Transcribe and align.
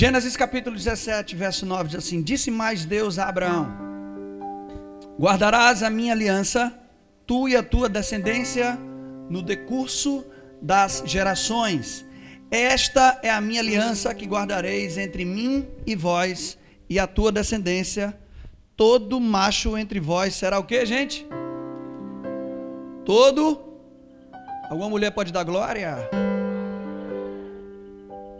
Gênesis 0.00 0.34
capítulo 0.34 0.76
17, 0.76 1.36
verso 1.36 1.66
9 1.66 1.90
diz 1.90 1.98
assim: 1.98 2.22
Disse 2.22 2.50
mais 2.50 2.86
Deus 2.86 3.18
a 3.18 3.28
Abraão: 3.28 3.70
Guardarás 5.18 5.82
a 5.82 5.90
minha 5.90 6.14
aliança, 6.14 6.72
tu 7.26 7.46
e 7.46 7.54
a 7.54 7.62
tua 7.62 7.86
descendência, 7.86 8.78
no 9.28 9.42
decurso 9.42 10.24
das 10.62 11.02
gerações. 11.04 12.02
Esta 12.50 13.20
é 13.22 13.28
a 13.28 13.42
minha 13.42 13.60
aliança 13.60 14.14
que 14.14 14.24
guardareis 14.24 14.96
entre 14.96 15.22
mim 15.22 15.68
e 15.86 15.94
vós 15.94 16.56
e 16.88 16.98
a 16.98 17.06
tua 17.06 17.30
descendência. 17.30 18.18
Todo 18.74 19.20
macho 19.20 19.76
entre 19.76 20.00
vós 20.00 20.34
será 20.34 20.58
o 20.58 20.64
que, 20.64 20.86
gente? 20.86 21.26
Todo. 23.04 23.60
Alguma 24.70 24.88
mulher 24.88 25.10
pode 25.10 25.30
dar 25.30 25.44
glória? 25.44 26.08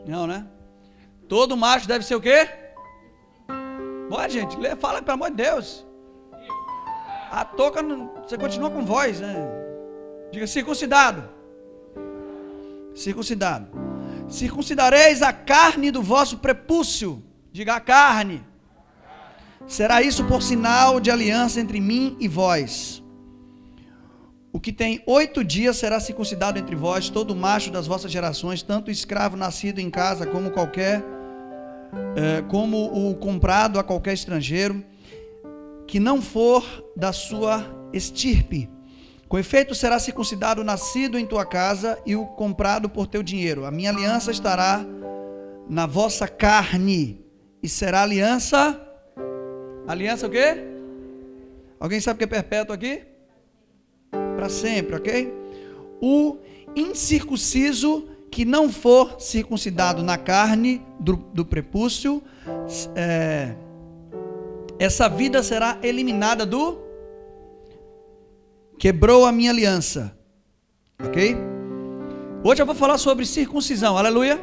Não, 0.06 0.26
né? 0.26 0.46
Todo 1.30 1.56
macho 1.56 1.86
deve 1.86 2.04
ser 2.04 2.16
o 2.16 2.20
quê? 2.20 2.48
Pode, 4.08 4.32
gente. 4.32 4.56
Fala, 4.80 5.00
pelo 5.00 5.14
amor 5.14 5.30
de 5.30 5.36
Deus. 5.36 5.86
A 7.30 7.44
toca, 7.44 7.80
você 8.26 8.36
continua 8.36 8.68
com 8.68 8.84
voz, 8.84 9.20
né? 9.20 9.36
Diga 10.32 10.48
circuncidado. 10.48 11.28
Circuncidado. 12.96 13.68
Circuncidareis 14.28 15.22
a 15.22 15.32
carne 15.32 15.92
do 15.92 16.02
vosso 16.02 16.38
prepúcio. 16.38 17.22
Diga 17.52 17.76
a 17.76 17.80
carne. 17.80 18.44
Será 19.68 20.02
isso 20.02 20.24
por 20.24 20.42
sinal 20.42 20.98
de 20.98 21.12
aliança 21.12 21.60
entre 21.60 21.80
mim 21.80 22.16
e 22.18 22.26
vós. 22.26 23.04
O 24.52 24.58
que 24.58 24.72
tem 24.72 25.00
oito 25.06 25.44
dias 25.44 25.76
será 25.76 26.00
circuncidado 26.00 26.58
entre 26.58 26.74
vós, 26.74 27.08
todo 27.08 27.36
macho 27.36 27.70
das 27.70 27.86
vossas 27.86 28.10
gerações, 28.10 28.64
tanto 28.64 28.90
escravo 28.90 29.36
nascido 29.36 29.78
em 29.78 29.88
casa 29.88 30.26
como 30.26 30.50
qualquer, 30.50 31.04
é, 32.16 32.42
como 32.42 33.08
o 33.08 33.14
comprado 33.16 33.78
a 33.78 33.84
qualquer 33.84 34.14
estrangeiro, 34.14 34.84
que 35.86 35.98
não 35.98 36.22
for 36.22 36.64
da 36.96 37.12
sua 37.12 37.64
estirpe. 37.92 38.68
Com 39.28 39.38
efeito, 39.38 39.74
será 39.74 39.98
circuncidado 39.98 40.60
o 40.60 40.64
nascido 40.64 41.18
em 41.18 41.26
tua 41.26 41.46
casa 41.46 41.98
e 42.04 42.16
o 42.16 42.26
comprado 42.26 42.88
por 42.88 43.06
teu 43.06 43.22
dinheiro. 43.22 43.64
A 43.64 43.70
minha 43.70 43.90
aliança 43.90 44.30
estará 44.30 44.84
na 45.68 45.86
vossa 45.86 46.26
carne 46.26 47.24
e 47.62 47.68
será 47.68 48.02
aliança. 48.02 48.80
Aliança 49.86 50.26
o 50.26 50.30
quê? 50.30 50.56
Alguém 51.78 52.00
sabe 52.00 52.16
o 52.16 52.18
que 52.18 52.24
é 52.24 52.26
perpétuo 52.26 52.74
aqui? 52.74 53.10
para 54.40 54.48
sempre, 54.48 54.96
ok? 54.96 55.34
O 56.00 56.38
incircunciso 56.74 58.08
que 58.30 58.44
não 58.44 58.70
for 58.70 59.20
circuncidado 59.20 60.02
na 60.02 60.16
carne 60.16 60.80
do, 60.98 61.16
do 61.16 61.44
prepúcio, 61.44 62.22
é, 62.94 63.54
essa 64.78 65.08
vida 65.08 65.42
será 65.42 65.78
eliminada 65.82 66.46
do. 66.46 66.78
Quebrou 68.78 69.26
a 69.26 69.32
minha 69.32 69.50
aliança, 69.50 70.16
ok? 71.02 71.36
Hoje 72.42 72.62
eu 72.62 72.66
vou 72.66 72.74
falar 72.74 72.96
sobre 72.96 73.26
circuncisão, 73.26 73.98
aleluia. 73.98 74.40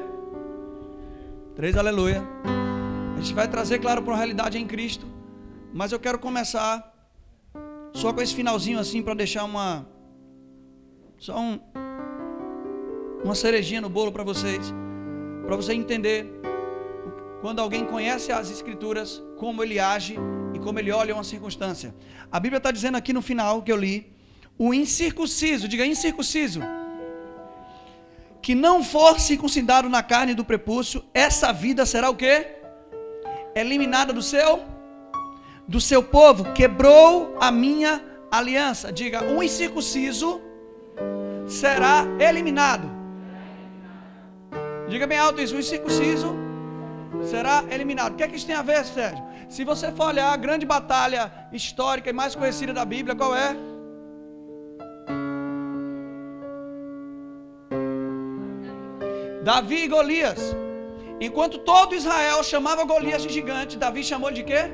Três 1.56 1.76
aleluia. 1.76 2.22
A 3.16 3.20
gente 3.20 3.34
vai 3.34 3.48
trazer, 3.48 3.80
claro, 3.80 4.04
para 4.04 4.14
a 4.14 4.18
realidade 4.18 4.60
em 4.60 4.68
Cristo, 4.68 5.08
mas 5.74 5.92
eu 5.92 6.00
quero 6.00 6.20
começar 6.20 6.94
só 7.94 8.14
com 8.14 8.22
esse 8.22 8.36
finalzinho 8.36 8.78
assim 8.78 9.02
para 9.02 9.16
deixar 9.16 9.44
uma 9.44 9.88
só 11.18 11.40
um, 11.40 11.60
uma 13.23 13.36
cerejinha 13.36 13.82
no 13.82 13.90
bolo 13.90 14.12
para 14.12 14.23
vocês, 14.23 14.73
para 15.46 15.56
você 15.56 15.73
entender 15.73 16.26
quando 17.42 17.59
alguém 17.59 17.86
conhece 17.86 18.32
as 18.32 18.50
escrituras, 18.50 19.22
como 19.38 19.64
ele 19.64 19.80
age 19.80 20.16
e 20.54 20.59
como 20.59 20.80
ele 20.80 20.92
olha 20.92 21.14
uma 21.14 21.24
circunstância. 21.24 21.94
A 22.32 22.40
Bíblia 22.40 22.58
está 22.58 22.72
dizendo 22.72 22.98
aqui 22.98 23.14
no 23.14 23.22
final 23.22 23.62
que 23.62 23.72
eu 23.72 23.78
li, 23.78 24.12
o 24.58 24.74
incircunciso, 24.74 25.68
diga 25.68 25.86
incircunciso, 25.86 26.62
que 28.41 28.56
não 28.56 28.84
for 28.84 29.20
circuncidado 29.20 29.88
na 29.90 30.02
carne 30.02 30.34
do 30.34 30.44
prepúcio, 30.44 31.03
essa 31.14 31.52
vida 31.52 31.86
será 31.86 32.09
o 32.09 32.16
quê? 32.16 32.47
Eliminada 33.56 34.12
do 34.14 34.22
seu 34.22 34.62
do 35.68 35.81
seu 35.81 36.02
povo, 36.02 36.53
quebrou 36.53 37.36
a 37.41 37.52
minha 37.52 38.02
aliança. 38.31 38.90
Diga, 38.90 39.25
um 39.25 39.44
incircunciso 39.44 40.41
será 41.46 42.06
eliminado. 42.20 42.97
Diga 44.90 45.06
bem 45.06 45.18
alto 45.18 45.42
isso, 45.42 45.56
um 45.56 45.59
incircunciso 45.59 46.36
será 47.24 47.64
eliminado. 47.70 48.14
O 48.14 48.16
que 48.16 48.24
é 48.24 48.28
que 48.28 48.36
isso 48.36 48.46
tem 48.46 48.56
a 48.56 48.62
ver, 48.62 48.84
Sérgio? 48.86 49.24
Se 49.50 49.64
você 49.64 49.92
for 49.92 50.08
olhar 50.08 50.31
a 50.31 50.38
grande 50.38 50.66
batalha 50.66 51.31
histórica 51.52 52.09
e 52.09 52.14
mais 52.14 52.36
conhecida 52.36 52.74
da 52.74 52.86
Bíblia, 52.86 53.16
qual 53.16 53.36
é? 53.36 53.56
Davi 59.44 59.84
e 59.84 59.88
Golias. 59.88 60.56
Enquanto 61.20 61.58
todo 61.59 61.96
Israel 61.96 62.44
chamava 62.44 62.84
Golias 62.84 63.24
de 63.24 63.30
gigante, 63.34 63.78
Davi 63.78 64.03
chamou 64.03 64.31
de 64.31 64.44
quê? 64.44 64.72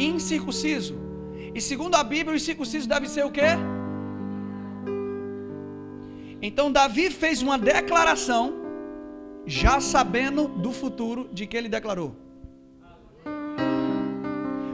incircunciso. 0.00 0.98
E 1.54 1.60
segundo 1.60 1.94
a 1.94 2.02
Bíblia, 2.02 2.32
o 2.32 2.36
incircunciso 2.36 2.88
deve 2.88 3.08
ser 3.08 3.24
o 3.24 3.30
quê? 3.30 3.56
Então 6.42 6.72
Davi 6.72 7.10
fez 7.10 7.42
uma 7.42 7.58
declaração, 7.58 8.54
já 9.46 9.80
sabendo 9.80 10.48
do 10.48 10.72
futuro 10.72 11.28
de 11.32 11.46
que 11.46 11.56
ele 11.56 11.68
declarou. 11.68 12.16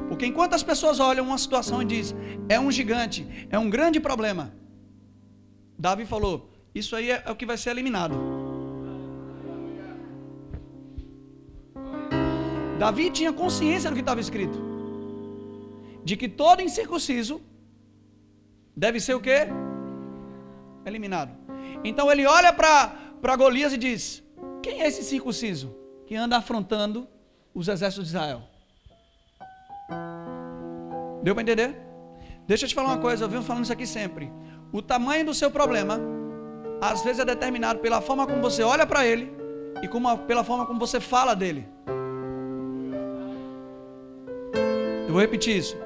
Porque 0.08 0.26
enquanto 0.26 0.54
as 0.54 0.62
pessoas 0.62 1.00
olham 1.00 1.26
uma 1.26 1.38
situação 1.38 1.82
e 1.82 1.84
dizem, 1.84 2.16
é 2.48 2.58
um 2.58 2.70
gigante, 2.70 3.26
é 3.50 3.58
um 3.58 3.68
grande 3.68 3.98
problema, 4.00 4.54
Davi 5.78 6.06
falou, 6.06 6.50
isso 6.74 6.96
aí 6.96 7.10
é, 7.10 7.22
é 7.26 7.30
o 7.30 7.36
que 7.36 7.44
vai 7.44 7.58
ser 7.58 7.70
eliminado. 7.70 8.14
Davi 12.78 13.10
tinha 13.10 13.32
consciência 13.32 13.90
do 13.90 13.94
que 13.94 14.00
estava 14.00 14.20
escrito 14.20 14.66
de 16.08 16.16
que 16.16 16.28
todo 16.28 16.62
incircunciso 16.62 17.42
deve 18.76 19.00
ser 19.00 19.14
o 19.14 19.20
quê? 19.20 19.48
Eliminado. 20.84 21.45
Então 21.84 22.10
ele 22.10 22.26
olha 22.26 22.52
para 22.52 23.36
Golias 23.36 23.72
e 23.72 23.76
diz: 23.76 24.22
Quem 24.62 24.82
é 24.82 24.86
esse 24.86 25.02
circunciso 25.02 25.74
que 26.06 26.14
anda 26.14 26.36
afrontando 26.36 27.08
os 27.54 27.68
exércitos 27.68 28.08
de 28.08 28.16
Israel? 28.16 28.42
Deu 31.22 31.34
para 31.34 31.42
entender? 31.42 31.76
Deixa 32.46 32.64
eu 32.64 32.68
te 32.68 32.74
falar 32.74 32.88
uma 32.88 32.98
coisa, 32.98 33.24
eu 33.24 33.28
venho 33.28 33.42
falando 33.42 33.64
isso 33.64 33.72
aqui 33.72 33.86
sempre. 33.86 34.32
O 34.72 34.80
tamanho 34.80 35.24
do 35.24 35.34
seu 35.34 35.50
problema, 35.50 36.00
às 36.80 37.02
vezes 37.02 37.20
é 37.20 37.24
determinado 37.24 37.80
pela 37.80 38.00
forma 38.00 38.26
como 38.26 38.40
você 38.40 38.62
olha 38.62 38.86
para 38.86 39.06
ele 39.06 39.32
e 39.82 39.88
como, 39.88 40.16
pela 40.18 40.44
forma 40.44 40.64
como 40.66 40.78
você 40.78 41.00
fala 41.00 41.34
dele. 41.34 41.66
Eu 45.06 45.12
vou 45.12 45.20
repetir 45.20 45.56
isso. 45.56 45.76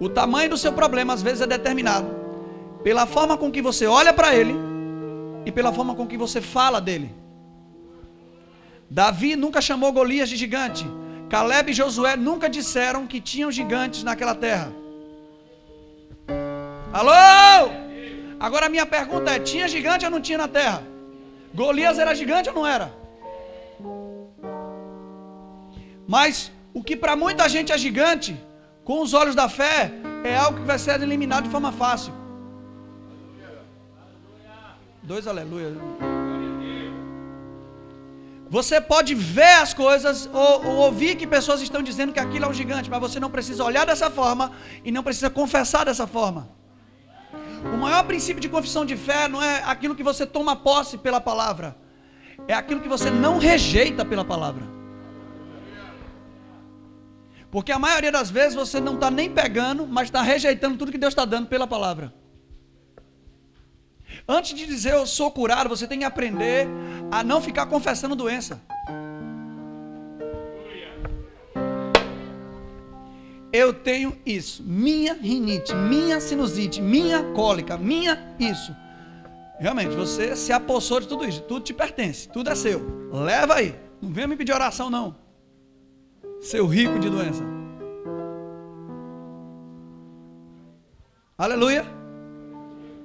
O 0.00 0.08
tamanho 0.08 0.50
do 0.50 0.56
seu 0.56 0.72
problema 0.72 1.12
às 1.12 1.22
vezes 1.22 1.40
é 1.40 1.46
determinado 1.46 2.08
pela 2.82 3.06
forma 3.06 3.36
com 3.36 3.50
que 3.50 3.60
você 3.60 3.86
olha 3.86 4.12
para 4.12 4.34
ele 4.34 4.67
e 5.48 5.52
pela 5.56 5.72
forma 5.72 5.94
com 5.94 6.06
que 6.06 6.18
você 6.22 6.40
fala 6.42 6.78
dele. 6.86 7.08
Davi 8.98 9.30
nunca 9.34 9.60
chamou 9.68 9.90
Golias 9.98 10.28
de 10.28 10.36
gigante. 10.42 10.84
Caleb 11.30 11.70
e 11.70 11.74
Josué 11.78 12.16
nunca 12.16 12.50
disseram 12.56 13.06
que 13.06 13.18
tinham 13.30 13.50
gigantes 13.58 14.02
naquela 14.08 14.34
terra. 14.34 14.70
Alô? 16.98 17.70
Agora 18.38 18.66
a 18.66 18.68
minha 18.68 18.84
pergunta 18.84 19.30
é: 19.30 19.38
tinha 19.38 19.66
gigante 19.74 20.04
ou 20.04 20.10
não 20.10 20.20
tinha 20.20 20.36
na 20.44 20.48
terra? 20.48 20.82
Golias 21.54 21.98
era 21.98 22.14
gigante 22.14 22.50
ou 22.50 22.54
não 22.54 22.66
era? 22.66 22.92
Mas 26.06 26.52
o 26.74 26.84
que 26.84 26.94
para 26.94 27.16
muita 27.16 27.48
gente 27.48 27.72
é 27.72 27.78
gigante, 27.86 28.36
com 28.84 29.00
os 29.00 29.14
olhos 29.14 29.34
da 29.34 29.48
fé, 29.48 29.92
é 30.22 30.36
algo 30.36 30.60
que 30.60 30.66
vai 30.66 30.78
ser 30.78 31.00
eliminado 31.00 31.44
de 31.44 31.50
forma 31.56 31.72
fácil. 31.72 32.17
Dois 35.08 35.26
aleluia. 35.26 35.74
Você 38.50 38.78
pode 38.78 39.14
ver 39.14 39.54
as 39.62 39.72
coisas 39.72 40.28
ou, 40.30 40.66
ou, 40.66 40.76
ouvir 40.86 41.16
que 41.16 41.26
pessoas 41.26 41.62
estão 41.62 41.82
dizendo 41.82 42.12
que 42.12 42.20
aquilo 42.20 42.44
é 42.44 42.48
um 42.48 42.52
gigante, 42.52 42.90
mas 42.90 43.00
você 43.00 43.18
não 43.18 43.30
precisa 43.30 43.64
olhar 43.64 43.86
dessa 43.86 44.10
forma 44.10 44.52
e 44.84 44.92
não 44.92 45.02
precisa 45.02 45.30
confessar 45.30 45.86
dessa 45.86 46.06
forma. 46.06 46.50
O 47.72 47.78
maior 47.78 48.04
princípio 48.04 48.38
de 48.38 48.50
confissão 48.50 48.84
de 48.84 48.98
fé 48.98 49.28
não 49.28 49.42
é 49.42 49.62
aquilo 49.64 49.94
que 49.94 50.02
você 50.02 50.26
toma 50.26 50.54
posse 50.54 50.98
pela 50.98 51.22
palavra, 51.22 51.74
é 52.46 52.52
aquilo 52.52 52.82
que 52.82 52.88
você 52.88 53.10
não 53.10 53.38
rejeita 53.38 54.04
pela 54.04 54.26
palavra. 54.26 54.64
Porque 57.50 57.72
a 57.72 57.78
maioria 57.78 58.12
das 58.12 58.30
vezes 58.30 58.54
você 58.54 58.78
não 58.78 58.94
está 58.96 59.10
nem 59.10 59.30
pegando, 59.30 59.86
mas 59.86 60.08
está 60.08 60.20
rejeitando 60.20 60.76
tudo 60.76 60.92
que 60.92 60.98
Deus 60.98 61.12
está 61.12 61.24
dando 61.24 61.46
pela 61.46 61.66
palavra. 61.66 62.12
Antes 64.30 64.52
de 64.54 64.66
dizer 64.66 64.92
eu 64.92 65.06
sou 65.06 65.30
curado, 65.30 65.70
você 65.70 65.86
tem 65.86 66.00
que 66.00 66.04
aprender 66.04 66.68
a 67.10 67.24
não 67.24 67.40
ficar 67.40 67.64
confessando 67.64 68.14
doença. 68.14 68.60
Eu 73.50 73.72
tenho 73.72 74.14
isso, 74.26 74.62
minha 74.62 75.14
rinite, 75.14 75.74
minha 75.74 76.20
sinusite, 76.20 76.82
minha 76.82 77.32
cólica, 77.32 77.78
minha 77.78 78.36
isso. 78.38 78.76
Realmente, 79.58 79.96
você 79.96 80.36
se 80.36 80.52
apossou 80.52 81.00
de 81.00 81.08
tudo 81.08 81.24
isso, 81.24 81.40
tudo 81.42 81.64
te 81.64 81.72
pertence, 81.72 82.28
tudo 82.28 82.50
é 82.50 82.54
seu. 82.54 83.10
Leva 83.10 83.54
aí, 83.54 83.74
não 84.02 84.12
venha 84.12 84.28
me 84.28 84.36
pedir 84.36 84.52
oração 84.52 84.90
não. 84.90 85.16
Seu 86.42 86.66
rico 86.66 86.98
de 86.98 87.08
doença. 87.08 87.42
Aleluia. 91.38 91.97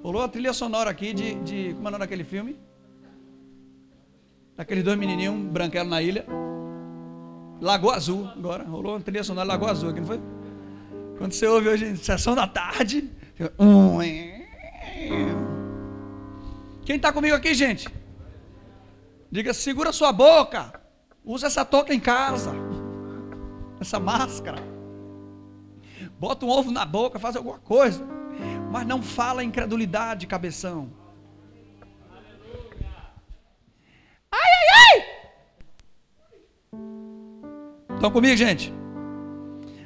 Rolou 0.03 0.21
a 0.21 0.27
trilha 0.27 0.51
sonora 0.51 0.89
aqui 0.89 1.13
de, 1.13 1.35
de 1.35 1.73
como 1.75 1.87
é 1.87 1.87
o 1.87 1.91
nome 1.91 1.99
daquele 1.99 2.25
filme? 2.25 2.59
Daqueles 4.57 4.83
dois 4.83 4.97
menininhos, 4.99 5.33
um 5.33 5.47
branquelo 5.47 5.89
na 5.89 6.01
ilha. 6.01 6.25
Lagoa 7.61 7.95
Azul, 7.95 8.27
agora. 8.27 8.65
Rolou 8.65 8.95
uma 8.95 8.99
trilha 8.99 9.23
sonora 9.23 9.47
Lagoa 9.47 9.71
Azul 9.71 9.91
aqui, 9.91 10.01
não 10.01 10.07
foi? 10.07 10.19
Quando 11.17 11.31
você 11.31 11.47
ouve 11.47 11.69
hoje, 11.69 11.95
sessão 11.95 12.35
da 12.35 12.45
tarde. 12.45 13.09
Quem 16.83 16.97
está 16.97 17.13
comigo 17.13 17.33
aqui, 17.33 17.53
gente? 17.53 17.87
Diga, 19.31 19.53
segura 19.53 19.93
sua 19.93 20.11
boca. 20.11 20.81
Usa 21.23 21.47
essa 21.47 21.63
toca 21.63 21.93
em 21.93 21.99
casa. 22.01 22.51
Essa 23.79 24.01
máscara. 24.01 24.61
Bota 26.19 26.45
um 26.45 26.49
ovo 26.49 26.71
na 26.71 26.85
boca, 26.85 27.17
faz 27.19 27.37
alguma 27.37 27.59
coisa. 27.59 28.05
Mas 28.73 28.87
não 28.87 29.03
fala 29.03 29.43
incredulidade, 29.43 30.25
cabeção. 30.25 30.89
Ai, 34.31 34.39
ai, 34.41 34.65
ai! 34.81 35.05
Estão 37.93 38.09
comigo, 38.09 38.35
gente? 38.35 38.73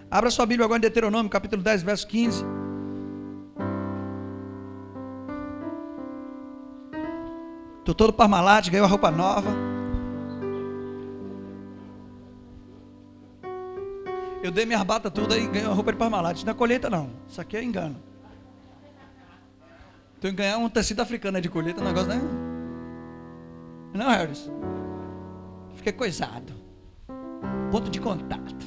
Abra 0.09 0.31
sua 0.31 0.45
Bíblia 0.45 0.63
agora 0.63 0.77
em 0.77 0.81
Deuteronômio, 0.81 1.29
capítulo 1.29 1.61
10, 1.61 1.83
verso 1.83 2.07
15. 2.07 2.45
Estou 7.79 7.93
todo 7.93 8.13
parmalate, 8.13 8.69
ganhei 8.69 8.83
uma 8.83 8.87
roupa 8.87 9.11
nova. 9.11 9.49
Eu 14.41 14.49
dei 14.49 14.65
minha 14.65 14.81
bata 14.85 15.11
toda 15.11 15.37
e 15.37 15.45
ganhei 15.45 15.65
uma 15.67 15.75
roupa 15.75 15.91
de 15.91 15.97
parmalate. 15.97 16.45
Não 16.45 16.53
é 16.53 16.55
colheita, 16.55 16.89
não. 16.89 17.09
Isso 17.27 17.41
aqui 17.41 17.57
é 17.57 17.63
engano. 17.63 18.07
Tem 20.19 20.31
que 20.31 20.37
ganhar 20.37 20.57
um 20.57 20.69
tecido 20.69 21.01
africano 21.01 21.39
de 21.39 21.49
colheita, 21.49 21.81
um 21.81 21.85
negócio, 21.85 22.09
né? 22.09 22.19
Não, 23.93 24.09
Harris. 24.09 24.49
Fiquei 25.75 25.93
coisado. 25.93 26.53
Ponto 27.71 27.89
de 27.89 27.99
contato. 27.99 28.65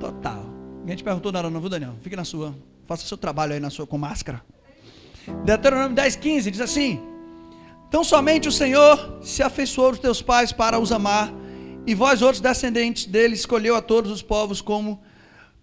Total. 0.00 0.44
Ninguém 0.80 0.96
te 0.96 1.04
perguntou 1.04 1.30
nada, 1.30 1.50
não, 1.50 1.60
viu, 1.60 1.68
Daniel? 1.68 1.94
Fique 2.00 2.16
na 2.16 2.24
sua. 2.24 2.54
Faça 2.86 3.06
seu 3.06 3.16
trabalho 3.16 3.52
aí 3.52 3.60
na 3.60 3.70
sua 3.70 3.86
com 3.86 3.98
máscara. 3.98 4.42
Deuteronômio 5.44 5.94
10, 5.94 6.16
15 6.16 6.50
diz 6.50 6.60
assim: 6.60 7.00
Então 7.88 8.02
somente 8.02 8.48
o 8.48 8.52
Senhor 8.52 9.18
se 9.22 9.42
afeiçoou 9.42 9.92
os 9.92 9.98
teus 9.98 10.20
pais 10.20 10.50
para 10.50 10.78
os 10.78 10.90
amar, 10.90 11.32
e 11.86 11.94
vós, 11.94 12.22
outros 12.22 12.40
descendentes 12.40 13.06
dele, 13.06 13.34
escolheu 13.34 13.76
a 13.76 13.82
todos 13.82 14.10
os 14.10 14.22
povos 14.22 14.60
como 14.60 15.00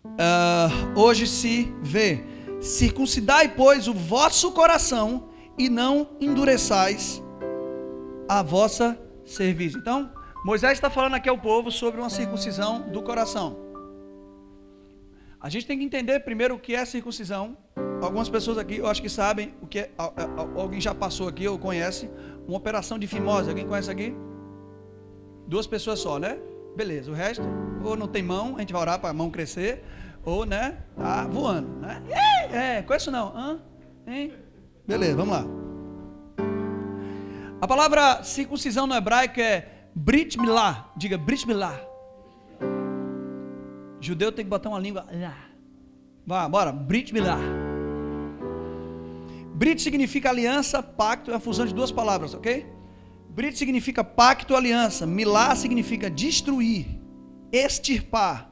uh, 0.06 1.00
hoje 1.00 1.28
se 1.28 1.74
vê. 1.82 2.24
Circuncidai, 2.62 3.56
pois, 3.56 3.88
o 3.88 3.94
vosso 3.94 4.52
coração 4.52 5.30
e 5.58 5.70
não 5.70 6.10
endureçais 6.20 7.24
a 8.28 8.44
vossa 8.44 9.00
serviço. 9.26 9.78
Então, 9.78 10.12
Moisés 10.44 10.74
está 10.74 10.90
falando 10.90 11.16
aqui 11.16 11.30
ao 11.30 11.38
povo 11.38 11.72
sobre 11.72 12.00
uma 12.00 12.10
circuncisão 12.10 12.90
do 12.90 13.02
coração. 13.02 13.58
A 15.42 15.50
gente 15.50 15.66
tem 15.66 15.78
que 15.78 15.86
entender 15.86 16.20
primeiro 16.22 16.56
o 16.56 16.60
que 16.60 16.76
é 16.76 16.84
circuncisão. 16.86 17.58
Algumas 18.02 18.30
pessoas 18.30 18.58
aqui, 18.58 18.78
eu 18.78 18.88
acho 18.88 19.02
que 19.02 19.10
sabem 19.10 19.54
o 19.62 19.68
que 19.68 19.80
é. 19.80 19.92
Alguém 20.56 20.82
já 20.82 20.94
passou 20.94 21.28
aqui 21.28 21.48
ou 21.48 21.58
conhece 21.58 22.10
uma 22.48 22.58
operação 22.58 23.00
de 23.00 23.08
fimose. 23.08 23.50
Alguém 23.50 23.66
conhece 23.66 23.90
aqui? 23.90 24.14
Duas 25.48 25.66
pessoas 25.66 26.00
só, 26.00 26.20
né? 26.20 26.38
Beleza. 26.76 27.10
O 27.10 27.14
resto, 27.14 27.44
ou 27.84 27.96
não 27.96 28.08
tem 28.08 28.22
mão, 28.22 28.56
a 28.58 28.60
gente 28.60 28.74
vai 28.74 28.82
orar 28.82 29.00
para 29.00 29.10
a 29.10 29.14
mão 29.14 29.30
crescer, 29.30 29.84
ou, 30.30 30.46
né, 30.46 30.78
tá 30.96 31.26
voando, 31.28 31.68
né? 31.80 32.02
É, 32.52 32.82
conheço 32.82 33.12
não. 33.12 33.36
Hã? 33.36 33.60
Hein? 34.08 34.34
Beleza, 34.88 35.16
vamos 35.16 35.34
lá. 35.34 35.46
A 37.62 37.68
palavra 37.68 38.24
circuncisão 38.24 38.88
no 38.88 38.96
hebraico 38.96 39.40
é 39.40 39.68
Brit 39.94 40.40
Milah. 40.40 40.92
Diga 40.96 41.18
Brit 41.18 41.46
Milah. 41.46 41.80
Judeu 44.00 44.32
tem 44.32 44.46
que 44.46 44.50
botar 44.50 44.70
uma 44.70 44.80
língua. 44.80 45.06
Vá, 46.26 46.48
bora. 46.48 46.72
Brit 46.72 47.14
Milah. 47.14 47.40
Brit 49.54 49.82
significa 49.82 50.30
aliança, 50.30 50.82
pacto, 50.82 51.32
é 51.32 51.36
a 51.36 51.40
fusão 51.40 51.66
de 51.66 51.74
duas 51.74 51.92
palavras, 51.92 52.34
ok? 52.34 52.66
Brit 53.30 53.58
significa 53.58 54.04
pacto, 54.04 54.56
aliança. 54.56 55.06
Milá 55.06 55.54
significa 55.54 56.10
destruir, 56.10 56.86
extirpar, 57.52 58.49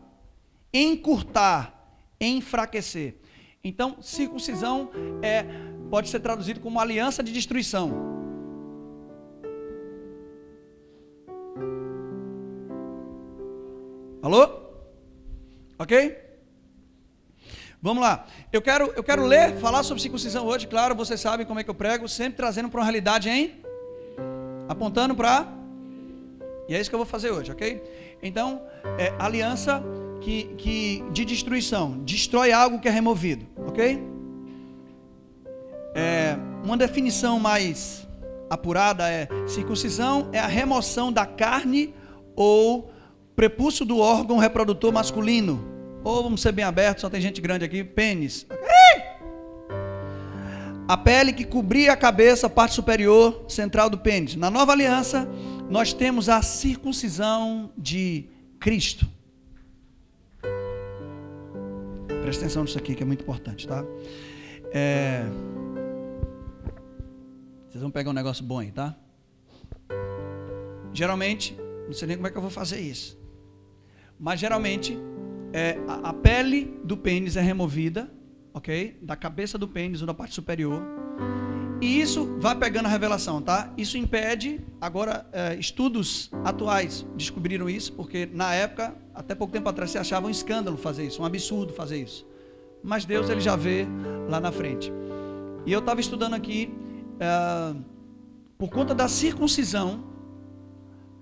encurtar, 0.78 1.74
enfraquecer. 2.20 3.16
Então, 3.64 3.98
circuncisão 4.02 4.92
é 5.22 5.46
pode 5.90 6.10
ser 6.10 6.20
traduzido 6.20 6.60
como 6.60 6.80
aliança 6.80 7.24
de 7.24 7.32
destruição. 7.32 7.92
Alô? 14.22 14.50
Ok? 15.80 16.18
Vamos 17.82 18.02
lá. 18.04 18.26
Eu 18.52 18.62
quero, 18.62 18.92
eu 18.96 19.04
quero 19.04 19.26
ler, 19.26 19.56
falar 19.58 19.84
sobre 19.84 20.02
circuncisão 20.02 20.46
hoje. 20.46 20.68
Claro, 20.68 20.96
vocês 20.96 21.20
sabem 21.20 21.46
como 21.46 21.60
é 21.60 21.64
que 21.64 21.70
eu 21.70 21.76
prego, 21.76 22.08
sempre 22.08 22.38
trazendo 22.38 22.70
para 22.70 22.80
uma 22.80 22.86
realidade, 22.86 23.30
hein? 23.30 23.64
Apontando 24.68 25.16
para. 25.16 25.48
E 26.68 26.76
é 26.76 26.80
isso 26.80 26.90
que 26.90 26.96
eu 26.96 27.00
vou 27.00 27.06
fazer 27.06 27.32
hoje, 27.32 27.52
ok? 27.52 27.82
Então, 28.22 28.62
é, 28.98 29.14
aliança 29.18 29.82
que, 30.22 30.44
que 30.58 31.04
de 31.12 31.26
destruição, 31.26 32.00
destrói 32.00 32.52
algo 32.52 32.80
que 32.80 32.88
é 32.88 32.92
removido, 32.92 33.46
ok? 33.68 34.02
É, 35.96 36.38
uma 36.64 36.78
definição 36.78 37.40
mais 37.40 38.08
apurada 38.50 39.10
é: 39.10 39.28
circuncisão 39.48 40.30
é 40.32 40.40
a 40.40 40.48
remoção 40.48 41.12
da 41.12 41.26
carne 41.26 41.94
ou 42.36 42.92
prepúcio 43.36 43.86
do 43.86 44.00
órgão 44.00 44.38
reprodutor 44.38 44.92
masculino. 44.92 45.66
Ou 46.04 46.24
vamos 46.24 46.42
ser 46.42 46.52
bem 46.52 46.64
abertos, 46.64 47.02
só 47.02 47.10
tem 47.10 47.20
gente 47.20 47.42
grande 47.42 47.66
aqui, 47.66 47.84
pênis. 47.84 48.46
A 50.88 50.96
pele 50.96 51.34
que 51.34 51.44
cobria 51.44 51.92
a 51.92 51.98
cabeça, 51.98 52.50
parte 52.50 52.74
superior 52.74 53.44
central 53.50 53.90
do 53.90 53.98
pênis. 53.98 54.36
Na 54.36 54.50
nova 54.50 54.72
aliança, 54.72 55.28
nós 55.70 55.92
temos 55.92 56.30
a 56.30 56.42
circuncisão 56.42 57.72
de 57.78 58.30
Cristo. 58.60 59.06
Presta 62.28 62.44
atenção 62.44 62.64
nisso 62.64 62.78
aqui 62.78 62.94
que 62.94 63.02
é 63.02 63.06
muito 63.06 63.22
importante, 63.22 63.66
tá? 63.66 63.86
É... 64.74 65.24
Vocês 67.70 67.82
vão 67.82 67.90
pegar 67.90 68.10
um 68.10 68.14
negócio 68.14 68.44
bom 68.44 68.60
aí, 68.60 68.70
tá? 68.70 68.98
Geralmente, 70.92 71.58
não 71.86 71.94
sei 71.94 72.06
nem 72.10 72.18
como 72.18 72.28
é 72.28 72.30
que 72.30 72.38
eu 72.38 72.42
vou 72.42 72.52
fazer 72.52 72.82
isso. 72.82 73.18
Mas 74.20 74.42
geralmente 74.42 75.00
é, 75.54 75.78
a, 75.88 76.10
a, 76.10 76.14
pele 76.14 76.78
do 76.84 76.98
pênis 76.98 77.38
é 77.38 77.42
removida, 77.42 78.12
ok? 78.54 79.00
Da 79.02 79.16
cabeça 79.16 79.58
do 79.58 79.66
pênis 79.66 80.02
ou 80.02 80.08
da 80.08 80.14
parte 80.14 80.36
superior. 80.36 80.84
E 81.80 82.02
isso 82.02 82.36
vai 82.40 82.56
pegando 82.56 82.88
a 82.88 82.90
revelação, 82.90 83.40
tá? 83.40 83.72
Isso 83.78 83.98
impede, 83.98 84.62
agora, 84.82 85.28
é, 85.32 85.56
estudos 85.56 86.32
atuais 86.44 87.06
descobriram 87.16 87.70
isso, 87.70 87.94
porque 87.94 88.28
na 88.34 88.52
época, 88.54 88.96
até 89.14 89.36
pouco 89.36 89.54
tempo 89.54 89.70
atrás, 89.70 89.92
se 89.92 89.98
achava 89.98 90.26
um 90.26 90.30
escândalo 90.30 90.76
fazer 90.76 91.06
isso, 91.06 91.22
um 91.22 91.26
absurdo 91.26 91.74
fazer 91.74 92.02
isso. 92.02 92.26
Mas 92.84 93.06
Deus, 93.06 93.30
ele 93.30 93.42
já 93.42 93.56
vê 93.56 93.86
lá 94.28 94.40
na 94.40 94.52
frente. 94.52 94.92
E 95.68 95.72
eu 95.72 95.80
estava 95.80 96.02
estudando 96.02 96.34
aqui, 96.34 96.74
é, 97.20 97.76
por 98.58 98.70
conta 98.70 98.96
da 98.96 99.08
circuncisão, 99.08 100.04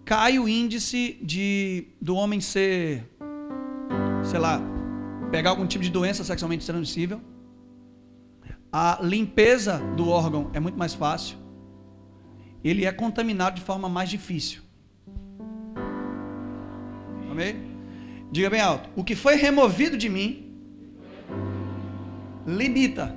cai 0.06 0.40
o 0.40 0.48
índice 0.48 1.20
de 1.22 1.88
do 2.02 2.16
homem 2.16 2.40
ser, 2.40 3.04
sei 4.24 4.40
lá, 4.40 4.62
pegar 5.32 5.50
algum 5.50 5.68
tipo 5.68 5.84
de 5.84 5.90
doença 5.90 6.24
sexualmente 6.24 6.66
transmissível. 6.66 7.20
A 8.77 9.00
limpeza 9.01 9.77
do 9.96 10.10
órgão 10.10 10.51
é 10.51 10.60
muito 10.60 10.77
mais 10.77 10.94
fácil. 10.94 11.38
Ele 12.62 12.84
é 12.84 12.91
contaminado 12.91 13.55
de 13.55 13.62
forma 13.62 13.88
mais 13.88 14.10
difícil. 14.10 14.62
Amém? 17.32 17.55
Diga 18.29 18.50
bem 18.50 18.60
alto. 18.60 18.89
O 18.94 19.01
que 19.01 19.15
foi 19.15 19.36
removido 19.36 19.96
de 19.96 20.10
mim 20.10 20.53
limita 22.46 23.15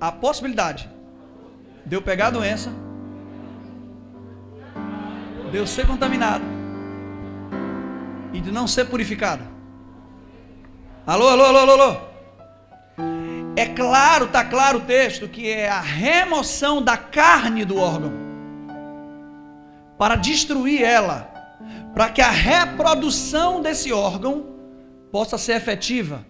a 0.00 0.10
possibilidade 0.10 0.90
de 1.86 1.94
eu 1.94 2.02
pegar 2.02 2.26
a 2.26 2.30
doença 2.30 2.72
de 5.52 5.56
eu 5.56 5.68
ser 5.68 5.86
contaminado 5.86 6.44
e 8.32 8.40
de 8.40 8.50
não 8.50 8.66
ser 8.66 8.86
purificado. 8.86 9.44
Alô, 11.06 11.28
alô, 11.28 11.44
alô, 11.44 11.58
alô, 11.58 11.72
alô. 11.80 12.07
É 13.56 13.66
claro, 13.66 14.26
está 14.26 14.44
claro 14.44 14.78
o 14.78 14.82
texto, 14.82 15.28
que 15.28 15.48
é 15.48 15.68
a 15.68 15.80
remoção 15.80 16.80
da 16.82 16.96
carne 16.96 17.64
do 17.64 17.76
órgão 17.76 18.12
para 19.98 20.14
destruir 20.14 20.82
ela, 20.82 21.28
para 21.92 22.08
que 22.08 22.22
a 22.22 22.30
reprodução 22.30 23.60
desse 23.60 23.92
órgão 23.92 24.46
possa 25.10 25.36
ser 25.36 25.56
efetiva. 25.56 26.24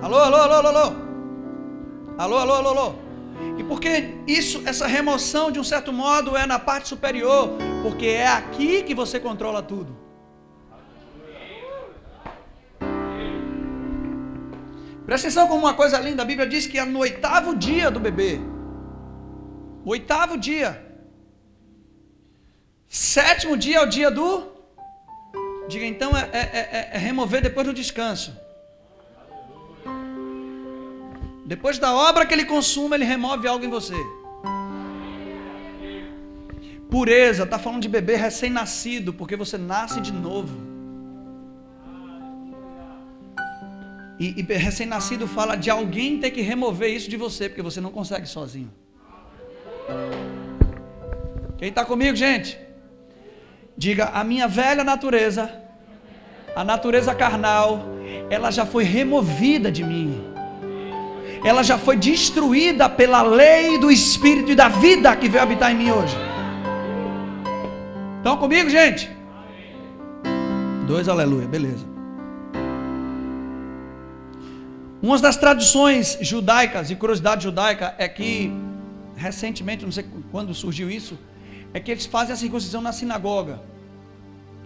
Alô, 0.00 0.18
alô, 0.18 0.36
alô, 0.36 0.54
alô, 0.54 0.68
alô. 0.68 0.96
Alô, 2.16 2.38
alô, 2.38 2.52
alô, 2.52 2.68
alô. 2.68 2.94
E 3.58 3.64
porque 3.64 4.14
isso, 4.28 4.62
essa 4.64 4.86
remoção 4.86 5.50
de 5.50 5.58
um 5.58 5.64
certo 5.64 5.92
modo 5.92 6.36
é 6.36 6.46
na 6.46 6.58
parte 6.58 6.88
superior, 6.88 7.50
porque 7.82 8.06
é 8.06 8.28
aqui 8.28 8.82
que 8.82 8.94
você 8.94 9.18
controla 9.18 9.62
tudo. 9.62 10.03
Presta 15.04 15.26
atenção 15.26 15.46
como 15.46 15.60
uma 15.60 15.74
coisa 15.74 15.98
linda, 15.98 16.22
a 16.22 16.24
Bíblia 16.24 16.46
diz 16.46 16.66
que 16.66 16.78
é 16.78 16.84
no 16.84 17.00
oitavo 17.00 17.54
dia 17.54 17.90
do 17.90 18.00
bebê. 18.00 18.40
Oitavo 19.84 20.38
dia. 20.38 20.82
Sétimo 22.88 23.56
dia 23.56 23.78
é 23.78 23.82
o 23.82 23.86
dia 23.86 24.10
do. 24.10 24.54
Diga 25.68 25.84
então, 25.84 26.16
é, 26.16 26.30
é, 26.32 26.38
é, 26.38 26.90
é 26.94 26.98
remover 26.98 27.42
depois 27.42 27.66
do 27.66 27.74
descanso. 27.74 28.34
Depois 31.44 31.78
da 31.78 31.92
obra 31.92 32.24
que 32.24 32.32
ele 32.32 32.46
consuma, 32.46 32.94
ele 32.94 33.04
remove 33.04 33.46
algo 33.46 33.64
em 33.64 33.68
você. 33.68 33.96
Pureza, 36.90 37.42
está 37.42 37.58
falando 37.58 37.82
de 37.82 37.88
bebê 37.88 38.16
recém-nascido, 38.16 39.12
porque 39.12 39.36
você 39.36 39.58
nasce 39.58 40.00
de 40.00 40.12
novo. 40.12 40.63
E, 44.24 44.40
e 44.40 44.54
recém-nascido 44.54 45.28
fala 45.28 45.54
de 45.54 45.68
alguém 45.68 46.18
ter 46.18 46.30
que 46.30 46.40
remover 46.40 46.90
isso 46.90 47.10
de 47.10 47.16
você, 47.16 47.46
porque 47.46 47.60
você 47.60 47.78
não 47.78 47.90
consegue 47.90 48.26
sozinho. 48.26 48.70
Quem 51.58 51.68
está 51.68 51.84
comigo, 51.84 52.16
gente? 52.16 52.58
Diga: 53.76 54.06
a 54.06 54.24
minha 54.24 54.48
velha 54.48 54.82
natureza, 54.82 55.52
a 56.56 56.64
natureza 56.64 57.14
carnal, 57.14 57.84
ela 58.30 58.50
já 58.50 58.64
foi 58.64 58.84
removida 58.84 59.70
de 59.70 59.84
mim. 59.84 60.24
Ela 61.44 61.62
já 61.62 61.76
foi 61.76 61.94
destruída 61.94 62.88
pela 62.88 63.20
lei 63.20 63.76
do 63.76 63.90
Espírito 63.90 64.52
e 64.52 64.54
da 64.54 64.68
vida 64.68 65.14
que 65.14 65.28
veio 65.28 65.42
habitar 65.42 65.70
em 65.70 65.76
mim 65.76 65.90
hoje. 65.90 66.16
Estão 68.16 68.38
comigo, 68.38 68.70
gente? 68.70 69.10
Dois 70.86 71.10
aleluia, 71.10 71.46
beleza. 71.46 71.93
Uma 75.04 75.18
das 75.18 75.36
tradições 75.36 76.16
judaicas 76.22 76.90
e 76.90 76.96
curiosidade 76.96 77.42
judaica 77.42 77.94
é 77.98 78.08
que, 78.08 78.50
recentemente, 79.14 79.84
não 79.84 79.92
sei 79.92 80.06
quando 80.32 80.54
surgiu 80.54 80.90
isso, 80.90 81.18
é 81.74 81.78
que 81.78 81.90
eles 81.90 82.06
fazem 82.06 82.32
a 82.32 82.36
circuncisão 82.36 82.80
na 82.80 82.90
sinagoga. 82.90 83.60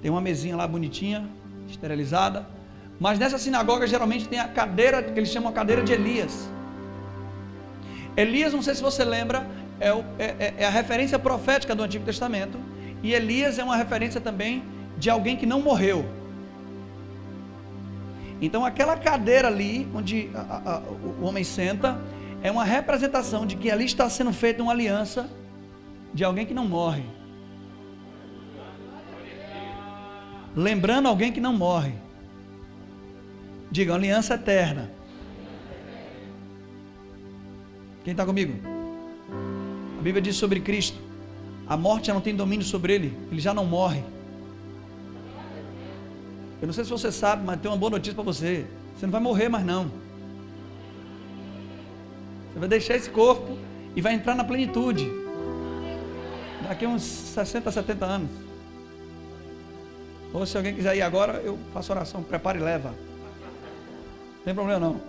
Tem 0.01 0.09
uma 0.09 0.21
mesinha 0.21 0.55
lá 0.55 0.65
bonitinha, 0.69 1.29
esterilizada. 1.69 2.47
Mas 3.01 3.19
nessa 3.19 3.37
sinagoga 3.37 3.85
geralmente 3.85 4.29
tem 4.29 4.39
a 4.39 4.47
cadeira, 4.47 5.03
que 5.03 5.19
eles 5.19 5.29
chamam 5.29 5.51
a 5.51 5.53
cadeira 5.53 5.83
de 5.83 5.93
Elias. 5.93 6.49
Elias, 8.17 8.53
não 8.53 8.63
sei 8.63 8.77
se 8.77 8.81
você 8.81 9.05
lembra, 9.05 9.45
é, 9.81 9.93
o, 9.93 10.05
é, 10.21 10.37
é, 10.39 10.55
é 10.59 10.67
a 10.67 10.71
referência 10.71 11.19
profética 11.19 11.75
do 11.75 11.83
Antigo 11.83 12.05
Testamento. 12.05 12.61
E 13.03 13.13
Elias 13.13 13.59
é 13.59 13.65
uma 13.65 13.77
referência 13.77 14.21
também 14.21 14.63
de 14.97 15.11
alguém 15.11 15.37
que 15.37 15.47
não 15.47 15.61
morreu. 15.61 16.09
Então 18.41 18.65
aquela 18.65 18.97
cadeira 18.97 19.49
ali, 19.49 19.89
onde 19.95 20.31
a, 20.35 20.75
a, 20.75 20.79
o 20.81 21.25
homem 21.25 21.43
senta, 21.43 22.01
é 22.43 22.51
uma 22.51 22.65
representação 22.65 23.45
de 23.45 23.57
que 23.57 23.71
ali 23.71 23.85
está 23.85 24.09
sendo 24.09 24.33
feita 24.33 24.63
uma 24.63 24.73
aliança 24.73 25.29
de 26.15 26.25
alguém 26.25 26.47
que 26.47 26.55
não 26.55 26.67
morre. 26.67 27.03
Lembrando 30.55 31.07
alguém 31.07 31.33
que 31.33 31.41
não 31.41 31.53
morre. 31.53 31.93
Diga, 33.71 33.95
aliança 33.95 34.35
eterna. 34.35 34.91
Quem 38.05 38.13
está 38.13 38.25
comigo? 38.25 38.55
A 39.99 40.03
Bíblia 40.03 40.23
diz 40.23 40.37
sobre 40.37 40.61
Cristo: 40.61 40.99
a 41.67 41.77
morte 41.77 42.07
já 42.07 42.15
não 42.15 42.21
tem 42.21 42.35
domínio 42.35 42.65
sobre 42.65 42.95
ele, 42.95 43.19
ele 43.31 43.41
já 43.41 43.53
não 43.53 43.67
morre. 43.67 44.03
Eu 46.61 46.67
não 46.67 46.73
sei 46.75 46.85
se 46.85 46.91
você 46.91 47.13
sabe, 47.13 47.45
mas 47.45 47.61
tem 47.61 47.71
uma 47.71 47.77
boa 47.77 47.91
notícia 47.91 48.15
para 48.15 48.25
você. 48.25 48.67
Você 48.97 49.07
não 49.07 49.13
vai 49.13 49.21
morrer 49.21 49.49
mais 49.49 49.65
não. 49.65 49.91
Você 52.53 52.59
vai 52.59 52.69
deixar 52.69 52.97
esse 52.97 53.09
corpo 53.11 53.57
e 53.95 54.01
vai 54.01 54.15
entrar 54.15 54.35
na 54.35 54.43
plenitude. 54.43 55.09
Daqui 56.67 56.87
uns 56.87 57.03
60, 57.03 57.71
70 57.71 58.05
anos. 58.05 58.31
Ou 60.33 60.45
se 60.45 60.57
alguém 60.57 60.75
quiser 60.75 60.97
ir 60.97 61.03
agora, 61.03 61.35
eu 61.45 61.59
faço 61.73 61.93
oração, 61.93 62.23
prepare 62.23 62.59
e 62.59 62.63
leva. 62.63 62.91
Não 62.91 64.45
tem 64.45 64.55
problema 64.55 64.81
não. 64.81 65.01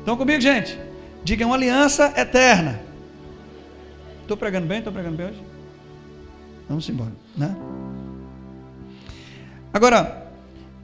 Estão 0.00 0.16
comigo, 0.16 0.40
gente? 0.40 0.78
Diga 1.22 1.46
uma 1.46 1.54
aliança 1.54 2.12
eterna. 2.16 2.80
Estou 4.22 4.36
pregando 4.36 4.66
bem? 4.66 4.78
Estou 4.78 4.92
pregando 4.92 5.16
bem 5.16 5.26
hoje? 5.26 5.42
Vamos 6.68 6.88
embora, 6.88 7.12
né? 7.36 7.56
Agora, 9.72 10.25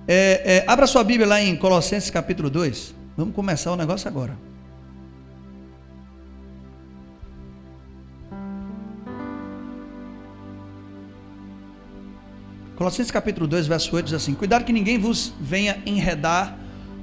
é, 0.07 0.57
é, 0.57 0.65
abra 0.67 0.87
sua 0.87 1.05
Bíblia 1.05 1.29
lá 1.29 1.41
em 1.41 1.55
Colossenses 1.55 2.11
capítulo 2.11 2.51
2. 2.51 2.95
Vamos 3.17 3.35
começar 3.35 3.71
o 3.73 3.77
negócio 3.77 4.09
agora. 4.09 4.37
Colossenses 12.75 13.13
capítulo 13.13 13.47
2, 13.47 13.69
verso 13.69 13.95
8 13.95 14.07
diz 14.07 14.15
assim: 14.15 14.35
Cuidado 14.35 14.65
que 14.65 14.73
ninguém 14.73 14.99
vos 14.99 15.33
venha 15.41 15.81
enredar 15.87 16.59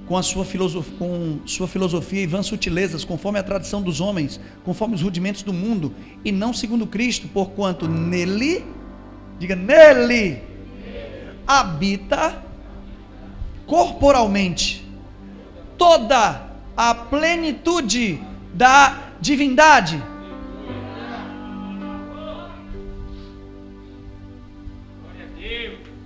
com 0.06 0.18
a 0.18 0.24
sua 0.24 0.44
filosofia, 0.44 0.94
com 0.98 1.40
sua 1.46 1.70
filosofia 1.70 2.24
e 2.24 2.28
vãs 2.28 2.48
sutilezas, 2.48 3.06
conforme 3.06 3.40
a 3.40 3.44
tradição 3.44 3.82
dos 3.82 4.02
homens, 4.02 4.42
conforme 4.66 4.96
os 4.96 5.02
rudimentos 5.02 5.44
do 5.44 5.54
mundo, 5.54 5.94
e 6.26 6.34
não 6.34 6.54
segundo 6.54 6.86
Cristo, 6.86 7.30
porquanto 7.30 7.88
nele, 7.88 8.66
diga 9.38 9.56
nele, 9.56 10.42
habita 11.48 12.49
corporalmente 13.70 14.84
toda 15.78 16.50
a 16.76 16.96
plenitude 16.96 18.20
da 18.52 19.12
divindade. 19.22 20.04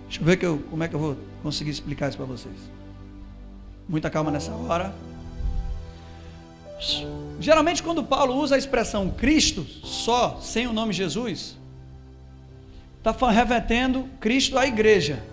Deixa 0.04 0.22
eu 0.22 0.26
ver 0.26 0.38
que 0.38 0.46
eu, 0.46 0.60
como 0.70 0.84
é 0.84 0.88
que 0.88 0.94
eu 0.94 1.00
vou 1.00 1.18
conseguir 1.42 1.72
explicar 1.72 2.10
isso 2.10 2.18
para 2.18 2.26
vocês. 2.26 2.54
Muita 3.88 4.10
calma 4.10 4.30
nessa 4.30 4.52
hora. 4.52 4.94
Geralmente, 7.40 7.82
quando 7.82 8.04
Paulo 8.04 8.36
usa 8.36 8.56
a 8.56 8.58
expressão 8.58 9.10
Cristo 9.10 9.64
só, 9.64 10.38
sem 10.42 10.68
o 10.68 10.74
nome 10.74 10.92
Jesus, 10.92 11.58
está 12.98 13.12
revertendo 13.32 14.08
Cristo 14.20 14.58
à 14.58 14.68
igreja. 14.68 15.24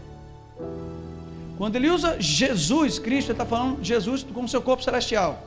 Quando 1.61 1.76
ele 1.76 1.90
usa 1.90 2.19
Jesus, 2.19 2.99
Cristo, 2.99 3.26
ele 3.26 3.35
está 3.35 3.45
falando 3.45 3.85
Jesus 3.85 4.23
como 4.23 4.49
seu 4.49 4.62
corpo 4.62 4.83
celestial. 4.83 5.47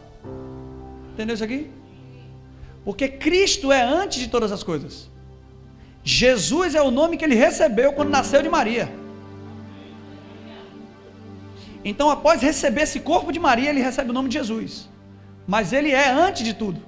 Entendeu 1.12 1.34
isso 1.34 1.44
aqui? 1.44 1.72
Porque 2.86 3.08
Cristo 3.08 3.72
é 3.72 3.82
antes 3.82 4.20
de 4.20 4.28
todas 4.28 4.52
as 4.52 4.62
coisas. 4.62 5.10
Jesus 6.04 6.76
é 6.76 6.82
o 6.84 6.92
nome 6.92 7.18
que 7.18 7.26
ele 7.26 7.34
recebeu 7.34 7.94
quando 7.94 8.12
nasceu 8.12 8.44
de 8.44 8.48
Maria. 8.48 8.94
Então, 11.84 12.12
após 12.12 12.44
receber 12.44 12.82
esse 12.82 13.00
corpo 13.00 13.32
de 13.32 13.40
Maria, 13.40 13.72
ele 13.72 13.82
recebe 13.82 14.12
o 14.12 14.14
nome 14.14 14.30
de 14.30 14.38
Jesus. 14.38 14.88
Mas 15.48 15.74
ele 15.74 15.90
é 15.90 16.12
antes 16.12 16.44
de 16.44 16.54
tudo. 16.54 16.80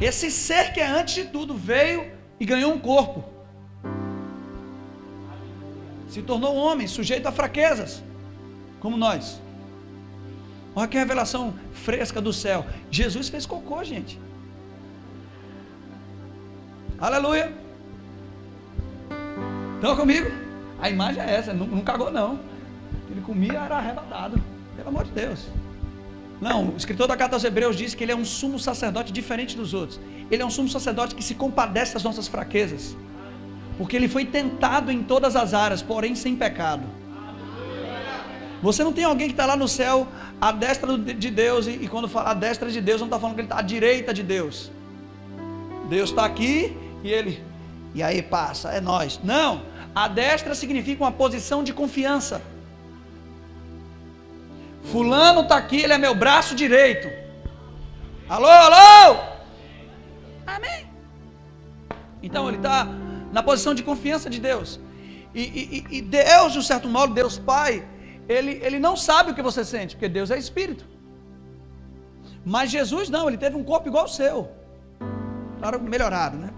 Esse 0.00 0.28
ser 0.28 0.72
que 0.72 0.80
é 0.80 0.88
antes 0.88 1.14
de 1.14 1.26
tudo 1.26 1.54
veio 1.54 2.10
e 2.40 2.44
ganhou 2.44 2.72
um 2.72 2.80
corpo 2.80 3.39
se 6.10 6.22
tornou 6.22 6.56
homem, 6.56 6.88
sujeito 6.88 7.26
a 7.26 7.32
fraquezas, 7.32 8.02
como 8.80 8.96
nós. 8.96 9.40
Olha 10.74 10.88
que 10.88 10.98
revelação 10.98 11.54
fresca 11.72 12.20
do 12.20 12.32
céu. 12.32 12.66
Jesus 12.90 13.28
fez 13.28 13.46
cocô, 13.46 13.82
gente. 13.84 14.18
Aleluia. 16.98 17.52
Estão 19.76 19.96
comigo? 19.96 20.30
A 20.80 20.90
imagem 20.90 21.22
é 21.22 21.30
essa, 21.30 21.54
não, 21.54 21.66
não 21.66 21.80
cagou 21.82 22.10
não. 22.10 22.40
Ele 23.10 23.20
comia 23.20 23.58
era 23.58 23.76
arrebatado. 23.76 24.42
Pelo 24.76 24.88
amor 24.88 25.04
de 25.04 25.12
Deus. 25.12 25.46
Não, 26.40 26.70
o 26.70 26.76
escritor 26.76 27.06
da 27.06 27.16
carta 27.16 27.36
aos 27.36 27.44
Hebreus 27.44 27.76
diz 27.76 27.94
que 27.94 28.02
ele 28.02 28.12
é 28.12 28.16
um 28.16 28.24
sumo 28.24 28.58
sacerdote 28.58 29.12
diferente 29.12 29.56
dos 29.56 29.74
outros. 29.74 30.00
Ele 30.30 30.42
é 30.42 30.46
um 30.46 30.50
sumo 30.50 30.68
sacerdote 30.68 31.14
que 31.14 31.22
se 31.22 31.34
compadece 31.34 31.94
das 31.94 32.02
nossas 32.02 32.26
fraquezas 32.26 32.96
porque 33.80 33.96
ele 33.96 34.08
foi 34.08 34.26
tentado 34.26 34.92
em 34.92 35.02
todas 35.02 35.34
as 35.34 35.54
áreas, 35.54 35.80
porém 35.80 36.14
sem 36.14 36.36
pecado. 36.36 36.82
Você 38.60 38.84
não 38.84 38.92
tem 38.92 39.04
alguém 39.04 39.26
que 39.28 39.32
está 39.32 39.46
lá 39.46 39.56
no 39.56 39.66
céu, 39.66 40.06
à 40.38 40.52
destra 40.52 40.98
de 40.98 41.30
Deus, 41.30 41.66
e, 41.66 41.70
e 41.70 41.88
quando 41.88 42.06
fala 42.06 42.32
a 42.32 42.34
destra 42.34 42.70
de 42.70 42.78
Deus, 42.78 43.00
não 43.00 43.06
está 43.06 43.18
falando 43.18 43.36
que 43.36 43.40
ele 43.40 43.46
está 43.46 43.58
à 43.58 43.62
direita 43.62 44.12
de 44.12 44.22
Deus. 44.22 44.70
Deus 45.88 46.10
está 46.10 46.26
aqui 46.26 46.76
e 47.02 47.08
ele, 47.08 47.42
e 47.94 48.02
aí 48.02 48.20
passa, 48.20 48.68
é 48.68 48.82
nós. 48.82 49.18
Não, 49.24 49.62
a 49.94 50.08
destra 50.08 50.54
significa 50.54 51.02
uma 51.02 51.12
posição 51.12 51.64
de 51.64 51.72
confiança. 51.72 52.42
Fulano 54.92 55.40
está 55.40 55.56
aqui, 55.56 55.80
ele 55.80 55.94
é 55.94 55.98
meu 55.98 56.14
braço 56.14 56.54
direito. 56.54 57.08
Alô, 58.28 58.46
alô! 58.46 59.20
Amém. 60.46 60.86
Então 62.22 62.46
ele 62.46 62.58
está 62.58 62.86
na 63.32 63.42
posição 63.42 63.74
de 63.74 63.82
confiança 63.82 64.28
de 64.28 64.40
Deus. 64.40 64.80
E, 65.34 65.42
e, 65.42 65.98
e, 65.98 66.02
Deus, 66.02 66.52
de 66.52 66.58
um 66.58 66.62
certo 66.62 66.88
modo, 66.88 67.14
Deus 67.14 67.38
Pai, 67.38 67.86
ele, 68.28 68.60
ele 68.62 68.78
não 68.78 68.96
sabe 68.96 69.30
o 69.30 69.34
que 69.34 69.42
você 69.42 69.64
sente, 69.64 69.94
porque 69.94 70.08
Deus 70.08 70.30
é 70.30 70.38
Espírito. 70.38 70.84
Mas 72.44 72.70
Jesus 72.70 73.08
não, 73.08 73.28
ele 73.28 73.36
teve 73.38 73.56
um 73.56 73.62
corpo 73.62 73.88
igual 73.88 74.04
ao 74.04 74.08
seu. 74.08 74.50
Claro, 75.58 75.80
melhorado, 75.80 76.36
né? 76.36 76.50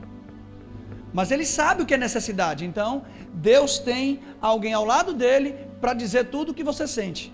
Mas 1.12 1.30
ele 1.30 1.44
sabe 1.44 1.82
o 1.82 1.86
que 1.86 1.94
é 1.94 1.98
necessidade. 1.98 2.64
Então, 2.64 3.04
Deus 3.34 3.78
tem 3.78 4.20
alguém 4.40 4.72
ao 4.72 4.84
lado 4.84 5.12
dele 5.12 5.54
para 5.80 5.92
dizer 5.92 6.26
tudo 6.26 6.52
o 6.52 6.54
que 6.54 6.64
você 6.64 6.86
sente. 6.86 7.32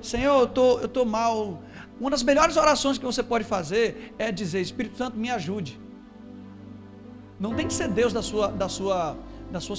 Senhor, 0.00 0.40
eu 0.40 0.46
tô, 0.46 0.74
estou 0.76 0.88
tô 0.88 1.04
mal. 1.04 1.62
Uma 2.00 2.10
das 2.10 2.22
melhores 2.22 2.56
orações 2.56 2.96
que 2.96 3.04
você 3.04 3.22
pode 3.22 3.44
fazer 3.44 4.14
é 4.18 4.30
dizer: 4.30 4.60
Espírito 4.60 4.96
Santo, 4.96 5.16
me 5.16 5.30
ajude. 5.30 5.80
Não 7.40 7.54
tem 7.54 7.66
que 7.66 7.72
ser 7.72 7.88
Deus 7.88 8.12
da 8.12 8.22
sua, 8.22 8.48
da 8.48 8.68
sua, 8.68 9.16
da 9.50 9.60
sua 9.60 9.74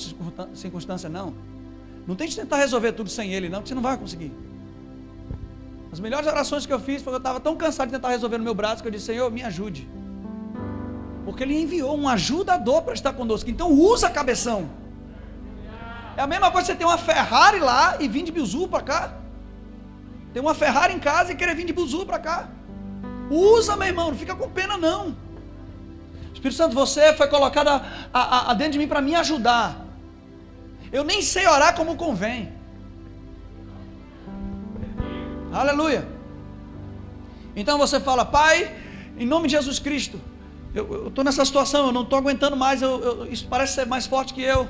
circunstância, 0.56 1.08
não. 1.08 1.36
Não 2.08 2.16
tem 2.16 2.28
que 2.28 2.36
tentar 2.36 2.58
resolver 2.58 2.92
tudo 2.94 3.08
sem 3.08 3.34
Ele, 3.36 3.48
não, 3.48 3.60
porque 3.60 3.70
você 3.70 3.76
não 3.76 3.84
vai 3.84 3.96
conseguir. 3.96 4.34
As 5.92 6.00
melhores 6.00 6.26
orações 6.26 6.66
que 6.66 6.74
eu 6.74 6.80
fiz 6.80 7.04
foi 7.04 7.12
que 7.12 7.16
eu 7.16 7.20
estava 7.20 7.40
tão 7.40 7.56
cansado 7.56 7.90
de 7.90 7.94
tentar 7.94 8.10
resolver 8.10 8.40
no 8.40 8.44
meu 8.44 8.56
braço 8.56 8.82
que 8.82 8.88
eu 8.88 8.92
disse: 8.92 9.06
Senhor, 9.06 9.30
me 9.30 9.44
ajude. 9.44 9.88
Porque 11.24 11.44
Ele 11.44 11.62
enviou 11.62 11.96
um 11.96 12.10
ajudador 12.10 12.82
para 12.82 12.94
estar 12.94 13.14
conosco. 13.14 13.48
Então 13.48 13.72
usa 13.72 14.08
a 14.08 14.10
cabeção. 14.10 14.68
É 16.18 16.22
a 16.22 16.28
mesma 16.28 16.50
coisa 16.50 16.68
você 16.68 16.76
ter 16.76 16.86
uma 16.86 16.98
Ferrari 16.98 17.60
lá 17.60 17.98
e 18.00 18.08
vir 18.08 18.24
de 18.24 18.32
Bizu 18.32 18.68
para 18.68 18.82
cá. 18.82 19.14
Tem 20.34 20.42
uma 20.42 20.56
Ferrari 20.56 20.94
em 20.94 21.00
casa 21.00 21.32
e 21.32 21.36
querer 21.36 21.56
vir 21.56 21.66
de 21.66 21.74
Bizu 21.74 22.06
para 22.06 22.18
cá. 22.18 22.50
Usa, 23.30 23.76
meu 23.76 23.88
irmão, 23.88 24.10
não 24.10 24.18
fica 24.18 24.36
com 24.36 24.50
pena 24.50 24.78
não. 24.78 25.16
Espírito 26.42 26.58
Santo, 26.58 26.74
você 26.74 27.14
foi 27.14 27.28
colocado 27.28 27.68
a, 27.68 27.86
a, 28.12 28.52
a 28.52 28.54
dentro 28.56 28.74
de 28.74 28.80
mim 28.80 28.88
para 28.88 29.00
me 29.00 29.14
ajudar. 29.14 29.86
Eu 30.92 31.04
nem 31.04 31.22
sei 31.22 31.46
orar 31.46 31.76
como 31.76 31.96
convém. 31.96 32.52
Aleluia. 35.54 36.08
Então 37.56 37.78
você 37.78 38.00
fala, 38.00 38.26
Pai, 38.26 38.76
em 39.20 39.26
nome 39.26 39.48
de 39.48 39.56
Jesus 39.56 39.78
Cristo, 39.78 40.20
eu 40.74 41.10
estou 41.10 41.24
nessa 41.24 41.46
situação, 41.46 41.86
eu 41.86 41.92
não 41.92 42.02
estou 42.02 42.18
aguentando 42.18 42.58
mais, 42.58 42.82
eu, 42.82 43.00
eu, 43.00 43.32
isso 43.32 43.46
parece 43.48 43.76
ser 43.76 43.86
mais 43.86 44.08
forte 44.08 44.34
que 44.34 44.42
eu. 44.42 44.68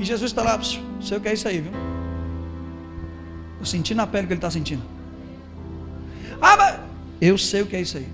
E 0.00 0.04
Jesus 0.04 0.32
está 0.32 0.42
lá, 0.42 0.58
sei 1.00 1.16
o 1.16 1.20
que 1.20 1.28
é 1.28 1.34
isso 1.34 1.46
aí, 1.46 1.60
viu? 1.60 1.72
Eu 3.60 3.64
senti 3.64 3.94
na 3.94 4.04
pele 4.04 4.24
o 4.24 4.26
que 4.26 4.32
ele 4.32 4.38
está 4.38 4.50
sentindo. 4.50 4.82
Ah, 6.40 6.56
mas 6.56 6.80
eu 7.20 7.38
sei 7.38 7.62
o 7.62 7.66
que 7.66 7.76
é 7.76 7.80
isso 7.82 7.98
aí. 7.98 8.08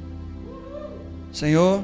Senhor, 1.33 1.83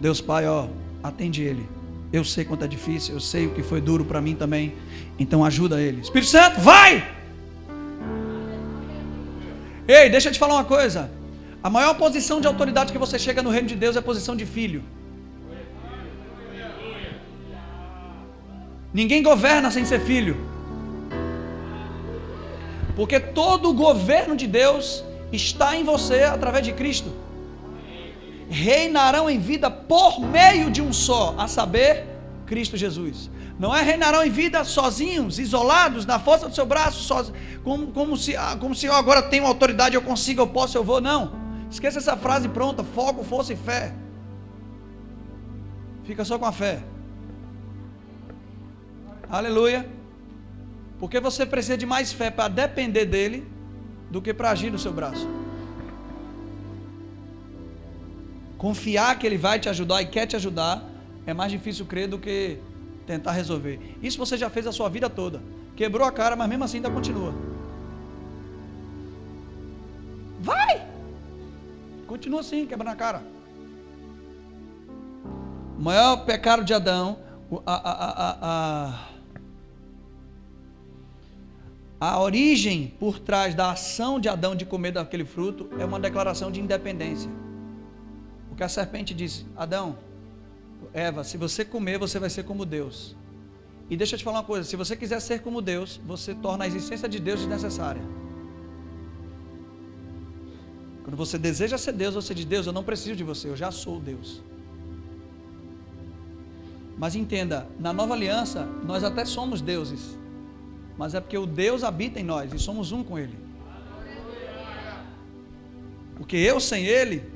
Deus 0.00 0.20
Pai, 0.20 0.46
ó, 0.46 0.66
atende 1.02 1.42
ele. 1.42 1.66
Eu 2.12 2.24
sei 2.24 2.44
quanto 2.44 2.64
é 2.64 2.68
difícil, 2.68 3.14
eu 3.14 3.20
sei 3.20 3.46
o 3.46 3.50
que 3.50 3.62
foi 3.62 3.80
duro 3.80 4.04
para 4.04 4.20
mim 4.20 4.34
também. 4.34 4.74
Então 5.18 5.44
ajuda 5.44 5.80
ele. 5.80 6.00
Espírito 6.00 6.30
Santo, 6.30 6.60
vai! 6.60 7.16
Ei, 9.88 10.10
deixa 10.10 10.28
eu 10.28 10.32
te 10.32 10.38
falar 10.38 10.54
uma 10.54 10.64
coisa. 10.64 11.10
A 11.62 11.70
maior 11.70 11.94
posição 11.94 12.40
de 12.40 12.46
autoridade 12.46 12.92
que 12.92 12.98
você 12.98 13.18
chega 13.18 13.42
no 13.42 13.50
reino 13.50 13.68
de 13.68 13.76
Deus 13.76 13.96
é 13.96 13.98
a 13.98 14.02
posição 14.02 14.36
de 14.36 14.46
filho. 14.46 14.82
Ninguém 18.92 19.22
governa 19.22 19.70
sem 19.70 19.84
ser 19.84 20.00
filho. 20.00 20.36
Porque 22.94 23.20
todo 23.20 23.68
o 23.68 23.74
governo 23.74 24.34
de 24.34 24.46
Deus 24.46 25.04
está 25.32 25.76
em 25.76 25.84
você 25.84 26.22
através 26.22 26.64
de 26.64 26.72
Cristo. 26.72 27.12
Reinarão 28.48 29.28
em 29.28 29.38
vida 29.38 29.70
por 29.70 30.20
meio 30.20 30.70
de 30.70 30.80
um 30.80 30.92
só, 30.92 31.34
a 31.36 31.48
saber, 31.48 32.04
Cristo 32.46 32.76
Jesus. 32.76 33.30
Não 33.58 33.74
é 33.74 33.82
reinarão 33.82 34.22
em 34.22 34.30
vida 34.30 34.62
sozinhos, 34.64 35.38
isolados, 35.38 36.04
na 36.04 36.18
força 36.18 36.48
do 36.48 36.54
seu 36.54 36.66
braço, 36.66 37.02
sozinhos, 37.02 37.38
como, 37.64 37.88
como, 37.88 38.16
se, 38.16 38.36
ah, 38.36 38.56
como 38.60 38.74
se 38.74 38.86
eu 38.86 38.94
agora 38.94 39.22
tenho 39.22 39.46
autoridade, 39.46 39.94
eu 39.94 40.02
consigo, 40.02 40.42
eu 40.42 40.46
posso, 40.46 40.76
eu 40.76 40.84
vou. 40.84 41.00
Não. 41.00 41.32
Esqueça 41.70 41.98
essa 41.98 42.16
frase 42.16 42.48
pronta: 42.48 42.84
foco, 42.84 43.24
força 43.24 43.52
e 43.52 43.56
fé. 43.56 43.94
Fica 46.04 46.24
só 46.24 46.38
com 46.38 46.44
a 46.44 46.52
fé. 46.52 46.82
Aleluia. 49.28 49.88
Porque 50.98 51.18
você 51.18 51.44
precisa 51.44 51.76
de 51.76 51.84
mais 51.84 52.12
fé 52.12 52.30
para 52.30 52.48
depender 52.48 53.06
dele 53.06 53.46
do 54.10 54.22
que 54.22 54.32
para 54.32 54.50
agir 54.50 54.70
no 54.70 54.78
seu 54.78 54.92
braço. 54.92 55.28
Confiar 58.58 59.18
que 59.18 59.26
ele 59.26 59.36
vai 59.36 59.58
te 59.58 59.68
ajudar 59.68 60.02
e 60.02 60.06
quer 60.06 60.26
te 60.26 60.36
ajudar 60.36 60.82
é 61.26 61.34
mais 61.34 61.50
difícil 61.52 61.84
crer 61.84 62.08
do 62.08 62.18
que 62.18 62.58
tentar 63.06 63.32
resolver. 63.32 63.78
Isso 64.02 64.18
você 64.18 64.36
já 64.36 64.48
fez 64.48 64.66
a 64.66 64.72
sua 64.72 64.88
vida 64.88 65.10
toda. 65.10 65.42
Quebrou 65.74 66.06
a 66.06 66.12
cara, 66.12 66.34
mas 66.34 66.48
mesmo 66.48 66.64
assim 66.64 66.78
ainda 66.78 66.90
continua. 66.90 67.34
Vai! 70.40 70.86
Continua 72.06 72.40
assim, 72.40 72.66
quebrando 72.66 72.92
a 72.92 72.96
cara. 72.96 73.22
O 75.78 75.82
maior 75.82 76.24
pecado 76.24 76.64
de 76.64 76.72
Adão, 76.72 77.18
a, 77.66 77.74
a, 77.74 78.36
a, 78.40 79.08
a, 82.00 82.20
origem 82.22 82.94
por 82.98 83.18
trás 83.18 83.54
da 83.54 83.72
ação 83.72 84.18
de 84.18 84.28
Adão 84.28 84.56
de 84.56 84.64
comer 84.64 84.92
daquele 84.92 85.24
fruto 85.24 85.68
é 85.78 85.84
uma 85.84 86.00
declaração 86.00 86.50
de 86.50 86.60
independência. 86.60 87.30
Porque 88.56 88.64
a 88.64 88.70
serpente 88.70 89.12
disse: 89.12 89.44
Adão, 89.54 89.98
Eva, 90.94 91.22
se 91.22 91.36
você 91.36 91.62
comer, 91.62 91.98
você 91.98 92.18
vai 92.18 92.30
ser 92.30 92.42
como 92.42 92.64
Deus. 92.64 93.14
E 93.90 93.98
deixa 93.98 94.14
eu 94.14 94.18
te 94.18 94.24
falar 94.24 94.38
uma 94.38 94.44
coisa: 94.44 94.66
se 94.66 94.76
você 94.76 94.96
quiser 94.96 95.20
ser 95.20 95.42
como 95.42 95.60
Deus, 95.60 96.00
você 96.06 96.34
torna 96.34 96.64
a 96.64 96.66
existência 96.66 97.06
de 97.06 97.20
Deus 97.20 97.40
desnecessária. 97.40 98.00
Quando 101.04 101.18
você 101.18 101.36
deseja 101.36 101.76
ser 101.76 101.92
Deus, 101.92 102.14
você 102.14 102.34
diz: 102.34 102.46
Deus, 102.46 102.66
eu 102.66 102.72
não 102.72 102.82
preciso 102.82 103.14
de 103.14 103.22
você, 103.22 103.46
eu 103.46 103.56
já 103.56 103.70
sou 103.70 104.00
Deus. 104.00 104.40
Mas 106.96 107.14
entenda, 107.14 107.68
na 107.78 107.92
nova 107.92 108.14
aliança, 108.14 108.64
nós 108.86 109.04
até 109.04 109.26
somos 109.26 109.60
deuses, 109.60 110.16
mas 110.96 111.14
é 111.14 111.20
porque 111.20 111.36
o 111.36 111.44
Deus 111.44 111.84
habita 111.84 112.18
em 112.18 112.24
nós 112.24 112.54
e 112.54 112.58
somos 112.58 112.90
um 112.90 113.04
com 113.04 113.18
Ele. 113.18 113.36
Porque 116.16 116.38
eu 116.38 116.58
sem 116.58 116.86
Ele. 116.86 117.35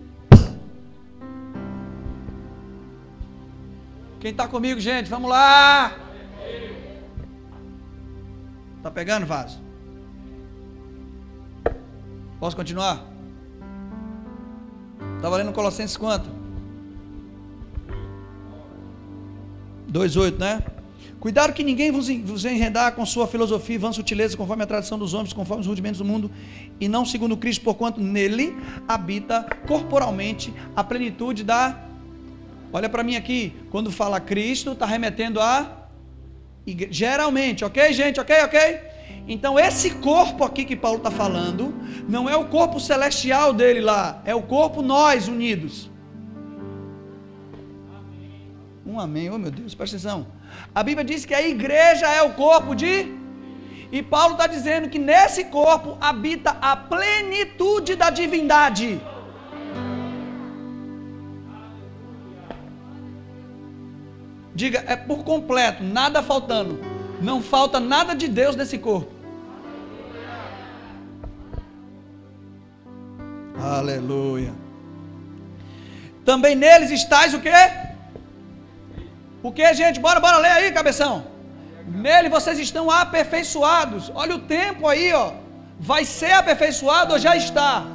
Quem 4.21 4.33
está 4.33 4.47
comigo, 4.47 4.79
gente? 4.79 5.09
Vamos 5.09 5.31
lá! 5.31 5.97
Tá 8.83 8.91
pegando, 8.91 9.25
vaso? 9.25 9.59
Posso 12.39 12.55
continuar? 12.55 13.03
Estava 15.17 15.39
lendo 15.39 15.53
Colossenses 15.53 15.97
quanto? 15.97 16.29
2,8, 19.91 20.39
né? 20.39 20.63
Cuidado 21.19 21.53
que 21.53 21.63
ninguém 21.63 21.91
vos, 21.91 22.09
vos 22.09 22.45
enredar 22.45 22.95
com 22.95 23.05
sua 23.05 23.27
filosofia 23.27 23.75
e 23.75 23.79
vã 23.79 23.93
sutileza, 23.93 24.37
conforme 24.37 24.63
a 24.63 24.67
tradição 24.67 24.99
dos 24.99 25.15
homens, 25.15 25.33
conforme 25.33 25.63
os 25.63 25.67
rudimentos 25.67 25.99
do 25.99 26.05
mundo, 26.05 26.31
e 26.79 26.89
não 26.89 27.05
segundo 27.05 27.37
Cristo, 27.37 27.63
porquanto 27.63 28.01
nele 28.01 28.55
habita 28.87 29.47
corporalmente 29.67 30.53
a 30.77 30.85
plenitude 30.85 31.43
da. 31.43 31.90
Olha 32.73 32.89
para 32.89 33.03
mim 33.03 33.17
aqui, 33.17 33.53
quando 33.71 33.91
fala 33.91 34.21
Cristo, 34.21 34.73
está 34.73 34.87
remetendo 34.87 35.41
a. 35.41 35.89
Geralmente, 36.91 37.65
ok, 37.65 37.93
gente? 37.93 38.21
Ok, 38.21 38.35
ok? 38.45 38.81
Então, 39.27 39.59
esse 39.59 39.91
corpo 39.97 40.45
aqui 40.45 40.65
que 40.65 40.77
Paulo 40.77 40.99
está 40.99 41.11
falando, 41.11 41.75
não 42.09 42.29
é 42.29 42.37
o 42.37 42.47
corpo 42.47 42.79
celestial 42.79 43.53
dele 43.53 43.81
lá, 43.81 44.23
é 44.25 44.35
o 44.35 44.43
corpo 44.43 44.83
nós 44.83 45.29
unidos. 45.29 45.91
Um 48.85 48.99
amém, 48.99 49.31
oh 49.31 49.39
meu 49.39 49.51
Deus, 49.51 49.75
presta 49.75 49.97
atenção. 49.97 50.27
A 50.75 50.83
Bíblia 50.83 51.05
diz 51.05 51.25
que 51.25 51.35
a 51.35 51.47
igreja 51.47 52.09
é 52.09 52.23
o 52.23 52.33
corpo 52.35 52.75
de. 52.75 53.19
E 53.93 54.03
Paulo 54.03 54.33
está 54.35 54.47
dizendo 54.47 54.89
que 54.89 54.99
nesse 54.99 55.45
corpo 55.45 55.97
habita 56.01 56.57
a 56.61 56.77
plenitude 56.77 57.95
da 57.97 58.11
divindade. 58.11 59.01
Diga, 64.61 64.85
é 64.87 64.95
por 64.95 65.25
completo, 65.25 65.83
nada 65.83 66.23
faltando. 66.23 66.79
Não 67.19 67.41
falta 67.41 67.81
nada 67.81 68.15
de 68.15 68.29
Deus 68.29 68.55
nesse 68.55 68.77
corpo. 68.77 69.11
Aleluia. 73.59 74.53
Também 76.27 76.55
neles 76.55 76.91
estáis 76.91 77.33
o 77.33 77.41
quê? 77.41 77.59
O 79.43 79.51
que, 79.51 79.73
gente? 79.73 79.99
Bora, 79.99 80.21
bora 80.21 80.37
ler 80.37 80.51
aí, 80.51 80.71
cabeção. 80.73 81.25
Nele 81.87 82.29
vocês 82.29 82.59
estão 82.59 82.91
aperfeiçoados. 82.91 84.13
Olha 84.15 84.35
o 84.35 84.41
tempo 84.41 84.87
aí, 84.87 85.11
ó. 85.15 85.33
Vai 85.79 86.05
ser 86.05 86.33
aperfeiçoado 86.33 87.15
ou 87.15 87.19
já 87.19 87.35
está? 87.35 87.87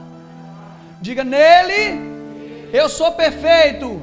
Diga, 1.00 1.24
nele 1.24 1.84
eu 2.74 2.90
sou 2.90 3.12
perfeito. 3.12 4.02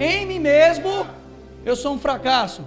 Em 0.00 0.24
mim 0.24 0.38
mesmo 0.38 1.17
eu 1.64 1.76
sou 1.76 1.94
um 1.94 1.98
fracasso. 1.98 2.62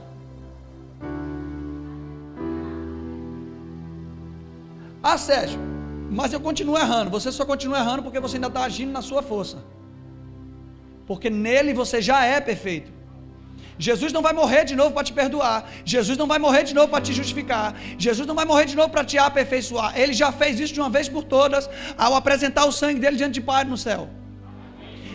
Ah, 5.04 5.18
Sérgio, 5.18 5.60
mas 6.12 6.32
eu 6.32 6.40
continuo 6.40 6.78
errando. 6.78 7.10
Você 7.10 7.32
só 7.32 7.46
continua 7.46 7.80
errando 7.80 8.04
porque 8.04 8.20
você 8.20 8.38
ainda 8.38 8.48
está 8.48 8.64
agindo 8.64 8.92
na 8.92 9.02
sua 9.02 9.24
força. 9.24 9.58
Porque 11.08 11.30
nele 11.30 11.74
você 11.74 12.02
já 12.02 12.24
é 12.24 12.40
perfeito. 12.40 12.92
Jesus 13.80 14.14
não 14.14 14.22
vai 14.22 14.32
morrer 14.32 14.64
de 14.64 14.76
novo 14.76 14.92
para 14.92 15.04
te 15.04 15.12
perdoar. 15.12 15.68
Jesus 15.84 16.18
não 16.18 16.28
vai 16.28 16.38
morrer 16.38 16.64
de 16.64 16.74
novo 16.74 16.90
para 16.90 17.02
te 17.02 17.14
justificar. 17.14 17.76
Jesus 17.98 18.28
não 18.28 18.36
vai 18.36 18.46
morrer 18.46 18.66
de 18.66 18.76
novo 18.76 18.90
para 18.90 19.04
te 19.04 19.18
aperfeiçoar. 19.18 20.00
Ele 20.00 20.14
já 20.14 20.32
fez 20.32 20.60
isso 20.60 20.74
de 20.74 20.80
uma 20.80 20.90
vez 20.90 21.10
por 21.10 21.24
todas 21.24 21.68
ao 21.98 22.14
apresentar 22.14 22.66
o 22.66 22.72
sangue 22.72 23.00
dele 23.00 23.18
diante 23.18 23.34
de 23.34 23.42
Pai 23.42 23.64
no 23.64 23.78
céu. 23.78 24.08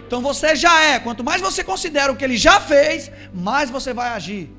Então 0.07 0.21
você 0.21 0.55
já 0.55 0.81
é. 0.83 0.99
Quanto 0.99 1.25
mais 1.25 1.41
você 1.41 1.65
considera 1.65 2.13
o 2.13 2.17
que 2.17 2.25
ele 2.25 2.37
já 2.37 2.61
fez, 2.61 3.11
mais 3.35 3.69
você 3.71 3.93
vai 3.93 4.09
agir. 4.11 4.51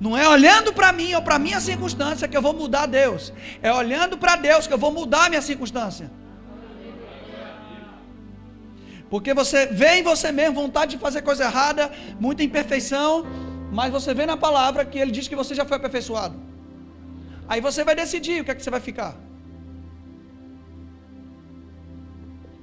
Não 0.00 0.16
é 0.16 0.26
olhando 0.26 0.72
para 0.72 0.92
mim 0.92 1.12
ou 1.14 1.22
para 1.22 1.38
minha 1.38 1.60
circunstância 1.60 2.26
que 2.26 2.36
eu 2.36 2.40
vou 2.40 2.54
mudar 2.54 2.86
Deus. 2.86 3.32
É 3.62 3.70
olhando 3.72 4.16
para 4.16 4.36
Deus 4.36 4.66
que 4.66 4.72
eu 4.72 4.78
vou 4.78 4.90
mudar 4.90 5.28
minha 5.28 5.42
circunstância. 5.42 6.10
Porque 9.10 9.34
você 9.34 9.66
vê 9.66 9.96
em 9.96 10.02
você 10.02 10.32
mesmo 10.32 10.54
vontade 10.54 10.92
de 10.92 10.98
fazer 10.98 11.20
coisa 11.22 11.44
errada, 11.44 11.90
muita 12.18 12.42
imperfeição, 12.42 13.26
mas 13.72 13.92
você 13.92 14.14
vê 14.14 14.24
na 14.24 14.36
palavra 14.36 14.84
que 14.84 14.98
ele 14.98 15.10
diz 15.10 15.28
que 15.28 15.36
você 15.36 15.54
já 15.54 15.64
foi 15.64 15.76
aperfeiçoado. 15.76 16.36
Aí 17.48 17.60
você 17.60 17.82
vai 17.84 17.94
decidir 17.94 18.40
o 18.40 18.44
que 18.44 18.52
é 18.52 18.54
que 18.54 18.62
você 18.62 18.70
vai 18.70 18.80
ficar. 18.80 19.16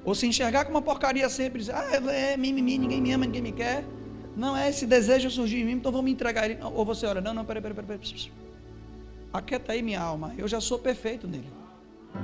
Ou 0.08 0.16
se 0.16 0.26
enxergar 0.26 0.64
com 0.64 0.72
uma 0.72 0.82
porcaria 0.82 1.28
sempre, 1.28 1.60
dizer, 1.60 1.76
ah, 1.76 1.86
é 2.14 2.38
mimimi, 2.38 2.78
ninguém 2.78 3.02
me 3.02 3.12
ama, 3.12 3.26
ninguém 3.26 3.42
me 3.42 3.52
quer. 3.52 3.84
Não 4.38 4.56
é 4.56 4.70
esse 4.70 4.86
desejo 4.86 5.30
surgir 5.30 5.60
em 5.60 5.66
mim, 5.66 5.74
então 5.74 5.92
vou 5.92 6.02
me 6.02 6.10
entregar 6.10 6.50
ele. 6.50 6.58
Ou 6.64 6.86
você 6.86 7.06
olha, 7.06 7.20
não, 7.20 7.34
não, 7.34 7.44
peraí, 7.44 7.62
peraí, 7.62 7.76
peraí. 7.76 8.00
peraí. 8.00 8.32
Aquieta 9.34 9.74
aí 9.74 9.82
minha 9.82 10.00
alma, 10.00 10.34
eu 10.38 10.48
já 10.48 10.62
sou 10.62 10.80
perfeito 10.80 11.28
nele. 11.28 11.52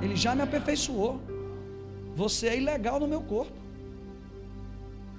Ele 0.00 0.16
já 0.16 0.34
me 0.34 0.40
aperfeiçoou. 0.40 1.20
Você 2.16 2.48
é 2.48 2.56
ilegal 2.56 2.98
no 2.98 3.06
meu 3.06 3.20
corpo. 3.20 3.52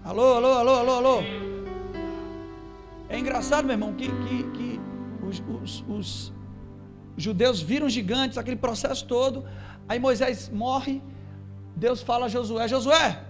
Alô, 0.03 0.33
alô, 0.33 0.53
alô, 0.53 0.71
alô, 0.71 0.91
alô. 0.93 1.17
É 3.07 3.19
engraçado, 3.19 3.65
meu 3.65 3.75
irmão, 3.75 3.93
que, 3.93 4.07
que, 4.07 4.43
que 4.57 4.79
os, 5.23 5.43
os, 5.61 5.83
os 5.87 6.33
judeus 7.15 7.61
viram 7.61 7.87
gigantes, 7.87 8.39
aquele 8.39 8.57
processo 8.57 9.05
todo. 9.05 9.45
Aí 9.87 9.99
Moisés 9.99 10.49
morre. 10.49 10.99
Deus 11.75 12.01
fala 12.01 12.25
a 12.25 12.29
Josué: 12.29 12.67
Josué, 12.67 13.25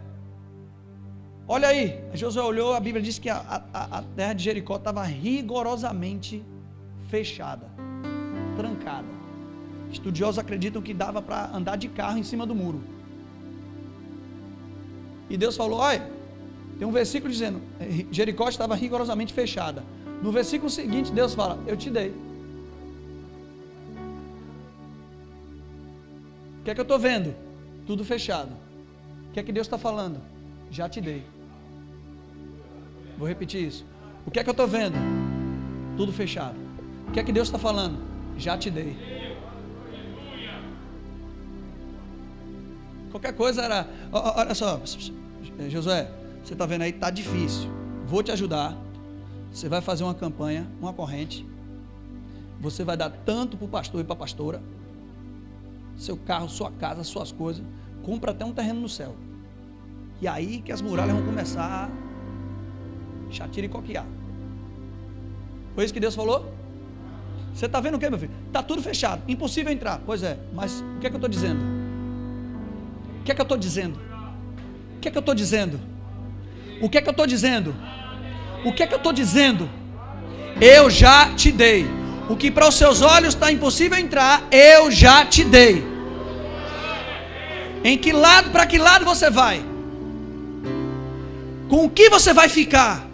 Olha 1.48 1.68
aí, 1.68 2.04
Josué 2.16 2.42
olhou, 2.42 2.74
a 2.74 2.80
Bíblia 2.80 3.04
diz 3.04 3.20
que 3.20 3.30
a, 3.30 3.38
a, 3.72 4.00
a 4.00 4.02
terra 4.02 4.34
de 4.34 4.44
Jericó 4.44 4.78
estava 4.78 5.04
rigorosamente 5.04 6.44
fechada, 7.08 7.68
trancada. 8.58 9.08
Estudiosos 9.92 10.40
acreditam 10.40 10.82
que 10.82 10.92
dava 10.92 11.22
para 11.22 11.56
andar 11.56 11.76
de 11.76 11.88
carro 11.88 12.18
em 12.18 12.24
cima 12.24 12.48
do 12.48 12.56
muro. 12.56 12.84
E 15.30 15.38
Deus 15.38 15.56
falou: 15.56 15.78
olha, 15.80 16.10
tem 16.80 16.88
um 16.88 16.92
versículo 16.92 17.32
dizendo: 17.32 17.62
Jericó 18.12 18.50
estava 18.50 18.74
rigorosamente 18.74 19.32
fechada. 19.32 19.84
No 20.24 20.32
versículo 20.32 20.72
seguinte, 20.72 21.12
Deus 21.12 21.36
fala: 21.36 21.60
Eu 21.68 21.78
te 21.78 21.92
dei. 21.92 22.10
O 26.60 26.64
que 26.64 26.72
é 26.72 26.74
que 26.74 26.82
eu 26.82 26.84
estou 26.84 26.98
vendo? 26.98 27.36
Tudo 27.86 28.04
fechado. 28.04 28.52
O 29.30 29.34
que 29.34 29.40
é 29.40 29.44
que 29.44 29.52
Deus 29.52 29.68
está 29.68 29.78
falando? 29.78 30.22
Já 30.72 30.90
te 30.90 31.00
dei. 31.00 31.24
Vou 33.18 33.28
repetir 33.28 33.66
isso. 33.66 33.86
O 34.26 34.32
que 34.32 34.40
é 34.40 34.44
que 34.44 34.50
eu 34.50 34.54
estou 34.54 34.68
vendo? 34.68 34.96
Tudo 35.96 36.12
fechado. 36.12 36.56
O 37.08 37.12
que 37.12 37.20
é 37.20 37.24
que 37.24 37.32
Deus 37.32 37.48
está 37.48 37.60
falando? 37.60 37.98
Já 38.38 38.58
te 38.58 38.70
dei. 38.70 38.98
Qualquer 43.12 43.34
coisa 43.34 43.62
era. 43.62 43.88
Olha 44.12 44.54
só, 44.54 44.82
Josué, 45.70 46.12
você 46.44 46.54
está 46.54 46.66
vendo 46.66 46.82
aí, 46.82 46.90
está 46.90 47.10
difícil. 47.10 47.70
Vou 48.06 48.22
te 48.22 48.32
ajudar. 48.32 48.76
Você 49.52 49.70
vai 49.70 49.80
fazer 49.80 50.04
uma 50.04 50.14
campanha, 50.14 50.68
uma 50.82 50.92
corrente. 50.92 51.46
Você 52.60 52.84
vai 52.84 52.98
dar 52.98 53.10
tanto 53.10 53.56
para 53.56 53.66
o 53.66 53.70
pastor 53.70 54.02
e 54.02 54.04
para 54.04 54.14
a 54.14 54.18
pastora. 54.18 54.62
Seu 55.98 56.18
carro, 56.18 56.50
sua 56.50 56.72
casa, 56.72 57.04
suas 57.04 57.32
coisas. 57.32 57.64
Compra 58.04 58.32
até 58.32 58.44
um 58.46 58.54
terreno 58.54 58.82
no 58.82 58.90
céu. 58.90 59.16
E 60.22 60.28
aí 60.28 60.62
que 60.62 60.72
as 60.72 60.82
muralhas 60.82 61.16
vão 61.16 61.26
começar 61.26 61.90
Chatira 63.32 63.66
e 63.66 63.70
coquear. 63.70 64.06
Foi 65.74 65.84
isso 65.84 65.94
que 65.94 66.00
Deus 66.00 66.16
falou? 66.16 66.54
Você 67.54 67.66
está 67.66 67.80
vendo 67.80 67.96
o 67.96 68.00
que, 68.00 68.10
meu 68.10 68.20
filho? 68.20 68.32
Está 68.48 68.64
tudo 68.64 68.82
fechado, 68.82 69.22
impossível 69.28 69.72
entrar. 69.72 70.02
Pois 70.06 70.24
é, 70.24 70.38
mas 70.54 70.82
o 70.82 71.00
que 71.00 71.08
é 71.08 71.10
que 71.10 71.16
eu 71.16 71.18
estou 71.18 71.30
dizendo? 71.30 71.62
O 73.20 73.24
que 73.24 73.32
é 73.32 73.36
que 73.36 73.42
eu 73.42 73.44
estou 73.44 73.58
dizendo? 73.58 74.00
O 74.98 75.00
que 75.00 75.08
é 75.08 75.12
que 75.12 75.18
eu 75.18 75.22
estou 75.22 75.36
dizendo? 75.36 75.80
O 76.82 76.90
que 76.90 76.98
é 76.98 77.02
que 77.02 77.08
eu 77.08 77.12
estou 77.12 77.28
dizendo? 77.28 77.76
O 78.66 78.74
que 78.74 78.84
é 78.84 78.88
que 78.88 78.94
eu 78.94 78.98
estou 78.98 79.14
dizendo? 79.14 79.70
Eu 80.62 80.90
já 80.90 81.34
te 81.34 81.52
dei. 81.52 81.86
O 82.28 82.36
que 82.36 82.50
para 82.50 82.68
os 82.68 82.76
seus 82.76 83.02
olhos 83.02 83.36
está 83.36 83.52
impossível 83.52 83.98
entrar, 83.98 84.48
eu 84.52 84.90
já 84.90 85.26
te 85.26 85.44
dei. 85.44 85.84
Em 87.84 87.98
que 87.98 88.12
lado, 88.12 88.50
para 88.50 88.66
que 88.66 88.80
lado 88.80 89.06
você 89.06 89.30
vai? 89.30 89.64
Com 91.70 91.86
o 91.86 91.90
que 91.90 92.10
você 92.10 92.34
vai 92.34 92.50
ficar? 92.50 93.06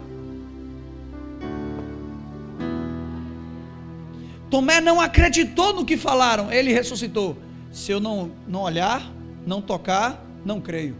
Tomé 4.50 4.80
não 4.80 5.00
acreditou 5.00 5.74
no 5.74 5.84
que 5.84 5.96
falaram, 5.96 6.50
ele 6.50 6.72
ressuscitou. 6.72 7.36
Se 7.70 7.92
eu 7.92 8.00
não, 8.00 8.30
não 8.46 8.60
olhar, 8.62 9.10
não 9.46 9.60
tocar, 9.60 10.24
não 10.44 10.60
creio. 10.60 10.96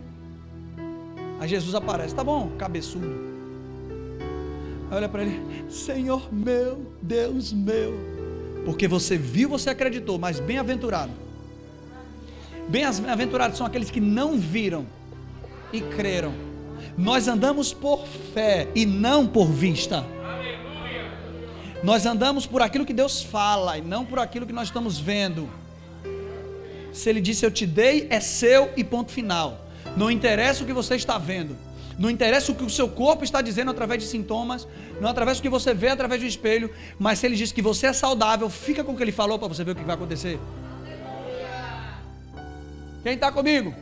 Aí 1.40 1.48
Jesus 1.48 1.74
aparece, 1.74 2.14
tá 2.14 2.22
bom, 2.22 2.50
cabeçudo. 2.58 3.31
Aí 4.92 4.98
olha 4.98 5.08
para 5.08 5.22
ele, 5.22 5.40
Senhor 5.70 6.28
meu, 6.30 6.92
Deus 7.00 7.50
meu. 7.50 7.94
Porque 8.62 8.86
você 8.86 9.16
viu, 9.16 9.48
você 9.48 9.70
acreditou, 9.70 10.18
mas 10.18 10.38
bem-aventurado. 10.38 11.10
Bem-aventurados 12.68 13.56
são 13.56 13.66
aqueles 13.66 13.90
que 13.90 14.00
não 14.00 14.36
viram 14.36 14.86
e 15.72 15.80
creram. 15.80 16.34
Nós 16.94 17.26
andamos 17.26 17.72
por 17.72 18.06
fé 18.34 18.68
e 18.74 18.84
não 18.84 19.26
por 19.26 19.46
vista. 19.46 20.04
Nós 21.82 22.04
andamos 22.04 22.44
por 22.44 22.60
aquilo 22.60 22.84
que 22.84 22.92
Deus 22.92 23.22
fala 23.22 23.78
e 23.78 23.80
não 23.80 24.04
por 24.04 24.18
aquilo 24.18 24.44
que 24.44 24.52
nós 24.52 24.68
estamos 24.68 24.98
vendo. 24.98 25.48
Se 26.92 27.08
Ele 27.08 27.22
disse 27.22 27.46
eu 27.46 27.50
te 27.50 27.64
dei, 27.64 28.08
é 28.10 28.20
seu 28.20 28.70
e 28.76 28.84
ponto 28.84 29.10
final. 29.10 29.58
Não 29.96 30.10
interessa 30.10 30.62
o 30.62 30.66
que 30.66 30.72
você 30.74 30.96
está 30.96 31.16
vendo. 31.16 31.56
Não 31.98 32.10
interessa 32.10 32.52
o 32.52 32.54
que 32.54 32.64
o 32.64 32.70
seu 32.70 32.88
corpo 32.88 33.24
está 33.24 33.40
dizendo 33.40 33.70
através 33.70 34.02
de 34.02 34.08
sintomas, 34.08 34.66
não 35.00 35.08
através 35.08 35.38
do 35.38 35.42
que 35.42 35.48
você 35.48 35.74
vê 35.74 35.88
através 35.88 36.20
do 36.20 36.26
espelho, 36.26 36.70
mas 36.98 37.18
se 37.18 37.26
ele 37.26 37.36
diz 37.36 37.52
que 37.52 37.62
você 37.62 37.86
é 37.86 37.92
saudável, 37.92 38.48
fica 38.48 38.82
com 38.82 38.92
o 38.92 38.96
que 38.96 39.02
ele 39.02 39.12
falou 39.12 39.38
para 39.38 39.48
você 39.48 39.62
ver 39.64 39.72
o 39.72 39.76
que 39.76 39.84
vai 39.84 39.94
acontecer. 39.94 40.38
Quem 43.02 43.14
está 43.14 43.32
comigo? 43.32 43.74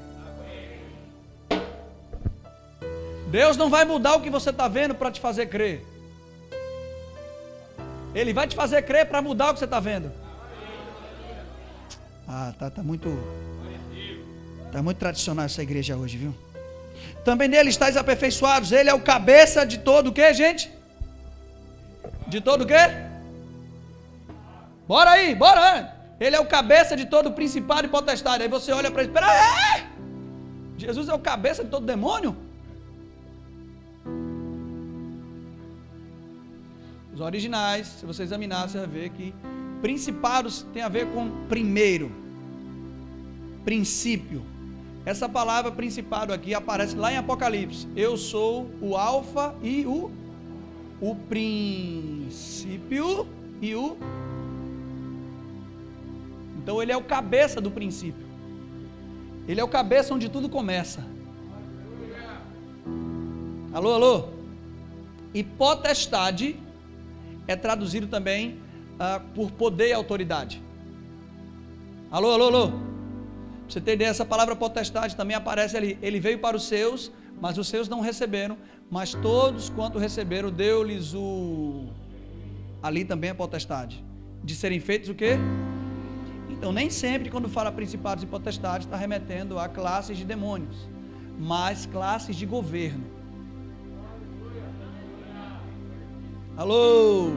Deus 3.30 3.56
não 3.56 3.70
vai 3.70 3.84
mudar 3.84 4.16
o 4.16 4.20
que 4.20 4.30
você 4.30 4.50
está 4.50 4.66
vendo 4.66 4.94
para 4.94 5.10
te 5.10 5.20
fazer 5.20 5.46
crer. 5.46 5.86
Ele 8.14 8.32
vai 8.32 8.48
te 8.48 8.56
fazer 8.56 8.82
crer 8.82 9.06
para 9.06 9.22
mudar 9.22 9.50
o 9.50 9.52
que 9.52 9.60
você 9.60 9.66
está 9.66 9.78
vendo. 9.78 10.10
Ah, 12.26 12.52
tá, 12.58 12.70
tá 12.70 12.82
muito. 12.82 13.08
Tá 14.72 14.82
muito 14.82 14.98
tradicional 14.98 15.44
essa 15.44 15.62
igreja 15.62 15.96
hoje, 15.96 16.16
viu? 16.16 16.34
Também 17.24 17.48
nele 17.48 17.70
estáis 17.70 17.96
aperfeiçoados. 17.96 18.72
Ele 18.72 18.90
é 18.90 18.94
o 18.94 19.00
cabeça 19.00 19.64
de 19.64 19.78
todo 19.78 20.08
o 20.08 20.12
que, 20.12 20.32
gente? 20.34 20.70
De 22.26 22.40
todo 22.40 22.62
o 22.62 22.66
que? 22.66 22.82
Bora 24.86 25.10
aí, 25.10 25.34
bora! 25.34 25.96
Ele 26.18 26.36
é 26.36 26.40
o 26.40 26.46
cabeça 26.46 26.96
de 26.96 27.06
todo 27.06 27.28
o 27.28 27.32
principado 27.32 27.86
e 27.86 27.88
potestade. 27.88 28.42
Aí 28.42 28.48
você 28.48 28.72
olha 28.72 28.90
para 28.90 29.02
ele, 29.02 29.10
espera, 29.10 29.28
é! 29.32 29.86
Jesus 30.76 31.08
é 31.08 31.14
o 31.14 31.18
cabeça 31.18 31.62
de 31.64 31.70
todo 31.70 31.86
demônio? 31.86 32.36
Os 37.14 37.20
originais, 37.20 37.86
se 37.86 38.06
você 38.06 38.22
examinar, 38.22 38.68
você 38.68 38.78
vai 38.78 38.86
ver 38.86 39.10
que 39.10 39.34
Principados 39.80 40.66
tem 40.74 40.82
a 40.82 40.88
ver 40.88 41.06
com 41.06 41.46
primeiro, 41.48 42.12
princípio. 43.64 44.44
Essa 45.04 45.28
palavra 45.28 45.72
principado 45.72 46.32
aqui 46.32 46.54
aparece 46.54 46.94
lá 46.94 47.12
em 47.12 47.16
Apocalipse. 47.16 47.88
Eu 47.96 48.16
sou 48.16 48.70
o 48.80 48.96
alfa 48.96 49.54
e 49.62 49.84
o 49.86 50.10
o 51.00 51.14
princípio 51.14 53.26
e 53.62 53.74
o 53.74 53.96
Então 56.58 56.82
ele 56.82 56.92
é 56.92 56.96
o 56.96 57.02
cabeça 57.02 57.60
do 57.60 57.70
princípio. 57.70 58.28
Ele 59.48 59.60
é 59.60 59.64
o 59.64 59.68
cabeça 59.68 60.12
onde 60.12 60.28
tudo 60.28 60.48
começa. 60.48 61.02
Alô, 63.72 63.94
alô? 63.94 64.28
E 65.32 65.42
potestade 65.42 66.56
é 67.46 67.56
traduzido 67.56 68.06
também 68.06 68.58
uh, 68.94 69.20
por 69.34 69.50
poder 69.52 69.88
e 69.88 69.92
autoridade. 69.92 70.62
Alô, 72.10 72.32
alô, 72.32 72.46
alô? 72.48 72.89
Você 73.70 73.80
ter 73.80 73.92
ideia, 73.92 74.08
essa 74.08 74.24
palavra 74.24 74.56
potestade 74.56 75.14
também 75.14 75.36
aparece 75.36 75.76
ali. 75.76 75.96
Ele 76.02 76.18
veio 76.18 76.40
para 76.40 76.56
os 76.56 76.64
seus, 76.64 77.12
mas 77.40 77.56
os 77.56 77.68
seus 77.68 77.88
não 77.88 78.00
receberam. 78.00 78.58
Mas 78.90 79.14
todos 79.14 79.68
quanto 79.68 79.96
receberam, 79.96 80.50
deu-lhes 80.50 81.14
o. 81.14 81.86
Ali 82.82 83.04
também 83.04 83.30
é 83.30 83.34
potestade. 83.34 84.04
De 84.42 84.56
serem 84.56 84.80
feitos 84.80 85.08
o 85.08 85.14
quê? 85.14 85.36
Então, 86.48 86.72
nem 86.72 86.90
sempre, 86.90 87.30
quando 87.30 87.48
fala 87.48 87.70
principados 87.70 88.24
e 88.24 88.26
potestades, 88.26 88.86
está 88.86 88.96
remetendo 88.96 89.56
a 89.56 89.68
classes 89.68 90.18
de 90.18 90.24
demônios, 90.24 90.88
mas 91.38 91.86
classes 91.86 92.34
de 92.34 92.46
governo. 92.46 93.04
Alô? 96.56 97.34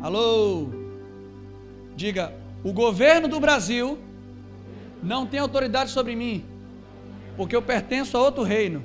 Alô? 0.00 0.68
Diga, 1.94 2.34
o 2.64 2.72
governo 2.72 3.28
do 3.28 3.38
Brasil 3.38 3.98
não 5.02 5.26
tem 5.26 5.40
autoridade 5.40 5.90
sobre 5.90 6.14
mim, 6.14 6.44
porque 7.36 7.54
eu 7.54 7.62
pertenço 7.62 8.16
a 8.16 8.20
outro 8.20 8.42
reino. 8.42 8.84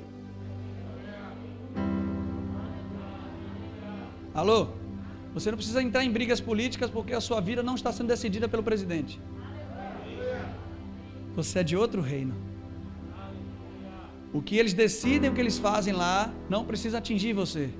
Alô? 4.34 4.68
Você 5.32 5.50
não 5.50 5.56
precisa 5.56 5.82
entrar 5.82 6.04
em 6.04 6.10
brigas 6.10 6.40
políticas 6.40 6.90
porque 6.90 7.12
a 7.12 7.20
sua 7.20 7.40
vida 7.40 7.62
não 7.62 7.74
está 7.74 7.92
sendo 7.92 8.08
decidida 8.08 8.48
pelo 8.48 8.62
presidente. 8.62 9.20
Você 11.34 11.58
é 11.58 11.62
de 11.62 11.76
outro 11.76 12.00
reino. 12.00 12.34
O 14.32 14.40
que 14.40 14.56
eles 14.56 14.72
decidem, 14.72 15.30
o 15.30 15.34
que 15.34 15.40
eles 15.40 15.58
fazem 15.58 15.92
lá, 15.92 16.32
não 16.48 16.64
precisa 16.64 16.98
atingir 16.98 17.32
você. 17.34 17.70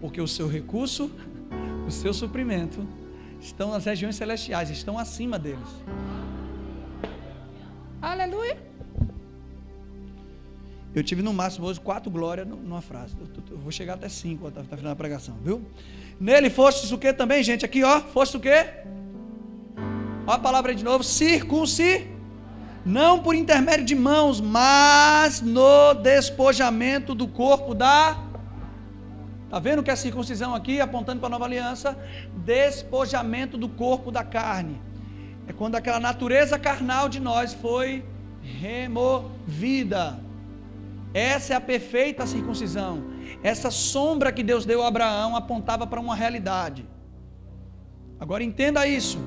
Porque 0.00 0.20
o 0.20 0.28
seu 0.28 0.48
recurso, 0.48 1.10
o 1.88 1.90
seu 1.90 2.12
suprimento, 2.12 2.86
estão 3.40 3.70
nas 3.70 3.84
regiões 3.84 4.16
celestiais, 4.16 4.70
estão 4.70 4.98
acima 4.98 5.38
deles. 5.38 5.68
Aleluia. 8.04 8.58
Eu 10.94 11.02
tive 11.02 11.22
no 11.22 11.32
máximo 11.32 11.66
hoje 11.66 11.80
quatro 11.80 12.10
glórias 12.10 12.46
numa 12.46 12.82
frase. 12.82 13.16
Eu, 13.50 13.56
vou 13.56 13.72
chegar 13.72 13.94
até 13.94 14.10
cinco 14.10 14.46
até 14.46 14.62
tá 14.62 14.76
final 14.76 14.92
da 14.92 14.96
pregação, 14.96 15.36
viu? 15.42 15.64
Nele 16.20 16.50
fostes 16.50 16.92
o 16.92 16.98
que 16.98 17.14
também, 17.14 17.42
gente? 17.42 17.64
Aqui, 17.64 17.82
ó, 17.82 18.00
foste 18.00 18.36
o 18.36 18.40
que? 18.40 18.54
Ó 20.26 20.32
a 20.32 20.38
palavra 20.38 20.70
aí 20.70 20.76
de 20.76 20.84
novo, 20.84 21.02
circunci. 21.02 22.06
Não 22.84 23.22
por 23.22 23.34
intermédio 23.34 23.86
de 23.86 23.94
mãos, 23.94 24.38
mas 24.38 25.40
no 25.40 25.94
despojamento 25.94 27.14
do 27.14 27.26
corpo 27.26 27.74
da. 27.74 28.22
Está 29.46 29.58
vendo 29.58 29.82
que 29.82 29.88
é 29.88 29.94
a 29.94 29.96
circuncisão 29.96 30.54
aqui, 30.54 30.78
apontando 30.78 31.20
para 31.20 31.28
a 31.28 31.30
nova 31.30 31.46
aliança? 31.46 31.96
Despojamento 32.36 33.56
do 33.56 33.68
corpo 33.68 34.10
da 34.10 34.22
carne. 34.22 34.78
É 35.46 35.52
quando 35.52 35.76
aquela 35.76 36.00
natureza 36.00 36.58
carnal 36.58 37.08
de 37.08 37.20
nós 37.20 37.52
foi 37.52 38.04
removida. 38.42 40.18
Essa 41.12 41.54
é 41.54 41.56
a 41.56 41.60
perfeita 41.60 42.26
circuncisão. 42.26 43.04
Essa 43.42 43.70
sombra 43.70 44.32
que 44.32 44.42
Deus 44.42 44.64
deu 44.64 44.82
a 44.82 44.88
Abraão 44.88 45.36
apontava 45.36 45.86
para 45.86 46.00
uma 46.00 46.16
realidade. 46.16 46.86
Agora 48.18 48.42
entenda 48.42 48.86
isso, 48.86 49.18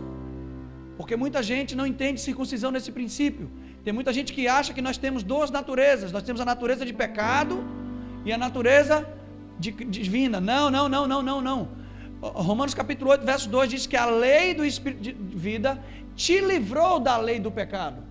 porque 0.97 1.15
muita 1.15 1.41
gente 1.43 1.75
não 1.75 1.85
entende 1.85 2.19
circuncisão 2.19 2.71
nesse 2.71 2.91
princípio. 2.91 3.49
Tem 3.83 3.93
muita 3.93 4.11
gente 4.11 4.33
que 4.33 4.47
acha 4.47 4.73
que 4.73 4.81
nós 4.81 4.97
temos 4.97 5.23
duas 5.23 5.49
naturezas: 5.51 6.11
nós 6.11 6.23
temos 6.23 6.41
a 6.41 6.45
natureza 6.45 6.85
de 6.85 6.93
pecado 6.93 7.63
e 8.25 8.33
a 8.33 8.37
natureza 8.37 9.07
de, 9.59 9.71
divina. 9.71 10.41
Não, 10.41 10.69
não, 10.69 10.89
não, 10.89 11.07
não, 11.07 11.21
não, 11.21 11.41
não. 11.41 11.69
Romanos 12.19 12.73
capítulo 12.73 13.11
8, 13.11 13.25
verso 13.25 13.47
2 13.49 13.69
diz 13.69 13.85
que 13.85 13.95
a 13.95 14.05
lei 14.05 14.53
do 14.53 14.65
Espírito 14.65 15.01
de 15.01 15.13
vida 15.13 15.81
te 16.17 16.41
livrou 16.41 16.99
da 16.99 17.15
lei 17.15 17.39
do 17.39 17.51
pecado. 17.51 18.03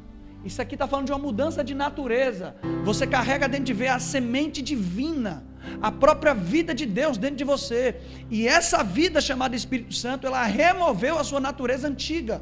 Isso 0.45 0.63
aqui 0.63 0.77
está 0.77 0.87
falando 0.87 1.07
de 1.07 1.13
uma 1.13 1.19
mudança 1.19 1.65
de 1.65 1.75
natureza. 1.75 2.55
Você 2.85 3.05
carrega 3.05 3.49
dentro 3.49 3.65
de 3.65 3.75
ver 3.75 3.89
a 3.89 3.99
semente 3.99 4.63
divina, 4.63 5.45
a 5.83 5.91
própria 5.91 6.33
vida 6.33 6.73
de 6.73 6.87
Deus 6.87 7.19
dentro 7.19 7.37
de 7.37 7.43
você. 7.43 8.01
E 8.31 8.47
essa 8.47 8.85
vida 8.85 9.21
chamada 9.21 9.57
Espírito 9.57 9.93
Santo, 9.93 10.25
ela 10.25 10.45
removeu 10.45 11.19
a 11.19 11.25
sua 11.25 11.41
natureza 11.41 11.89
antiga. 11.89 12.41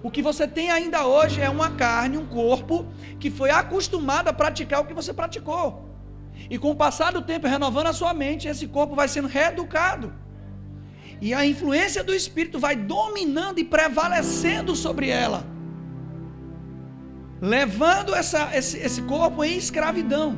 O 0.00 0.12
que 0.12 0.22
você 0.22 0.46
tem 0.46 0.70
ainda 0.70 1.06
hoje 1.06 1.40
é 1.40 1.50
uma 1.50 1.70
carne, 1.72 2.16
um 2.16 2.26
corpo 2.26 2.86
que 3.18 3.30
foi 3.30 3.50
acostumado 3.50 4.28
a 4.28 4.32
praticar 4.32 4.80
o 4.80 4.86
que 4.86 4.94
você 4.94 5.12
praticou. 5.12 5.90
E 6.48 6.56
com 6.56 6.70
o 6.70 6.76
passar 6.76 7.12
do 7.12 7.22
tempo, 7.22 7.48
renovando 7.48 7.88
a 7.88 7.92
sua 7.92 8.14
mente, 8.14 8.46
esse 8.46 8.68
corpo 8.68 8.94
vai 8.94 9.08
sendo 9.08 9.26
reeducado. 9.26 10.12
E 11.26 11.28
a 11.32 11.42
influência 11.52 12.02
do 12.08 12.14
Espírito 12.20 12.58
vai 12.66 12.76
dominando 12.76 13.58
e 13.58 13.64
prevalecendo 13.76 14.72
sobre 14.84 15.08
ela 15.08 15.40
levando 17.44 18.14
essa, 18.14 18.56
esse, 18.56 18.78
esse 18.78 19.02
corpo 19.02 19.44
em 19.44 19.56
escravidão. 19.58 20.28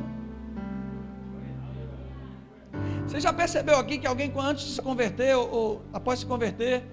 Você 3.05 3.21
já 3.21 3.31
percebeu 3.31 3.77
aqui 3.77 3.97
que 3.97 4.05
alguém 4.05 4.29
antes 4.37 4.65
de 4.65 4.71
se 4.73 4.81
converter 4.81 5.33
ou, 5.37 5.49
ou 5.49 5.81
após 5.93 6.19
se 6.19 6.25
converter 6.25 6.83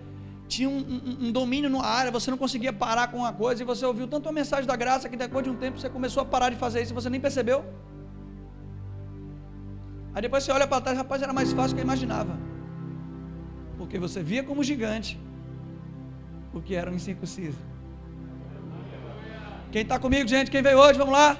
tinha 0.46 0.68
um, 0.68 0.78
um, 0.78 1.26
um, 1.26 1.32
domínio 1.32 1.68
numa 1.68 1.84
área, 1.84 2.12
você 2.12 2.30
não 2.30 2.38
conseguia 2.38 2.72
parar 2.72 3.08
com 3.08 3.18
uma 3.18 3.32
coisa 3.32 3.62
e 3.62 3.66
você 3.66 3.84
ouviu 3.84 4.06
tanto 4.06 4.28
a 4.28 4.32
mensagem 4.32 4.66
da 4.66 4.76
graça 4.76 5.08
que 5.08 5.16
depois 5.16 5.42
de 5.42 5.50
um 5.50 5.56
tempo 5.56 5.80
você 5.80 5.88
começou 5.88 6.22
a 6.22 6.26
parar 6.26 6.50
de 6.50 6.56
fazer 6.56 6.80
isso 6.82 6.92
e 6.92 6.94
você 6.94 7.10
nem 7.10 7.20
percebeu? 7.20 7.64
Aí 10.14 10.22
depois 10.22 10.44
você 10.44 10.52
olha 10.52 10.66
para 10.66 10.80
trás, 10.80 10.96
rapaz, 10.96 11.22
era 11.22 11.32
mais 11.32 11.52
fácil 11.52 11.70
do 11.70 11.74
que 11.74 11.80
eu 11.80 11.84
imaginava. 11.84 12.38
Porque 13.84 13.98
você 13.98 14.22
via 14.22 14.42
como 14.42 14.64
gigante 14.64 15.20
o 16.54 16.60
que 16.62 16.74
era 16.74 16.90
um 16.90 16.94
incircunciso. 16.94 17.58
Quem 19.70 19.82
está 19.82 19.98
comigo, 19.98 20.26
gente? 20.26 20.50
Quem 20.50 20.62
veio 20.62 20.78
hoje? 20.78 20.98
Vamos 20.98 21.12
lá. 21.12 21.38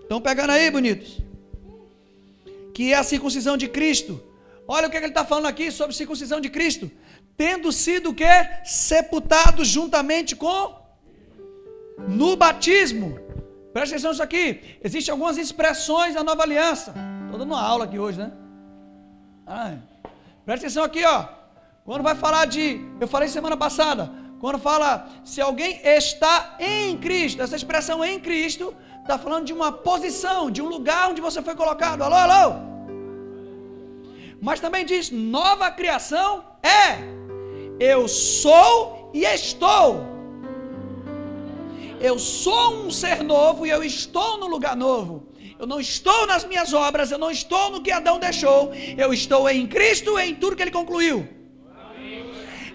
Estão 0.00 0.22
pegando 0.22 0.52
aí, 0.52 0.70
bonitos? 0.70 1.20
Que 2.72 2.94
é 2.94 2.96
a 2.96 3.02
circuncisão 3.02 3.58
de 3.58 3.68
Cristo. 3.68 4.18
Olha 4.66 4.88
o 4.88 4.90
que, 4.90 4.96
é 4.96 5.00
que 5.00 5.06
ele 5.06 5.10
está 5.10 5.24
falando 5.24 5.46
aqui 5.46 5.70
sobre 5.70 5.94
circuncisão 5.94 6.40
de 6.40 6.48
Cristo. 6.48 6.90
Tendo 7.36 7.70
sido 7.72 8.10
o 8.10 8.14
que? 8.14 8.24
Sepultado 8.64 9.66
juntamente 9.66 10.34
com 10.34 10.76
no 12.08 12.36
batismo. 12.36 13.18
Presta 13.74 13.96
atenção 13.96 14.12
nisso 14.12 14.22
aqui. 14.22 14.78
Existem 14.82 15.12
algumas 15.12 15.36
expressões 15.36 16.14
da 16.14 16.24
nova 16.24 16.42
aliança. 16.42 16.94
Estou 17.24 17.38
dando 17.38 17.52
uma 17.52 17.60
aula 17.60 17.84
aqui 17.84 17.98
hoje, 17.98 18.18
né? 18.18 18.32
Ai. 19.46 19.78
Presta 20.48 20.64
atenção 20.64 20.84
aqui, 20.84 21.04
ó. 21.04 21.26
Quando 21.84 22.02
vai 22.02 22.14
falar 22.14 22.46
de. 22.46 22.80
Eu 22.98 23.06
falei 23.06 23.28
semana 23.28 23.54
passada 23.54 24.10
quando 24.40 24.58
fala 24.58 25.06
se 25.22 25.42
alguém 25.42 25.78
está 25.84 26.56
em 26.58 26.96
Cristo, 26.96 27.42
essa 27.42 27.54
expressão 27.54 28.02
em 28.02 28.18
Cristo 28.18 28.74
está 29.02 29.18
falando 29.18 29.44
de 29.44 29.52
uma 29.52 29.70
posição, 29.70 30.50
de 30.50 30.62
um 30.62 30.68
lugar 30.68 31.10
onde 31.10 31.20
você 31.20 31.42
foi 31.42 31.54
colocado. 31.54 32.00
Alô, 32.00 32.14
alô? 32.14 32.54
Mas 34.40 34.58
também 34.58 34.86
diz: 34.86 35.10
nova 35.10 35.70
criação 35.70 36.42
é 36.62 36.96
eu 37.78 38.08
sou 38.08 39.10
e 39.12 39.24
estou. 39.24 40.02
Eu 42.00 42.18
sou 42.18 42.86
um 42.86 42.90
ser 42.90 43.22
novo 43.22 43.66
e 43.66 43.68
eu 43.68 43.84
estou 43.84 44.38
no 44.38 44.46
lugar 44.46 44.74
novo. 44.74 45.27
Eu 45.58 45.66
não 45.66 45.80
estou 45.80 46.26
nas 46.26 46.44
minhas 46.44 46.72
obras, 46.72 47.10
eu 47.10 47.18
não 47.18 47.30
estou 47.30 47.70
no 47.70 47.82
que 47.82 47.90
Adão 47.90 48.18
deixou. 48.18 48.72
Eu 48.96 49.12
estou 49.12 49.48
em 49.48 49.66
Cristo 49.66 50.18
em 50.18 50.34
tudo 50.34 50.56
que 50.56 50.62
ele 50.62 50.70
concluiu. 50.70 51.28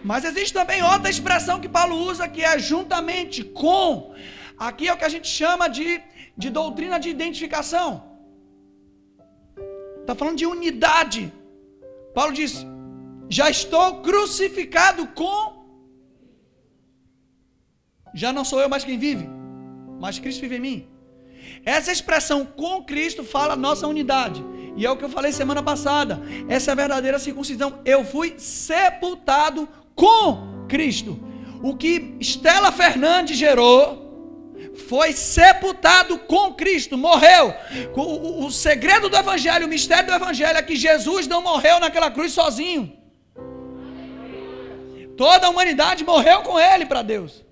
Mas 0.04 0.26
existe 0.26 0.54
também 0.54 0.84
outra 0.84 1.10
expressão 1.10 1.62
que 1.62 1.69
Paulo 1.69 1.96
usa 1.96 2.28
que 2.28 2.43
é 2.43 2.60
juntamente 2.60 3.41
com. 3.43 4.13
Aqui 4.58 4.88
é 4.88 4.93
o 4.93 4.98
que 4.98 5.06
a 5.06 5.13
gente 5.15 5.28
chama 5.28 5.69
de, 5.69 6.02
de 6.38 6.50
doutrina 6.50 7.00
de 7.00 7.10
identificação. 7.10 7.88
Está 10.02 10.13
falando 10.13 10.38
de 10.38 10.46
unidade. 10.46 11.32
Paulo 12.13 12.34
diz: 12.34 12.65
Já 13.30 13.50
estou 13.50 14.02
crucificado 14.02 15.08
com. 15.08 15.38
Já 18.13 18.34
não 18.34 18.43
sou 18.43 18.60
eu 18.60 18.69
mais 18.69 18.84
quem 18.84 18.98
vive, 18.98 19.28
mas 20.02 20.19
Cristo 20.19 20.41
vive 20.41 20.58
em 20.58 20.65
mim. 20.67 20.93
Essa 21.65 21.91
expressão 21.91 22.45
com 22.45 22.84
Cristo 22.84 23.23
fala 23.23 23.54
a 23.54 23.58
nossa 23.58 23.88
unidade. 23.88 24.43
E 24.76 24.86
é 24.86 24.91
o 24.91 24.97
que 24.97 25.06
eu 25.06 25.10
falei 25.10 25.32
semana 25.32 25.62
passada. 25.62 26.21
Essa 26.49 26.71
é 26.71 26.73
a 26.73 26.76
verdadeira 26.76 27.19
circuncisão. 27.19 27.80
Eu 27.86 28.04
fui 28.04 28.36
sepultado 28.38 29.67
com 29.95 30.65
Cristo. 30.67 31.19
O 31.62 31.76
que 31.76 32.15
Estela 32.19 32.71
Fernandes 32.71 33.38
gerou 33.38 34.04
foi 34.88 35.13
sepultado 35.13 36.17
com 36.17 36.54
Cristo, 36.54 36.97
morreu. 36.97 37.54
O, 37.95 38.02
o, 38.02 38.45
o, 38.45 38.52
segredo 38.52 39.08
do 39.08 39.15
Evangelho, 39.15 39.65
o 39.65 39.69
mistério 39.69 40.08
do 40.08 40.15
Evangelho 40.15 40.58
é 40.58 40.62
que 40.62 40.76
Jesus 40.76 41.28
não 41.28 41.41
morreu 41.41 41.80
naquela 41.80 42.10
cruz 42.10 42.34
sozinho. 42.34 42.91
Toda 45.15 45.47
a 45.47 45.49
humanidade 45.49 46.04
morreu 46.04 46.41
com 46.41 46.60
ele 46.60 46.86
para 46.86 47.04
Deus. 47.04 47.43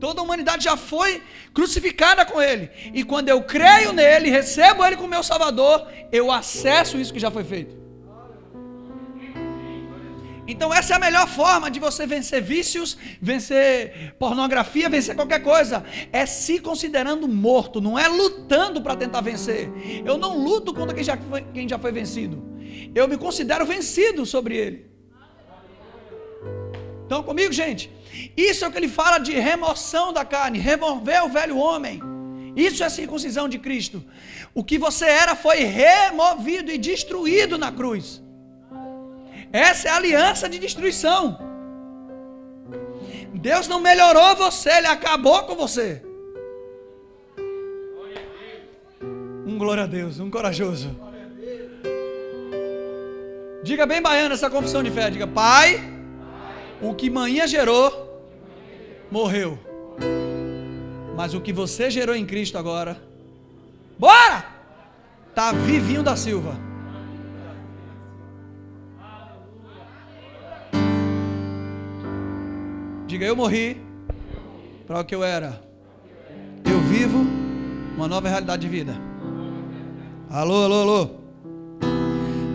Toda 0.00 0.20
a 0.20 0.24
humanidade 0.24 0.64
já 0.64 0.76
foi 0.76 1.22
crucificada 1.52 2.24
com 2.24 2.40
ele. 2.40 2.70
E 2.94 3.02
quando 3.02 3.28
eu 3.28 3.42
creio 3.42 3.92
nele, 3.92 4.30
recebo 4.30 4.84
ele 4.84 4.96
como 4.96 5.08
meu 5.08 5.22
Salvador, 5.22 5.86
eu 6.12 6.30
acesso 6.30 6.98
isso 6.98 7.12
que 7.12 7.18
já 7.18 7.30
foi 7.30 7.44
feito. 7.44 7.88
Então 10.48 10.72
essa 10.72 10.94
é 10.94 10.96
a 10.96 10.98
melhor 10.98 11.28
forma 11.28 11.70
de 11.70 11.78
você 11.78 12.06
vencer 12.06 12.40
vícios, 12.40 12.96
vencer 13.20 14.14
pornografia, 14.18 14.88
vencer 14.88 15.14
qualquer 15.14 15.42
coisa. 15.42 15.84
É 16.10 16.24
se 16.24 16.58
considerando 16.58 17.28
morto, 17.28 17.82
não 17.82 17.98
é 17.98 18.08
lutando 18.08 18.80
para 18.80 18.96
tentar 18.96 19.20
vencer. 19.20 19.70
Eu 20.06 20.16
não 20.16 20.42
luto 20.42 20.72
contra 20.72 20.94
quem 20.94 21.04
já, 21.04 21.18
foi, 21.18 21.42
quem 21.52 21.68
já 21.68 21.78
foi 21.78 21.92
vencido. 21.92 22.42
Eu 22.94 23.06
me 23.06 23.18
considero 23.18 23.66
vencido 23.66 24.24
sobre 24.24 24.56
ele. 24.56 24.97
Estão 27.08 27.22
comigo, 27.22 27.50
gente? 27.54 27.90
Isso 28.36 28.66
é 28.66 28.68
o 28.68 28.70
que 28.70 28.76
ele 28.76 28.86
fala 28.86 29.16
de 29.16 29.32
remoção 29.32 30.12
da 30.12 30.26
carne, 30.26 30.58
remover 30.58 31.24
o 31.24 31.28
velho 31.30 31.56
homem. 31.56 32.02
Isso 32.54 32.84
é 32.84 32.88
circuncisão 32.90 33.48
de 33.48 33.58
Cristo. 33.58 34.04
O 34.52 34.62
que 34.62 34.76
você 34.76 35.06
era 35.06 35.34
foi 35.34 35.60
removido 35.60 36.70
e 36.70 36.76
destruído 36.76 37.56
na 37.56 37.72
cruz. 37.72 38.22
Essa 39.50 39.88
é 39.88 39.90
a 39.90 39.96
aliança 39.96 40.50
de 40.50 40.58
destruição. 40.58 41.38
Deus 43.32 43.66
não 43.66 43.80
melhorou 43.80 44.36
você, 44.36 44.68
Ele 44.68 44.88
acabou 44.88 45.44
com 45.44 45.56
você. 45.56 46.02
Um 49.46 49.56
glória 49.56 49.84
a 49.84 49.86
Deus, 49.86 50.20
um 50.20 50.30
corajoso. 50.30 50.94
Diga 53.62 53.86
bem 53.86 54.02
baiano 54.02 54.34
essa 54.34 54.50
confissão 54.50 54.82
de 54.82 54.90
fé. 54.90 55.08
Diga, 55.08 55.26
Pai, 55.26 55.97
o 56.80 56.94
que 56.94 57.10
manhã 57.10 57.46
gerou, 57.46 58.22
morreu. 59.10 59.58
Mas 61.16 61.34
o 61.34 61.40
que 61.40 61.52
você 61.52 61.90
gerou 61.90 62.14
em 62.14 62.24
Cristo 62.24 62.56
agora, 62.58 63.00
bora! 63.98 64.56
Tá 65.34 65.52
vivinho 65.52 66.02
da 66.02 66.16
Silva. 66.16 66.56
Diga, 73.06 73.24
eu 73.24 73.36
morri 73.36 73.80
para 74.86 75.00
o 75.00 75.04
que 75.04 75.14
eu 75.14 75.24
era. 75.24 75.60
Eu 76.64 76.80
vivo 76.80 77.18
uma 77.96 78.06
nova 78.06 78.28
realidade 78.28 78.62
de 78.62 78.68
vida. 78.68 78.94
Alô, 80.28 80.64
alô, 80.64 80.82
alô. 80.82 81.10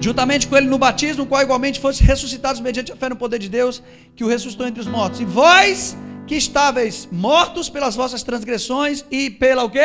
Juntamente 0.04 0.50
com 0.50 0.58
ele 0.58 0.68
no 0.68 0.78
batismo, 0.78 1.26
qual 1.26 1.42
igualmente 1.42 1.80
fosse 1.80 2.04
ressuscitados 2.04 2.60
mediante 2.60 2.92
a 2.92 2.96
fé 2.98 3.08
no 3.08 3.16
poder 3.16 3.40
de 3.40 3.48
Deus, 3.48 3.82
que 4.18 4.26
o 4.26 4.28
ressuscitou 4.28 4.68
entre 4.68 4.82
os 4.82 4.86
mortos. 4.86 5.22
E 5.22 5.24
vós 5.24 5.96
que 6.28 6.36
estáveis 6.36 7.08
mortos 7.10 7.70
pelas 7.70 7.96
vossas 7.96 8.22
transgressões 8.22 9.06
e 9.10 9.30
pela 9.30 9.64
o 9.64 9.70
quê? 9.70 9.80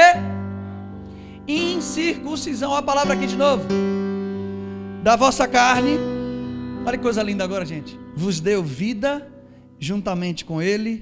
Incircuncisão. 1.46 2.74
A 2.74 2.82
palavra 2.82 3.14
aqui 3.14 3.28
de 3.28 3.36
novo. 3.36 3.62
Da 5.04 5.14
vossa 5.14 5.46
carne. 5.46 5.96
Olha 6.84 6.96
que 6.96 7.02
coisa 7.04 7.22
linda 7.22 7.44
agora, 7.44 7.64
gente. 7.64 7.96
Vos 8.16 8.40
deu 8.40 8.60
vida 8.60 9.24
juntamente 9.78 10.44
com 10.44 10.60
ele, 10.60 11.00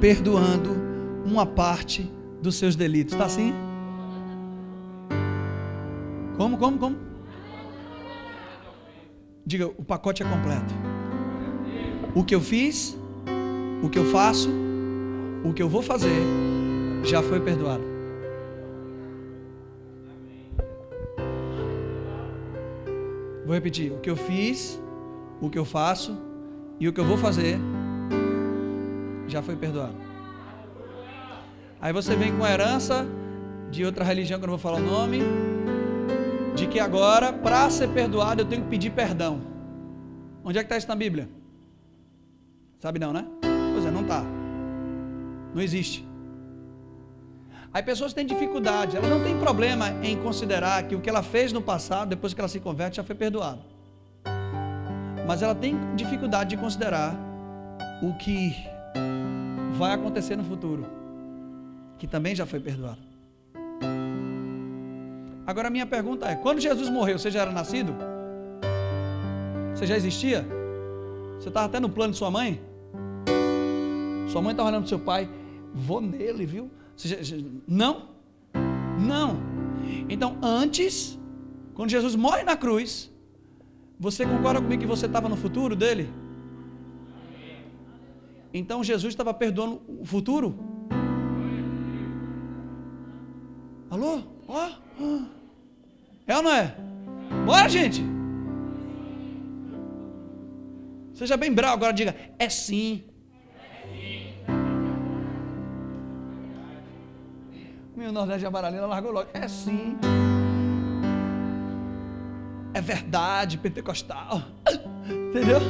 perdoando 0.00 0.76
uma 1.24 1.46
parte 1.46 2.10
dos 2.42 2.56
seus 2.56 2.74
delitos. 2.74 3.14
Está 3.14 3.26
assim? 3.26 3.54
Como, 6.36 6.58
como, 6.58 6.76
como? 6.76 7.07
Diga, 9.48 9.66
o 9.66 9.82
pacote 9.82 10.22
é 10.22 10.26
completo. 10.26 10.74
O 12.14 12.22
que 12.22 12.34
eu 12.34 12.40
fiz, 12.40 12.94
o 13.82 13.88
que 13.88 13.98
eu 13.98 14.04
faço, 14.04 14.50
o 15.42 15.54
que 15.54 15.62
eu 15.62 15.70
vou 15.70 15.80
fazer, 15.80 16.20
já 17.02 17.22
foi 17.22 17.40
perdoado. 17.40 17.82
Vou 23.46 23.54
repetir: 23.54 23.90
o 23.90 24.00
que 24.00 24.10
eu 24.10 24.16
fiz, 24.16 24.78
o 25.40 25.48
que 25.48 25.58
eu 25.58 25.64
faço 25.64 26.14
e 26.78 26.86
o 26.86 26.92
que 26.92 27.00
eu 27.00 27.06
vou 27.06 27.16
fazer 27.16 27.58
já 29.28 29.40
foi 29.40 29.56
perdoado. 29.56 29.96
Aí 31.80 31.90
você 31.94 32.14
vem 32.14 32.36
com 32.36 32.44
a 32.44 32.50
herança 32.50 33.06
de 33.70 33.82
outra 33.82 34.04
religião 34.04 34.38
que 34.38 34.44
eu 34.44 34.48
não 34.48 34.58
vou 34.58 34.62
falar 34.62 34.76
o 34.76 34.84
nome, 34.84 35.22
de 36.58 36.66
que 36.66 36.80
agora, 36.80 37.32
para 37.32 37.70
ser 37.70 37.88
perdoado, 37.88 38.42
eu 38.42 38.44
tenho 38.44 38.62
que 38.62 38.68
pedir 38.68 38.90
perdão. 38.90 39.40
Onde 40.44 40.58
é 40.58 40.62
que 40.62 40.66
está 40.66 40.76
isso 40.76 40.88
na 40.88 40.96
Bíblia? 40.96 41.28
Sabe 42.80 42.98
não, 42.98 43.12
né? 43.12 43.24
Pois 43.72 43.86
é, 43.86 43.90
não 43.90 44.02
está. 44.02 44.24
Não 45.54 45.62
existe. 45.62 46.06
Aí 47.72 47.82
pessoas 47.82 48.12
têm 48.12 48.26
dificuldade, 48.26 48.96
ela 48.96 49.08
não 49.08 49.22
tem 49.22 49.38
problema 49.38 49.90
em 50.02 50.16
considerar 50.16 50.82
que 50.84 50.96
o 50.96 51.00
que 51.00 51.08
ela 51.08 51.22
fez 51.22 51.52
no 51.52 51.62
passado, 51.62 52.08
depois 52.08 52.34
que 52.34 52.40
ela 52.40 52.48
se 52.48 52.58
converte, 52.58 52.96
já 52.96 53.04
foi 53.04 53.14
perdoado. 53.14 53.60
Mas 55.26 55.42
ela 55.42 55.54
tem 55.54 55.76
dificuldade 55.94 56.50
de 56.50 56.56
considerar 56.56 57.14
o 58.02 58.14
que 58.14 58.56
vai 59.76 59.92
acontecer 59.92 60.34
no 60.34 60.42
futuro, 60.44 60.86
que 61.98 62.06
também 62.06 62.34
já 62.34 62.46
foi 62.46 62.58
perdoado. 62.58 63.07
Agora 65.48 65.70
minha 65.70 65.86
pergunta 65.86 66.26
é: 66.28 66.36
quando 66.36 66.60
Jesus 66.60 66.90
morreu, 66.90 67.18
você 67.18 67.30
já 67.30 67.40
era 67.40 67.50
nascido? 67.50 67.94
Você 69.74 69.86
já 69.86 69.96
existia? 69.96 70.46
Você 71.38 71.48
estava 71.48 71.64
até 71.64 71.80
no 71.80 71.88
plano 71.88 72.12
de 72.12 72.18
sua 72.18 72.30
mãe? 72.30 72.60
Sua 74.28 74.42
mãe 74.42 74.50
estava 74.50 74.68
olhando 74.68 74.82
para 74.82 74.90
seu 74.90 74.98
pai, 74.98 75.26
vou 75.72 76.02
nele, 76.02 76.44
viu? 76.44 76.70
Já, 76.98 77.16
não? 77.66 78.10
Não. 79.00 79.38
Então, 80.06 80.36
antes, 80.42 81.18
quando 81.72 81.88
Jesus 81.88 82.14
morre 82.14 82.42
na 82.42 82.54
cruz, 82.54 83.10
você 83.98 84.26
concorda 84.26 84.60
comigo 84.60 84.82
que 84.82 84.86
você 84.86 85.06
estava 85.06 85.30
no 85.30 85.36
futuro 85.36 85.74
dele? 85.74 86.10
Então 88.52 88.84
Jesus 88.84 89.14
estava 89.14 89.32
perdoando 89.32 89.80
o 89.88 90.04
futuro? 90.04 90.58
Alô? 93.90 94.20
Ó? 94.46 94.70
Oh. 95.00 95.37
É 96.28 96.36
ou 96.36 96.42
não 96.42 96.52
é? 96.52 96.74
Bora, 97.46 97.68
gente! 97.70 98.04
Seja 101.14 101.36
bem 101.36 101.52
bravo 101.52 101.74
agora, 101.74 101.92
diga: 101.92 102.14
é 102.38 102.48
sim. 102.50 103.02
Meu 107.96 108.12
Nordeste 108.12 108.40
de 108.40 108.46
Amaralina 108.46 108.86
largou 108.86 109.10
logo. 109.10 109.28
É 109.32 109.48
sim. 109.48 109.96
É 112.74 112.80
verdade, 112.80 113.58
pentecostal. 113.58 114.42
Entendeu? 115.08 115.60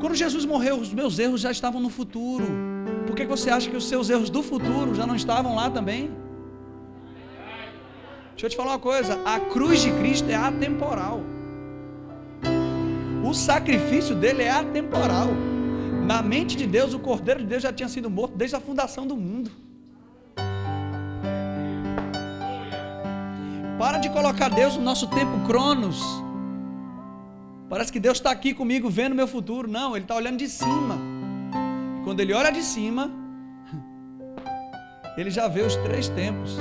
Quando 0.00 0.16
Jesus 0.16 0.44
morreu, 0.44 0.80
os 0.80 0.92
meus 0.92 1.18
erros 1.18 1.40
já 1.40 1.50
estavam 1.50 1.80
no 1.80 1.88
futuro. 1.88 2.44
Por 3.06 3.14
que 3.14 3.24
você 3.24 3.50
acha 3.50 3.70
que 3.70 3.76
os 3.76 3.88
seus 3.88 4.10
erros 4.10 4.28
do 4.28 4.42
futuro 4.42 4.94
já 4.94 5.06
não 5.06 5.14
estavam 5.14 5.54
lá 5.54 5.70
também? 5.70 6.10
Deixa 8.42 8.46
eu 8.46 8.50
te 8.50 8.56
falar 8.56 8.72
uma 8.72 8.78
coisa: 8.80 9.20
a 9.24 9.38
cruz 9.38 9.82
de 9.82 9.92
Cristo 9.92 10.28
é 10.28 10.34
atemporal. 10.34 11.20
O 13.24 13.32
sacrifício 13.32 14.16
dele 14.16 14.42
é 14.42 14.50
atemporal. 14.50 15.28
Na 16.04 16.20
mente 16.22 16.56
de 16.56 16.66
Deus, 16.66 16.92
o 16.92 16.98
Cordeiro 16.98 17.38
de 17.38 17.46
Deus 17.46 17.62
já 17.62 17.72
tinha 17.72 17.88
sido 17.88 18.10
morto 18.10 18.36
desde 18.36 18.56
a 18.56 18.60
fundação 18.60 19.06
do 19.06 19.16
mundo. 19.16 19.48
Para 23.78 23.98
de 23.98 24.10
colocar 24.10 24.48
Deus 24.48 24.76
no 24.76 24.82
nosso 24.82 25.06
tempo 25.06 25.46
cronos. 25.46 26.02
Parece 27.70 27.92
que 27.92 28.00
Deus 28.00 28.18
está 28.18 28.32
aqui 28.32 28.52
comigo 28.52 28.90
vendo 28.90 29.14
meu 29.14 29.28
futuro. 29.28 29.68
Não, 29.68 29.94
Ele 29.94 30.04
está 30.04 30.16
olhando 30.16 30.38
de 30.38 30.48
cima. 30.48 30.98
E 32.00 32.02
quando 32.02 32.18
Ele 32.18 32.32
olha 32.32 32.50
de 32.50 32.64
cima, 32.64 33.08
Ele 35.16 35.30
já 35.30 35.46
vê 35.46 35.60
os 35.60 35.76
três 35.76 36.08
tempos. 36.08 36.56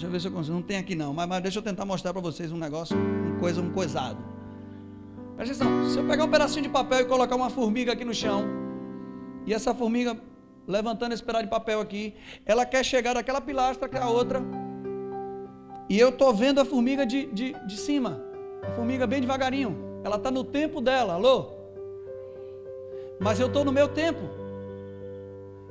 Deixa 0.00 0.08
eu 0.08 0.12
ver 0.12 0.20
se 0.20 0.28
eu 0.28 0.32
consigo. 0.32 0.54
Não 0.54 0.62
tem 0.62 0.78
aqui 0.78 0.94
não, 0.94 1.12
mas, 1.12 1.28
mas 1.28 1.42
deixa 1.42 1.58
eu 1.58 1.62
tentar 1.62 1.84
mostrar 1.84 2.14
para 2.14 2.22
vocês 2.22 2.50
um 2.50 2.56
negócio, 2.56 2.96
uma 2.96 3.38
coisa, 3.38 3.60
um 3.60 3.70
coisado. 3.70 4.16
Presta 5.36 5.62
atenção, 5.62 5.90
se 5.90 5.98
eu 5.98 6.06
pegar 6.06 6.24
um 6.24 6.30
pedacinho 6.30 6.62
de 6.62 6.70
papel 6.70 7.00
e 7.00 7.04
colocar 7.04 7.36
uma 7.36 7.50
formiga 7.50 7.92
aqui 7.92 8.02
no 8.02 8.14
chão, 8.14 8.46
e 9.46 9.52
essa 9.52 9.74
formiga 9.74 10.18
levantando 10.66 11.12
esse 11.12 11.22
pedaço 11.22 11.44
de 11.44 11.50
papel 11.50 11.82
aqui, 11.82 12.14
ela 12.46 12.64
quer 12.64 12.82
chegar 12.82 13.12
daquela 13.12 13.42
pilastra 13.42 13.90
que 13.90 13.96
é 13.98 14.00
a 14.00 14.08
outra, 14.08 14.42
e 15.86 16.00
eu 16.00 16.08
estou 16.08 16.32
vendo 16.32 16.62
a 16.62 16.64
formiga 16.64 17.04
de, 17.04 17.26
de, 17.26 17.52
de 17.66 17.76
cima. 17.76 18.22
A 18.62 18.70
formiga 18.70 19.06
bem 19.06 19.20
devagarinho. 19.20 19.76
Ela 20.02 20.16
está 20.16 20.30
no 20.30 20.44
tempo 20.44 20.80
dela, 20.80 21.12
alô? 21.12 21.50
Mas 23.20 23.38
eu 23.38 23.48
estou 23.48 23.66
no 23.66 23.72
meu 23.72 23.86
tempo. 23.86 24.22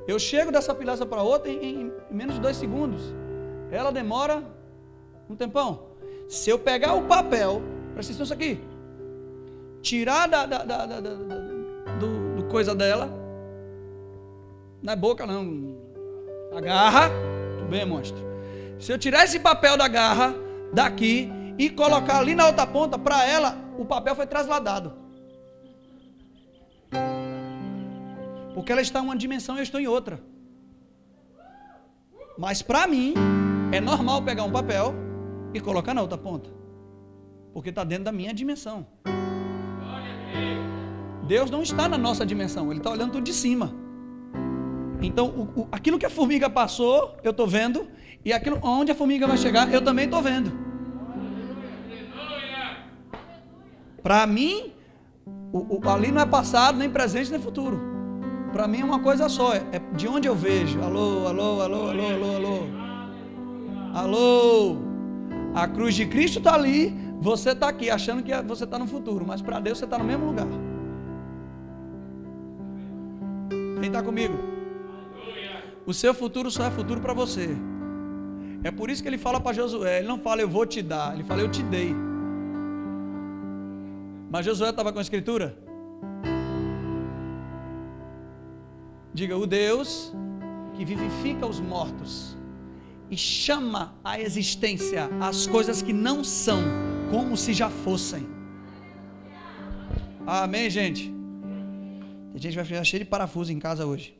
Eu 0.06 0.20
chego 0.20 0.52
dessa 0.52 0.72
pilhaça 0.72 1.04
para 1.04 1.20
outra 1.20 1.50
em, 1.50 1.64
em, 1.64 1.92
menos 2.08 2.36
de 2.36 2.40
dois 2.40 2.56
segundos. 2.56 3.12
Ela 3.70 3.92
demora 3.92 4.42
um 5.28 5.36
tempão. 5.36 5.90
Se 6.28 6.50
eu 6.50 6.58
pegar 6.58 6.94
o 6.94 7.02
papel, 7.02 7.62
presta 7.94 8.12
atenção 8.12 8.24
isso 8.24 8.34
aqui, 8.34 8.60
tirar 9.82 10.28
da, 10.28 10.46
da, 10.46 10.64
da, 10.64 10.86
da 10.86 11.00
do, 11.00 12.36
do, 12.36 12.44
coisa 12.48 12.74
dela, 12.74 13.08
não 14.82 14.92
é 14.92 14.96
boca 14.96 15.26
não, 15.26 15.76
a 16.56 16.60
garra, 16.60 17.10
tudo 17.58 17.68
bem, 17.68 17.84
monstro. 17.84 18.20
Se 18.78 18.92
eu 18.92 18.98
tirar 18.98 19.24
esse 19.24 19.38
papel 19.38 19.76
da 19.76 19.88
garra 19.88 20.34
daqui 20.72 21.30
e 21.58 21.68
colocar 21.68 22.18
ali 22.18 22.34
na 22.34 22.46
outra 22.46 22.66
ponta, 22.66 22.98
para 22.98 23.24
ela, 23.24 23.56
o 23.78 23.84
papel 23.84 24.14
foi 24.14 24.26
trasladado. 24.26 24.94
Porque 28.54 28.72
ela 28.72 28.80
está 28.80 29.00
em 29.00 29.02
uma 29.02 29.16
dimensão 29.16 29.56
e 29.56 29.58
eu 29.58 29.62
estou 29.62 29.80
em 29.80 29.86
outra. 29.86 30.20
Mas 32.38 32.62
para 32.62 32.86
mim, 32.86 33.14
é 33.72 33.80
normal 33.80 34.22
pegar 34.22 34.44
um 34.44 34.50
papel 34.50 34.94
e 35.54 35.60
colocar 35.60 35.94
na 35.94 36.02
outra 36.02 36.18
ponta. 36.18 36.50
Porque 37.52 37.70
está 37.70 37.84
dentro 37.84 38.04
da 38.04 38.12
minha 38.12 38.32
dimensão. 38.34 38.86
Deus 41.26 41.50
não 41.50 41.62
está 41.62 41.88
na 41.88 41.96
nossa 41.96 42.26
dimensão, 42.26 42.70
Ele 42.70 42.80
está 42.80 42.90
olhando 42.90 43.12
tudo 43.12 43.24
de 43.24 43.32
cima. 43.32 43.72
Então, 45.00 45.28
o, 45.28 45.60
o, 45.60 45.68
aquilo 45.70 45.98
que 45.98 46.06
a 46.06 46.10
formiga 46.10 46.50
passou, 46.50 47.16
eu 47.22 47.30
estou 47.30 47.46
vendo, 47.46 47.88
e 48.24 48.32
aquilo 48.32 48.58
onde 48.62 48.90
a 48.90 48.94
formiga 48.94 49.26
vai 49.26 49.36
chegar, 49.36 49.72
eu 49.72 49.82
também 49.82 50.06
estou 50.06 50.20
vendo. 50.20 50.52
Para 54.02 54.26
mim, 54.26 54.72
o, 55.52 55.80
ali 55.88 56.10
não 56.10 56.22
é 56.22 56.26
passado, 56.26 56.78
nem 56.78 56.90
presente, 56.90 57.30
nem 57.30 57.40
futuro. 57.40 57.80
Para 58.52 58.66
mim 58.66 58.80
é 58.80 58.84
uma 58.84 59.00
coisa 59.00 59.28
só, 59.28 59.54
é, 59.54 59.62
é 59.72 59.78
de 59.94 60.08
onde 60.08 60.26
eu 60.26 60.34
vejo. 60.34 60.82
Alô, 60.82 61.26
alô, 61.28 61.60
alô, 61.60 61.88
alô, 61.88 62.06
alô, 62.08 62.36
alô. 62.36 62.79
Alô. 63.92 64.76
A 65.54 65.66
cruz 65.66 65.94
de 65.94 66.06
Cristo 66.06 66.38
está 66.38 66.54
ali, 66.54 66.94
você 67.20 67.50
está 67.50 67.68
aqui 67.68 67.90
achando 67.90 68.22
que 68.22 68.32
você 68.42 68.64
está 68.64 68.78
no 68.78 68.86
futuro, 68.86 69.24
mas 69.26 69.42
para 69.42 69.58
Deus 69.58 69.78
você 69.78 69.84
está 69.84 69.98
no 69.98 70.04
mesmo 70.04 70.26
lugar. 70.26 70.46
Quem 73.80 73.88
está 73.88 74.02
comigo? 74.02 74.34
O 75.84 75.92
seu 75.92 76.14
futuro 76.14 76.50
só 76.50 76.64
é 76.64 76.70
futuro 76.70 77.00
para 77.00 77.12
você. 77.12 77.56
É 78.62 78.70
por 78.70 78.90
isso 78.90 79.02
que 79.02 79.08
ele 79.08 79.18
fala 79.18 79.40
para 79.40 79.54
Josué, 79.54 79.98
ele 79.98 80.08
não 80.08 80.18
fala 80.18 80.40
eu 80.40 80.48
vou 80.48 80.64
te 80.66 80.82
dar, 80.82 81.14
ele 81.14 81.24
fala 81.24 81.40
eu 81.40 81.50
te 81.50 81.62
dei. 81.64 81.94
Mas 84.30 84.44
Josué 84.46 84.70
estava 84.70 84.92
com 84.92 84.98
a 85.00 85.02
escritura? 85.02 85.56
Diga, 89.12 89.36
o 89.36 89.46
Deus 89.46 90.14
que 90.74 90.84
vivifica 90.84 91.44
os 91.44 91.58
mortos 91.58 92.38
e 93.10 93.16
chama 93.16 93.94
à 94.04 94.20
existência 94.20 95.08
as 95.20 95.46
coisas 95.46 95.82
que 95.82 95.92
não 95.92 96.22
são, 96.22 96.62
como 97.10 97.36
se 97.36 97.52
já 97.52 97.68
fossem. 97.68 98.26
Amém, 100.26 100.70
gente? 100.70 101.12
Tem 102.32 102.40
gente 102.40 102.52
que 102.52 102.56
vai 102.56 102.64
ficar 102.64 102.84
cheio 102.84 103.02
de 103.02 103.10
parafuso 103.10 103.52
em 103.52 103.58
casa 103.58 103.84
hoje. 103.84 104.16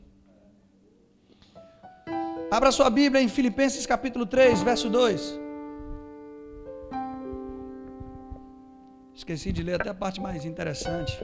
Abra 2.51 2.69
sua 2.71 2.89
Bíblia 2.89 3.21
em 3.21 3.29
Filipenses 3.29 3.85
capítulo 3.85 4.25
3, 4.25 4.61
verso 4.61 4.89
2. 4.89 5.39
Esqueci 9.13 9.53
de 9.53 9.63
ler 9.63 9.79
até 9.79 9.89
a 9.89 9.93
parte 9.93 10.19
mais 10.19 10.43
interessante. 10.43 11.17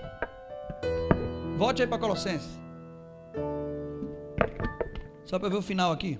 Volte 1.57 1.81
aí 1.81 1.87
para 1.87 1.97
Colossenses. 1.97 2.57
Só 5.25 5.37
para 5.37 5.49
ver 5.49 5.57
o 5.57 5.61
final 5.61 5.91
aqui. 5.91 6.17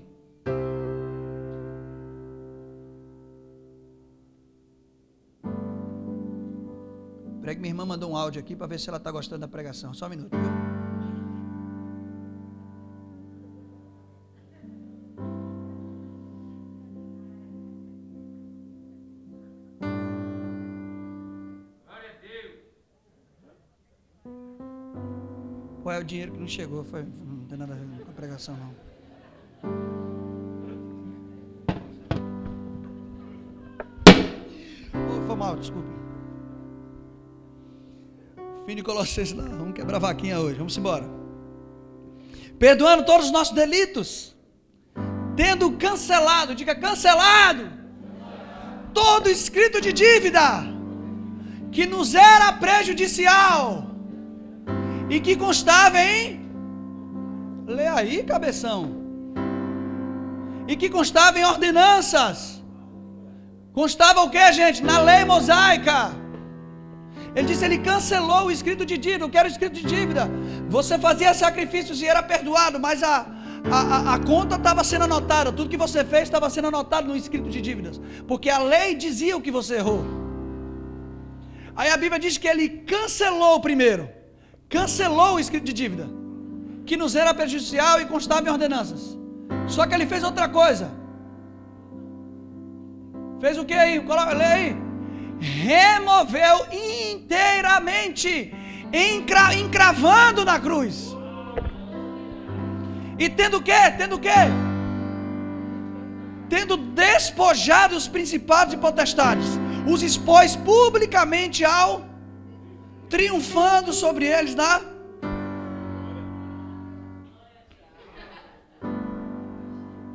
Que 7.54 7.60
minha 7.60 7.70
irmã 7.70 7.84
mandou 7.84 8.10
um 8.10 8.16
áudio 8.16 8.40
aqui 8.40 8.54
para 8.54 8.66
ver 8.66 8.78
se 8.78 8.88
ela 8.88 8.98
está 8.98 9.10
gostando 9.10 9.40
da 9.40 9.48
pregação. 9.48 9.94
Só 9.94 10.06
um 10.06 10.10
minuto, 10.10 10.36
viu? 10.36 10.68
Qual 25.82 25.96
é 25.96 26.00
o 26.00 26.04
dinheiro 26.04 26.32
que 26.32 26.38
não 26.38 26.46
chegou? 26.46 26.84
Foi, 26.84 27.02
não 27.02 27.46
tem 27.46 27.56
nada 27.56 27.72
a 27.72 27.76
ver 27.76 28.04
com 28.04 28.10
a 28.10 28.14
pregação, 28.14 28.54
não. 28.56 28.88
Foi 35.26 35.36
mal, 35.36 35.56
desculpe. 35.56 35.97
Fim 38.68 38.76
de 38.76 38.82
Colossenses 38.82 39.34
lá. 39.34 39.44
Vamos 39.44 39.72
quebrar 39.72 39.98
vaquinha 39.98 40.38
hoje. 40.38 40.58
Vamos 40.58 40.76
embora. 40.76 41.06
Perdoando 42.58 43.02
todos 43.06 43.24
os 43.24 43.32
nossos 43.32 43.54
delitos. 43.54 44.36
Tendo 45.34 45.72
cancelado, 45.78 46.54
diga 46.54 46.74
cancelado. 46.74 47.62
Todo 48.92 49.30
escrito 49.30 49.80
de 49.80 49.90
dívida 49.90 50.66
que 51.72 51.86
nos 51.86 52.14
era 52.14 52.52
prejudicial 52.52 53.86
e 55.08 55.18
que 55.18 55.34
constava 55.34 55.98
em 55.98 56.46
Lê 57.66 57.86
aí, 57.86 58.22
cabeção 58.22 58.80
e 60.66 60.76
que 60.76 60.90
constava 60.90 61.38
em 61.38 61.44
ordenanças. 61.54 62.62
Constava 63.72 64.20
o 64.24 64.28
que, 64.28 64.52
gente? 64.52 64.84
Na 64.84 64.98
lei 65.00 65.24
mosaica. 65.24 66.27
Ele 67.34 67.46
disse: 67.46 67.64
ele 67.64 67.78
cancelou 67.78 68.46
o 68.46 68.50
escrito 68.50 68.84
de 68.84 68.96
dívida. 68.98 69.24
Eu 69.24 69.30
quero 69.30 69.48
escrito 69.48 69.74
de 69.74 69.82
dívida. 69.82 70.28
Você 70.68 70.98
fazia 70.98 71.32
sacrifícios 71.34 72.00
e 72.02 72.06
era 72.06 72.22
perdoado, 72.22 72.78
mas 72.80 73.02
a, 73.02 73.26
a, 73.70 74.14
a 74.14 74.18
conta 74.18 74.56
estava 74.56 74.82
sendo 74.84 75.04
anotada. 75.04 75.52
Tudo 75.52 75.70
que 75.70 75.76
você 75.76 76.04
fez 76.04 76.24
estava 76.24 76.48
sendo 76.50 76.68
anotado 76.68 77.08
no 77.08 77.16
escrito 77.16 77.48
de 77.48 77.60
dívidas. 77.60 78.00
Porque 78.26 78.50
a 78.50 78.58
lei 78.58 78.94
dizia 78.94 79.36
o 79.36 79.40
que 79.40 79.50
você 79.50 79.76
errou. 79.76 80.04
Aí 81.76 81.90
a 81.90 81.96
Bíblia 81.96 82.18
diz 82.18 82.36
que 82.36 82.48
ele 82.48 82.68
cancelou 82.94 83.60
primeiro. 83.60 84.08
Cancelou 84.68 85.34
o 85.34 85.40
escrito 85.40 85.64
de 85.64 85.72
dívida. 85.72 86.08
Que 86.84 86.96
nos 86.96 87.14
era 87.14 87.32
prejudicial 87.34 88.00
e 88.00 88.06
constava 88.06 88.48
em 88.48 88.50
ordenanças. 88.50 89.16
Só 89.66 89.86
que 89.86 89.94
ele 89.94 90.06
fez 90.06 90.24
outra 90.24 90.48
coisa. 90.48 90.90
Fez 93.40 93.56
o 93.58 93.64
que 93.64 93.74
aí? 93.74 93.98
Lê 94.36 94.44
aí. 94.44 94.87
Removeu 95.40 96.66
inteiramente, 97.10 98.52
encra, 98.92 99.54
encravando 99.54 100.44
na 100.44 100.58
cruz. 100.58 101.16
E 103.18 103.28
tendo 103.28 103.58
o 103.58 103.62
que? 103.62 103.90
Tendo 103.96 104.16
o 104.16 104.18
que? 104.18 104.28
Tendo 106.48 106.76
despojado 106.76 107.96
os 107.96 108.08
principados 108.08 108.74
e 108.74 108.76
potestades, 108.76 109.46
os 109.86 110.02
expôs 110.02 110.56
publicamente 110.56 111.64
ao 111.64 112.06
triunfando 113.08 113.92
sobre 113.92 114.26
eles 114.26 114.54
na 114.54 114.80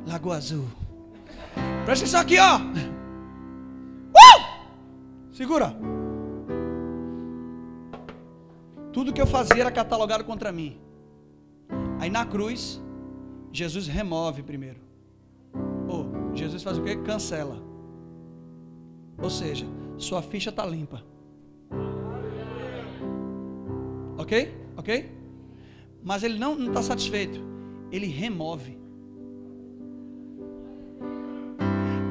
Lagoa 0.06 0.36
Azul. 0.36 0.66
Presta 1.84 2.04
atenção 2.04 2.20
aqui, 2.20 2.38
ó. 2.38 2.58
Uh! 2.58 4.53
Segura. 5.34 5.74
Tudo 8.92 9.12
que 9.12 9.20
eu 9.20 9.26
fazia 9.26 9.62
era 9.62 9.72
catalogado 9.72 10.24
contra 10.24 10.52
mim. 10.52 10.78
Aí 11.98 12.08
na 12.08 12.24
cruz, 12.24 12.80
Jesus 13.52 13.88
remove 13.88 14.44
primeiro. 14.44 14.78
Ou 15.88 16.06
oh, 16.06 16.36
Jesus 16.36 16.62
faz 16.62 16.78
o 16.78 16.84
que? 16.84 16.94
Cancela. 16.98 17.60
Ou 19.20 19.28
seja, 19.28 19.66
sua 19.98 20.22
ficha 20.22 20.50
está 20.50 20.64
limpa. 20.64 21.02
Ok? 24.16 24.54
Ok? 24.76 25.10
Mas 26.00 26.22
ele 26.22 26.38
não 26.38 26.56
está 26.68 26.80
satisfeito. 26.80 27.40
Ele 27.90 28.06
remove. 28.06 28.78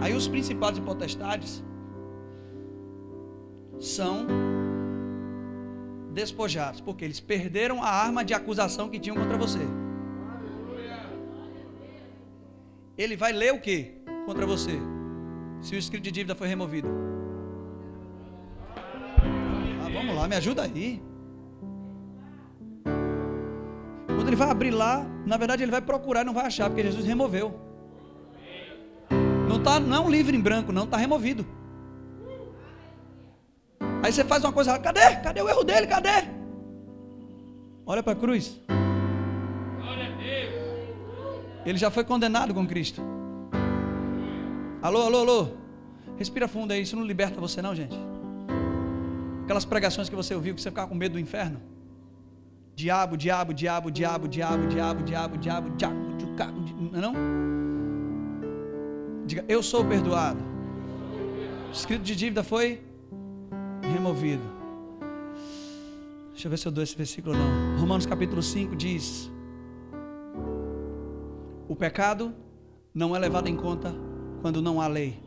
Aí 0.02 0.14
os 0.14 0.28
principados 0.28 0.78
e 0.78 0.82
potestades 0.82 1.64
são 3.84 4.26
despojados, 6.14 6.80
porque 6.80 7.04
eles 7.04 7.20
perderam 7.20 7.84
a 7.84 7.90
arma 7.90 8.24
de 8.24 8.34
acusação 8.34 8.90
que 8.90 9.00
tinham 9.00 9.18
contra 9.18 9.38
você. 9.38 9.60
Ele 12.98 13.18
vai 13.18 13.34
ler 13.34 13.54
o 13.54 13.60
que 13.60 13.92
contra 14.26 14.46
você? 14.46 14.80
Se 15.62 15.76
o 15.76 15.78
escrito 15.78 16.04
de 16.04 16.12
dívida 16.12 16.36
foi 16.36 16.48
removido. 16.48 16.88
vamos 19.94 20.16
lá, 20.16 20.28
me 20.28 20.36
ajuda 20.36 20.64
aí. 20.64 21.02
Quando 24.06 24.28
ele 24.28 24.36
vai 24.36 24.50
abrir 24.50 24.72
lá, 24.72 25.06
na 25.26 25.38
verdade 25.38 25.64
ele 25.64 25.72
vai 25.72 25.82
procurar 25.82 26.22
e 26.22 26.26
não 26.26 26.34
vai 26.34 26.46
achar, 26.46 26.70
porque 26.70 26.84
Jesus 26.84 27.06
removeu. 27.06 27.60
Não, 29.48 29.62
tá, 29.62 29.80
não 29.80 29.98
é 29.98 30.00
um 30.00 30.10
livro 30.10 30.36
em 30.36 30.40
branco, 30.40 30.72
não, 30.72 30.86
está 30.86 30.98
removido. 30.98 31.46
Aí 34.04 34.12
você 34.12 34.26
faz 34.26 34.44
uma 34.44 34.52
coisa, 34.52 34.78
cadê? 34.78 35.16
Cadê 35.24 35.42
o 35.42 35.48
erro 35.48 35.64
dele? 35.64 35.88
Cadê? 35.88 36.28
Olha 37.86 38.04
para 38.04 38.12
a 38.12 38.16
cruz. 38.16 38.60
Ele 41.66 41.78
já 41.78 41.90
foi 41.90 42.04
condenado 42.04 42.54
com 42.54 42.68
Cristo. 42.68 43.02
Alô, 44.82 45.04
alô, 45.04 45.20
alô. 45.20 45.48
Respira 46.18 46.50
fundo 46.50 46.74
aí, 46.74 46.82
isso 46.82 46.98
não 46.98 47.06
liberta 47.06 47.40
você 47.40 47.62
não, 47.62 47.74
gente. 47.74 47.98
Aquelas 49.46 49.64
pregações 49.64 50.10
que 50.10 50.16
você 50.16 50.36
ouviu 50.36 50.54
que 50.54 50.62
você 50.62 50.70
ficava 50.70 50.90
com 50.90 50.96
medo 50.96 51.14
do 51.14 51.20
inferno. 51.20 51.62
Diabo, 52.76 53.16
diabo, 53.16 53.54
diabo, 53.54 53.90
diabo, 53.90 54.28
diabo, 54.28 54.68
diabo, 54.68 55.04
diabo, 55.04 55.38
diabo, 55.38 55.70
diabo, 55.70 56.10
diabo, 56.36 56.60
não 56.92 57.00
é 57.00 57.02
não? 57.02 57.14
Diga, 59.26 59.46
eu 59.48 59.64
sou 59.64 59.86
perdoado. 59.86 60.40
O 61.70 61.72
escrito 61.72 62.02
de 62.02 62.16
dívida 62.16 62.44
foi 62.44 62.82
removido. 63.94 64.44
Deixa 66.32 66.48
eu 66.48 66.50
ver 66.50 66.58
se 66.58 66.68
eu 66.68 66.72
dou 66.72 66.84
esse 66.84 66.96
versículo 66.96 67.36
não. 67.36 67.80
Romanos 67.80 68.06
capítulo 68.06 68.42
5 68.42 68.76
diz: 68.76 69.32
O 71.68 71.76
pecado 71.76 72.34
não 72.94 73.16
é 73.16 73.20
levado 73.20 73.48
em 73.48 73.56
conta 73.56 73.96
quando 74.42 74.62
não 74.62 74.82
há 74.82 74.88
lei. 74.88 75.22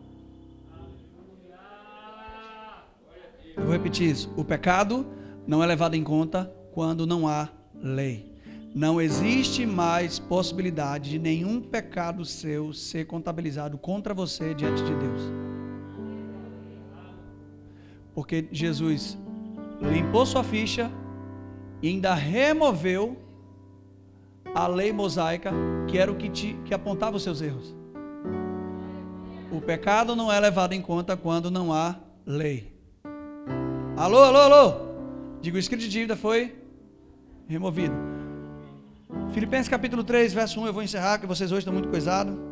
Eu 3.56 3.62
vou 3.62 3.72
repetir 3.72 4.10
isso. 4.10 4.30
O 4.36 4.44
pecado 4.44 5.06
não 5.46 5.62
é 5.62 5.66
levado 5.66 5.94
em 5.94 6.04
conta 6.04 6.52
quando 6.72 7.06
não 7.06 7.26
há 7.26 7.48
lei. 7.74 8.36
Não 8.74 9.00
existe 9.00 9.64
mais 9.64 10.18
possibilidade 10.18 11.08
de 11.10 11.18
nenhum 11.18 11.62
pecado 11.62 12.24
seu 12.26 12.74
ser 12.74 13.06
contabilizado 13.06 13.78
contra 13.78 14.12
você 14.12 14.52
diante 14.52 14.82
de 14.82 14.94
Deus. 14.94 15.45
Porque 18.16 18.48
Jesus 18.50 19.18
limpou 19.78 20.24
sua 20.24 20.42
ficha 20.42 20.90
e 21.82 21.88
ainda 21.88 22.14
removeu 22.14 23.14
a 24.54 24.66
lei 24.66 24.90
mosaica, 24.90 25.52
que 25.86 25.98
era 25.98 26.10
o 26.10 26.16
que, 26.16 26.30
te, 26.30 26.58
que 26.64 26.72
apontava 26.72 27.18
os 27.18 27.22
seus 27.22 27.42
erros. 27.42 27.76
O 29.52 29.60
pecado 29.60 30.16
não 30.16 30.32
é 30.32 30.40
levado 30.40 30.72
em 30.72 30.80
conta 30.80 31.14
quando 31.14 31.50
não 31.50 31.74
há 31.74 31.96
lei. 32.24 32.72
Alô, 33.98 34.22
alô, 34.22 34.38
alô. 34.38 34.74
Digo, 35.42 35.58
o 35.58 35.60
escrito 35.60 35.82
de 35.82 35.90
dívida 35.90 36.16
foi 36.16 36.56
removido. 37.46 37.94
Filipenses 39.34 39.68
capítulo 39.68 40.02
3, 40.02 40.32
verso 40.32 40.58
1, 40.58 40.66
eu 40.66 40.72
vou 40.72 40.82
encerrar, 40.82 41.18
que 41.18 41.26
vocês 41.26 41.52
hoje 41.52 41.58
estão 41.58 41.74
muito 41.74 41.90
coisados. 41.90 42.45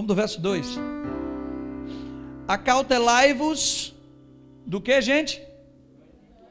Vamos 0.00 0.08
do 0.08 0.14
verso 0.14 0.40
2. 0.40 0.78
Acautelai-vos 2.48 3.94
do 4.64 4.80
que, 4.80 4.98
gente? 5.02 5.42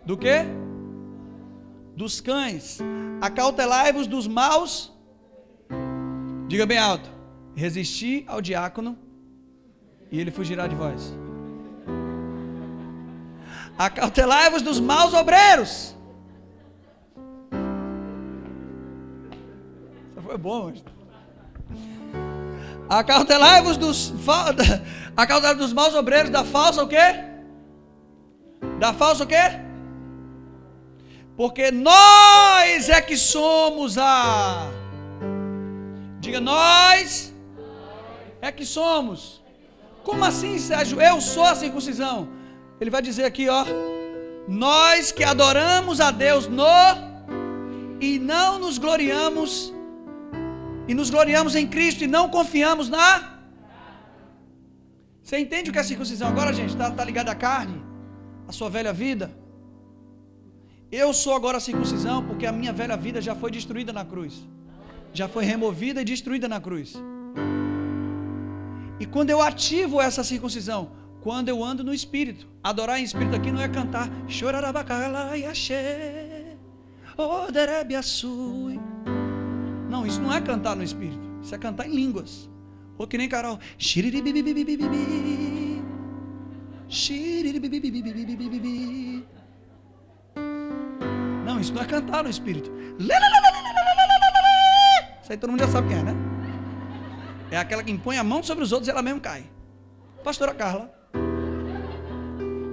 Do 0.06 0.16
que? 0.16 0.46
Dos 1.96 2.22
cães. 2.22 2.78
Acautelai-vos 3.20 4.06
dos 4.06 4.28
maus. 4.28 4.94
Diga 6.48 6.68
bem 6.68 6.78
alto. 6.78 7.10
Resisti 7.56 8.24
ao 8.28 8.40
diácono 8.40 8.96
e 10.12 10.20
ele 10.20 10.30
fugirá 10.30 10.68
de 10.68 10.76
vós. 10.76 11.12
Acautelai-vos 13.76 14.62
dos 14.62 14.80
maus 14.80 15.12
obreiros. 15.16 15.96
Isso 20.12 20.22
foi 20.22 20.38
bom. 20.38 20.72
Acautelai-vos 22.90 23.78
dos, 23.78 24.12
acautelai 25.16 25.56
dos 25.56 25.72
maus 25.72 25.94
obreiros 25.94 26.32
da 26.32 26.44
falsa 26.44 26.84
o 26.84 26.88
quê? 26.88 27.24
Da 28.80 28.92
falsa 28.94 29.24
o 29.24 29.28
quê? 29.28 29.36
Porque 31.38 31.72
nós 31.72 32.90
é 32.90 33.00
que 33.00 33.16
somos 33.16 33.98
a. 33.98 34.68
Diga, 36.20 36.42
nós 36.42 37.34
é 38.42 38.52
que 38.52 38.66
somos. 38.66 39.42
Como 40.04 40.26
assim, 40.26 40.58
Sérgio? 40.58 41.00
Eu 41.00 41.22
sou 41.22 41.46
a 41.46 41.56
circuncisão. 41.56 42.28
Ele 42.82 42.90
vai 42.90 43.02
dizer 43.02 43.24
aqui, 43.24 43.48
ó. 43.48 43.66
Nós 44.48 45.12
que 45.12 45.24
adoramos 45.24 46.02
a 46.02 46.10
Deus 46.10 46.48
no 46.48 46.66
e 48.02 48.18
não 48.18 48.58
nos 48.58 48.78
gloriamos 48.78 49.72
e 50.90 50.94
nos 50.96 51.12
gloriamos 51.12 51.56
em 51.56 51.68
Cristo 51.68 52.04
e 52.04 52.08
não 52.08 52.30
confiamos 52.30 52.90
na. 52.90 53.38
Você 55.22 55.38
entende 55.38 55.70
o 55.70 55.74
que 55.74 55.78
é 55.78 55.84
circuncisão 55.84 56.28
agora, 56.28 56.52
gente? 56.52 56.72
Está 56.72 56.90
tá 56.90 57.04
ligado 57.06 57.30
à 57.30 57.36
carne, 57.36 57.80
à 58.48 58.52
sua 58.52 58.72
velha 58.72 58.92
vida. 58.92 59.32
Eu 60.92 61.14
sou 61.14 61.36
agora 61.36 61.58
a 61.58 61.60
circuncisão 61.60 62.26
porque 62.26 62.48
a 62.48 62.52
minha 62.52 62.74
velha 62.74 62.98
vida 62.98 63.22
já 63.22 63.36
foi 63.36 63.52
destruída 63.52 63.94
na 63.94 64.04
cruz, 64.04 64.34
já 65.14 65.28
foi 65.30 65.46
removida 65.46 66.02
e 66.02 66.04
destruída 66.04 66.48
na 66.48 66.60
cruz. 66.60 66.96
E 69.00 69.06
quando 69.06 69.30
eu 69.30 69.44
ativo 69.44 70.02
essa 70.02 70.24
circuncisão, 70.24 70.92
quando 71.22 71.50
eu 71.50 71.64
ando 71.64 71.84
no 71.84 71.94
espírito, 71.94 72.48
adorar 72.64 73.00
em 73.00 73.04
espírito 73.04 73.36
aqui 73.36 73.52
não 73.52 73.62
é 73.62 73.70
cantar 73.70 74.10
chorarabacala 74.28 75.38
e 75.38 75.46
oh 77.16 77.52
derebiaçui. 77.52 78.89
Não, 79.90 80.06
isso 80.06 80.22
não 80.22 80.32
é 80.32 80.40
cantar 80.40 80.76
no 80.76 80.84
espírito. 80.84 81.20
Isso 81.42 81.56
é 81.56 81.58
cantar 81.58 81.88
em 81.88 81.96
línguas. 81.96 82.48
Ou 82.98 83.08
que 83.08 83.18
nem 83.18 83.28
Carol. 83.28 83.60
Não, 91.46 91.60
isso 91.60 91.74
não 91.74 91.82
é 91.82 91.86
cantar 91.86 92.24
no 92.24 92.30
espírito. 92.30 92.72
Isso 95.24 95.32
aí 95.32 95.38
todo 95.38 95.50
mundo 95.50 95.62
já 95.62 95.68
sabe 95.68 95.88
quem 95.88 95.98
é, 95.98 96.04
né? 96.04 96.14
É 97.52 97.58
aquela 97.58 97.84
que 97.84 97.92
impõe 97.92 98.18
a 98.18 98.24
mão 98.24 98.44
sobre 98.44 98.64
os 98.64 98.72
outros 98.72 98.88
e 98.88 98.92
ela 98.92 99.02
mesmo 99.02 99.20
cai. 99.20 99.50
Pastora 100.24 100.54
Carla. 100.54 100.94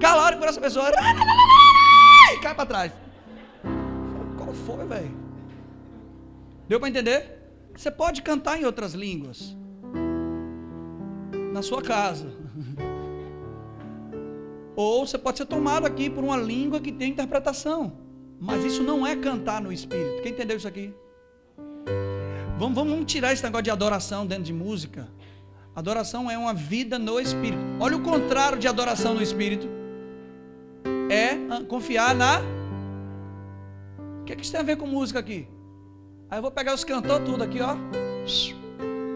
Calaram 0.01 0.39
por 0.39 0.49
essa 0.49 0.61
pessoa. 0.61 0.91
E 0.91 2.41
cai 2.41 2.55
para 2.55 2.67
trás. 2.67 2.93
Qual 4.37 4.53
foi, 4.53 4.87
velho? 4.87 5.26
Deu 6.69 6.81
para 6.81 6.89
entender? 6.89 7.31
Você 7.75 7.91
pode 7.91 8.23
cantar 8.23 8.61
em 8.61 8.65
outras 8.65 8.95
línguas. 8.95 9.57
Na 11.53 11.63
sua 11.63 11.83
casa. 11.83 12.31
Ou 14.75 15.07
você 15.07 15.17
pode 15.17 15.39
ser 15.39 15.47
tomado 15.47 15.87
aqui 15.87 16.11
por 16.11 16.25
uma 16.25 16.37
língua 16.37 16.81
que 16.81 16.93
tem 16.93 17.11
interpretação. 17.11 17.93
Mas 18.39 18.65
isso 18.65 18.83
não 18.83 19.07
é 19.07 19.17
cantar 19.17 19.63
no 19.63 19.73
espírito. 19.73 20.23
Quem 20.23 20.33
entendeu 20.33 20.57
isso 20.57 20.69
aqui? 20.69 20.93
Vamos, 22.59 22.75
vamos 22.75 23.11
tirar 23.11 23.33
esse 23.33 23.43
negócio 23.43 23.65
de 23.65 23.71
adoração 23.71 24.27
dentro 24.27 24.45
de 24.45 24.53
música. 24.53 25.09
Adoração 25.75 26.31
é 26.31 26.37
uma 26.37 26.55
vida 26.55 26.99
no 26.99 27.21
espírito. 27.21 27.63
Olha 27.79 27.97
o 27.97 28.03
contrário 28.03 28.59
de 28.59 28.67
adoração 28.67 29.15
no 29.15 29.23
espírito. 29.23 29.69
É 31.11 31.63
confiar 31.65 32.15
na. 32.15 32.41
O 34.21 34.25
que, 34.25 34.33
é 34.33 34.37
que 34.37 34.43
isso 34.43 34.53
tem 34.53 34.61
a 34.61 34.65
ver 34.65 34.77
com 34.77 34.87
música 34.87 35.19
aqui? 35.19 35.47
Aí 36.29 36.39
eu 36.39 36.43
vou 36.43 36.51
pegar 36.51 36.75
os 36.75 36.83
cantores 36.83 37.25
tudo 37.25 37.45
aqui, 37.45 37.61
ó. 37.61 37.77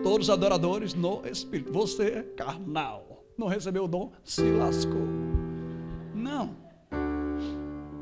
Todos 0.03 0.29
os 0.29 0.31
adoradores 0.31 0.95
no 0.95 1.27
Espírito. 1.27 1.73
Você 1.73 2.05
é 2.05 2.23
carnal. 2.23 3.25
Não 3.37 3.49
recebeu 3.49 3.85
o 3.85 3.89
dom, 3.89 4.13
se 4.23 4.43
lascou. 4.43 5.03
Não. 6.15 6.57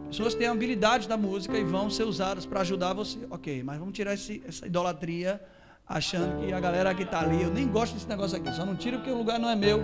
Pessoas 0.08 0.34
têm 0.34 0.46
habilidade 0.46 1.08
da 1.08 1.16
música 1.16 1.56
e 1.56 1.64
vão 1.64 1.88
ser 1.88 2.04
usadas 2.04 2.44
para 2.44 2.60
ajudar 2.60 2.92
você. 2.92 3.18
Ok, 3.30 3.62
mas 3.62 3.78
vamos 3.78 3.94
tirar 3.94 4.14
esse, 4.14 4.42
essa 4.46 4.66
idolatria 4.66 5.40
achando 5.86 6.40
que 6.44 6.52
a 6.52 6.60
galera 6.60 6.94
que 6.94 7.02
está 7.02 7.20
ali, 7.20 7.42
eu 7.42 7.50
nem 7.50 7.66
gosto 7.66 7.94
desse 7.94 8.08
negócio 8.08 8.36
aqui, 8.36 8.52
só 8.52 8.66
não 8.66 8.76
tiro 8.76 8.98
porque 8.98 9.10
o 9.10 9.16
lugar 9.16 9.38
não 9.38 9.48
é 9.48 9.56
meu. 9.56 9.80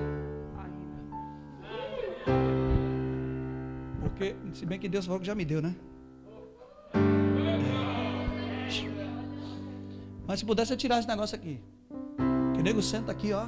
Porque, 4.03 4.37
se 4.53 4.67
bem 4.67 4.79
que 4.79 4.89
Deus 4.89 5.07
falou 5.07 5.21
que 5.21 5.27
já 5.27 5.35
me 5.35 5.45
deu, 5.45 5.63
né? 5.63 5.75
Mas 10.27 10.41
se 10.41 10.45
pudesse 10.45 10.73
eu 10.73 10.77
tirar 10.77 10.99
esse 10.99 11.09
negócio 11.09 11.37
aqui. 11.37 11.61
Que 12.55 12.63
nego 12.63 12.83
senta 12.83 13.13
aqui, 13.13 13.33
ó. 13.33 13.47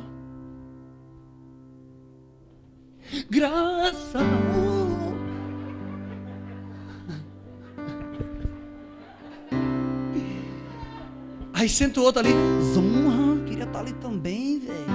Graça 3.31 4.18
Aí 11.57 11.70
senta 11.70 12.01
o 12.01 12.03
outro 12.03 12.20
ali, 12.20 12.29
zonra, 12.74 13.43
queria 13.47 13.64
estar 13.64 13.81
ali 13.81 13.95
também, 13.95 14.59
velho. 14.59 14.87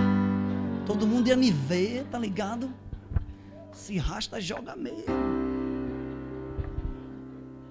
Todo 0.85 1.07
mundo 1.07 1.27
ia 1.27 1.35
me 1.35 1.51
ver, 1.51 2.05
tá 2.05 2.19
ligado? 2.19 2.71
Se 3.73 3.97
rasta, 3.97 4.39
joga 4.39 4.75
mesmo. 4.75 5.03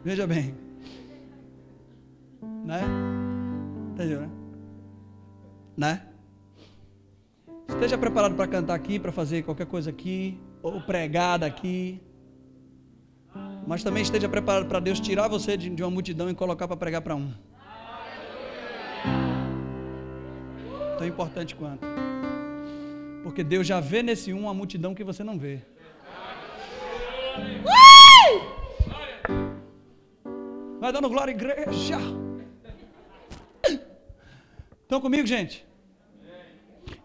Veja 0.02 0.26
bem. 0.26 0.56
Né? 2.64 2.80
Entendeu, 4.00 4.22
né? 4.22 4.30
Né? 5.76 6.02
Esteja 7.68 7.98
preparado 7.98 8.34
para 8.34 8.46
cantar 8.46 8.72
aqui, 8.72 8.98
para 8.98 9.12
fazer 9.12 9.42
qualquer 9.42 9.66
coisa 9.66 9.90
aqui, 9.90 10.40
ou 10.62 10.80
pregar 10.80 11.38
daqui. 11.38 12.00
Mas 13.66 13.84
também 13.84 14.02
esteja 14.02 14.26
preparado 14.26 14.66
para 14.66 14.80
Deus 14.80 14.98
tirar 15.00 15.28
você 15.28 15.54
de, 15.54 15.68
de 15.68 15.82
uma 15.82 15.90
multidão 15.90 16.30
e 16.30 16.34
colocar 16.34 16.66
para 16.66 16.78
pregar 16.78 17.02
para 17.02 17.14
um. 17.14 17.30
Tão 20.96 21.06
importante 21.06 21.54
quanto. 21.54 21.86
Porque 23.22 23.44
Deus 23.44 23.66
já 23.66 23.80
vê 23.80 24.02
nesse 24.02 24.32
um 24.32 24.48
a 24.48 24.54
multidão 24.54 24.94
que 24.94 25.04
você 25.04 25.22
não 25.22 25.38
vê. 25.38 25.60
Vai 30.80 30.90
dando 30.90 31.10
glória, 31.10 31.32
igreja. 31.32 31.98
Estão 34.90 35.00
comigo, 35.00 35.24
gente? 35.24 35.64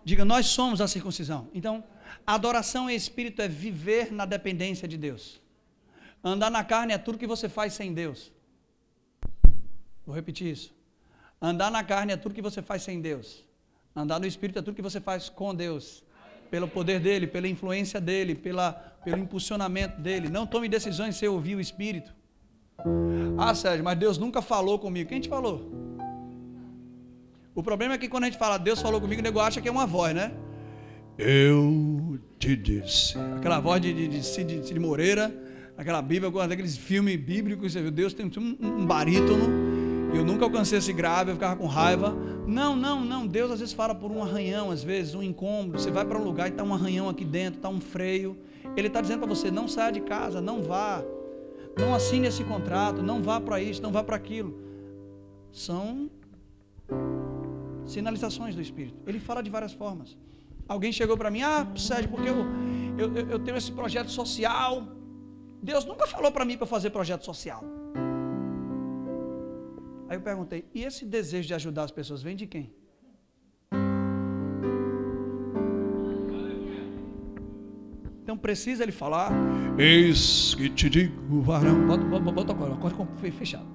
Diga, 0.04 0.26
nós 0.26 0.48
somos 0.48 0.82
a 0.82 0.88
circuncisão. 0.88 1.48
Então, 1.54 1.84
adoração 2.26 2.90
em 2.90 2.96
espírito 2.96 3.44
é 3.44 3.48
viver 3.48 4.12
na 4.12 4.26
dependência 4.26 4.88
de 4.88 4.98
Deus. 4.98 5.40
Andar 6.24 6.50
na 6.50 6.64
carne 6.64 6.94
é 6.94 6.98
tudo 6.98 7.20
que 7.20 7.28
você 7.28 7.48
faz 7.48 7.74
sem 7.74 7.94
Deus. 7.94 8.32
Vou 10.04 10.16
repetir 10.16 10.48
isso. 10.48 10.74
Andar 11.40 11.70
na 11.70 11.84
carne 11.84 12.12
é 12.12 12.18
tudo 12.18 12.34
que 12.34 12.42
você 12.42 12.60
faz 12.60 12.82
sem 12.82 13.00
Deus. 13.00 13.46
Andar 13.96 14.20
no 14.20 14.26
espírito 14.26 14.58
é 14.58 14.64
tudo 14.64 14.74
que 14.74 14.82
você 14.82 15.00
faz 15.00 15.30
com 15.30 15.54
Deus. 15.54 16.04
Pelo 16.50 16.68
poder 16.68 17.00
dele, 17.00 17.28
pela 17.28 17.48
influência 17.48 18.02
dele, 18.02 18.34
pela, 18.34 18.74
pelo 19.04 19.20
impulsionamento 19.20 20.02
dele. 20.02 20.28
Não 20.28 20.48
tome 20.48 20.68
decisões 20.68 21.18
sem 21.18 21.30
ouvir 21.30 21.56
o 21.56 21.62
espírito. 21.62 22.12
Ah, 23.38 23.54
Sérgio, 23.54 23.84
mas 23.84 23.96
Deus 23.96 24.18
nunca 24.18 24.42
falou 24.42 24.80
comigo. 24.80 25.08
Quem 25.08 25.22
te 25.22 25.30
falou? 25.30 25.85
O 27.56 27.64
problema 27.64 27.94
é 27.94 27.98
que 27.98 28.10
quando 28.10 28.26
a 28.26 28.28
gente 28.28 28.38
fala 28.38 28.58
Deus 28.58 28.82
falou 28.82 29.00
comigo, 29.00 29.22
o 29.22 29.24
nego 29.24 29.40
acha 29.40 29.62
que 29.62 29.70
é 29.70 29.72
uma 29.72 29.86
voz, 29.86 30.14
né? 30.14 30.34
Eu 31.18 32.20
te 32.38 32.54
disse. 32.54 33.18
Aquela 33.38 33.62
voz 33.62 33.82
de, 33.82 33.94
de, 33.94 34.10
de, 34.10 34.26
Cid, 34.26 34.68
Cid 34.68 34.78
Moreira, 34.78 35.34
aquela 35.78 36.02
Bíblia, 36.02 36.30
aqueles 36.44 36.76
filmes 36.76 37.16
bíblicos, 37.16 37.72
você 37.72 37.82
viu? 37.82 37.92
Deus 37.92 38.14
tem 38.14 38.30
um, 38.38 38.58
um 38.62 38.86
barítono. 38.86 39.46
Eu 40.14 40.26
nunca 40.26 40.44
alcancei 40.44 40.80
esse 40.80 40.92
grave, 40.92 41.32
eu 41.32 41.36
ficava 41.36 41.56
com 41.56 41.66
raiva. 41.66 42.14
Não, 42.46 42.76
não, 42.76 43.06
não. 43.06 43.26
Deus 43.26 43.50
às 43.52 43.60
vezes 43.60 43.74
fala 43.74 43.96
por 43.96 44.12
um 44.12 44.22
arranhão, 44.22 44.70
às 44.70 44.84
vezes, 44.84 45.16
um 45.16 45.24
incômodo. 45.24 45.80
Você 45.80 45.90
vai 45.90 46.04
para 46.04 46.20
um 46.20 46.24
lugar 46.24 46.48
e 46.48 46.52
está 46.52 46.64
um 46.64 46.74
arranhão 46.74 47.08
aqui 47.08 47.24
dentro, 47.24 47.60
está 47.60 47.70
um 47.70 47.80
freio. 47.80 48.38
Ele 48.76 48.88
está 48.88 49.00
dizendo 49.00 49.20
para 49.20 49.30
você: 49.30 49.50
não 49.50 49.68
saia 49.68 49.94
de 49.94 50.02
casa, 50.02 50.42
não 50.42 50.62
vá. 50.62 51.02
Não 51.78 51.96
assine 51.96 52.28
esse 52.28 52.44
contrato, 52.44 53.02
não 53.02 53.24
vá 53.24 53.40
para 53.40 53.62
isso, 53.62 53.82
não 53.82 53.92
vá 53.92 54.04
para 54.04 54.18
aquilo. 54.18 54.58
São 55.52 56.10
sinalizações 57.86 58.56
do 58.56 58.62
Espírito. 58.62 58.98
Ele 59.06 59.20
fala 59.20 59.42
de 59.42 59.50
várias 59.50 59.74
formas. 59.74 60.18
Alguém 60.68 60.92
chegou 60.92 61.18
para 61.18 61.30
mim, 61.30 61.42
ah, 61.42 61.68
Sérgio, 61.78 62.10
porque 62.10 62.30
eu, 62.30 62.46
eu, 62.98 63.30
eu 63.30 63.40
tenho 63.40 63.58
esse 63.58 63.72
projeto 63.72 64.10
social. 64.10 64.88
Deus 65.62 65.86
nunca 65.86 66.08
falou 66.08 66.32
para 66.32 66.44
mim 66.46 66.58
para 66.58 66.68
fazer 66.68 66.90
projeto 66.90 67.24
social. 67.24 67.64
Aí 70.08 70.18
eu 70.18 70.22
perguntei, 70.22 70.66
e 70.74 70.84
esse 70.84 71.06
desejo 71.06 71.48
de 71.48 71.54
ajudar 71.54 71.84
as 71.84 71.92
pessoas 71.92 72.22
vem 72.22 72.36
de 72.36 72.46
quem? 72.46 72.74
Então 78.22 78.36
precisa 78.36 78.82
ele 78.84 78.92
falar. 78.92 79.32
Eis 79.78 80.56
que 80.56 80.68
te 80.70 80.90
digo, 80.90 81.42
varão. 81.42 81.86
Bota, 81.86 82.04
bota, 82.04 82.32
bota 82.32 82.52
agora, 82.54 82.76
fechado. 83.32 83.68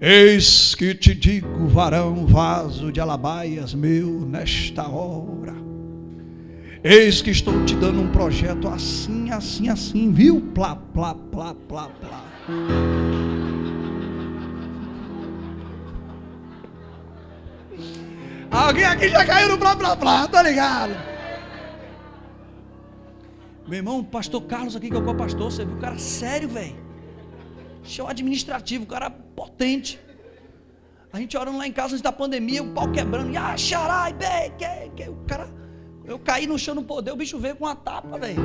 Eis 0.00 0.76
que 0.76 0.94
te 0.94 1.12
digo, 1.12 1.66
varão, 1.66 2.24
vaso 2.24 2.92
de 2.92 3.00
alabaias 3.00 3.74
meu, 3.74 4.20
nesta 4.20 4.88
hora. 4.88 5.56
Eis 6.84 7.20
que 7.20 7.30
estou 7.30 7.64
te 7.64 7.74
dando 7.74 8.00
um 8.00 8.08
projeto 8.12 8.68
assim, 8.68 9.32
assim, 9.32 9.68
assim, 9.68 10.12
viu? 10.12 10.40
Plá, 10.54 10.76
plá, 10.76 11.16
plá, 11.16 11.52
plá, 11.52 11.88
plá. 11.88 12.24
Alguém 18.48 18.84
aqui 18.84 19.08
já 19.08 19.26
caiu 19.26 19.48
no 19.48 19.58
plá, 19.58 19.74
plá, 19.74 19.96
plá, 19.96 20.28
tá 20.28 20.42
ligado? 20.42 20.96
Meu 23.66 23.78
irmão, 23.78 24.04
pastor 24.04 24.42
Carlos 24.42 24.76
aqui, 24.76 24.88
que 24.88 24.96
é 24.96 24.98
o 24.98 25.14
pastor, 25.16 25.50
você 25.50 25.64
viu 25.64 25.74
o 25.74 25.80
cara 25.80 25.98
sério, 25.98 26.48
velho. 26.48 26.87
Show 27.88 28.06
administrativo, 28.06 28.84
o 28.84 28.86
cara 28.86 29.08
potente. 29.08 29.98
A 31.10 31.18
gente 31.18 31.36
orando 31.38 31.56
lá 31.56 31.66
em 31.66 31.72
casa 31.72 31.94
antes 31.94 32.02
da 32.02 32.12
pandemia, 32.12 32.62
o 32.62 32.74
pau 32.74 32.92
quebrando. 32.92 33.34
Ah, 33.34 33.56
xarai, 33.56 34.12
bem, 34.12 34.52
que, 34.58 34.90
que, 34.94 35.08
o 35.08 35.16
cara. 35.26 35.48
Eu 36.04 36.18
caí 36.18 36.46
no 36.46 36.58
chão 36.58 36.74
no 36.74 36.84
poder, 36.84 37.12
o 37.12 37.16
bicho 37.16 37.38
veio 37.38 37.56
com 37.56 37.64
uma 37.64 37.74
tapa, 37.74 38.18
velho. 38.18 38.42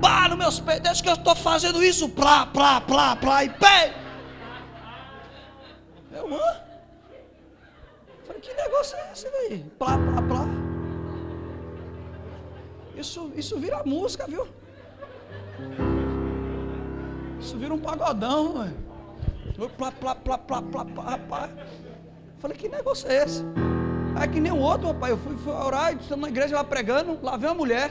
Pá, 0.00 0.26
nos 0.28 0.38
meus 0.38 0.58
peitos, 0.58 0.84
deixa 0.84 1.02
que 1.02 1.08
eu 1.10 1.14
estou 1.14 1.36
fazendo 1.36 1.82
isso. 1.82 2.08
Plá, 2.08 2.46
plá, 2.46 2.80
plá, 2.80 3.14
plá, 3.14 3.44
e 3.44 3.50
pé. 3.50 3.94
Meu 6.10 6.24
irmão. 6.24 6.56
Falei, 8.26 8.40
que 8.40 8.54
negócio 8.54 8.96
é 8.96 9.12
esse, 9.12 9.28
velho? 9.28 9.64
Plá, 9.78 9.98
plá, 9.98 10.22
plá. 10.22 10.46
Isso, 12.96 13.30
isso 13.36 13.58
vira 13.58 13.82
música, 13.84 14.26
viu? 14.26 14.48
Isso 17.40 17.56
vira 17.56 17.72
um 17.72 17.78
pagodão, 17.78 18.58
velho. 18.58 18.90
Plá, 19.76 19.90
plá, 19.90 20.14
plá, 20.14 20.38
plá, 20.38 20.62
plá, 20.62 20.84
plá, 20.84 21.04
rapaz. 21.04 21.50
Falei, 22.38 22.56
que 22.56 22.68
negócio 22.68 23.10
é 23.10 23.24
esse? 23.24 23.44
Aí 24.14 24.28
que 24.28 24.40
nem 24.40 24.52
o 24.52 24.58
outro, 24.58 24.88
rapaz. 24.88 25.10
Eu 25.12 25.18
fui, 25.18 25.36
fui 25.36 25.52
orar, 25.52 25.94
estamos 25.94 26.22
na 26.22 26.28
igreja 26.28 26.56
lá 26.56 26.64
pregando, 26.64 27.18
lá 27.22 27.36
vem 27.36 27.48
uma 27.48 27.54
mulher. 27.54 27.90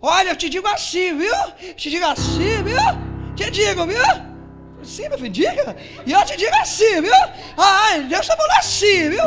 Olha, 0.00 0.30
eu 0.30 0.36
te 0.36 0.48
digo 0.48 0.68
assim, 0.68 1.16
viu? 1.16 1.34
Te 1.74 1.90
digo 1.90 2.04
assim, 2.06 2.62
viu? 2.62 3.34
Te 3.34 3.50
digo, 3.50 3.86
viu? 3.86 4.04
Sim, 4.82 5.08
meu 5.08 5.18
filho, 5.18 5.30
diga. 5.30 5.76
E 6.04 6.12
eu 6.12 6.24
te 6.24 6.36
digo 6.36 6.54
assim, 6.56 7.00
viu? 7.00 7.12
Ai, 7.56 8.02
Deus 8.02 8.20
está 8.20 8.36
falando 8.36 8.58
assim, 8.58 9.10
viu? 9.10 9.24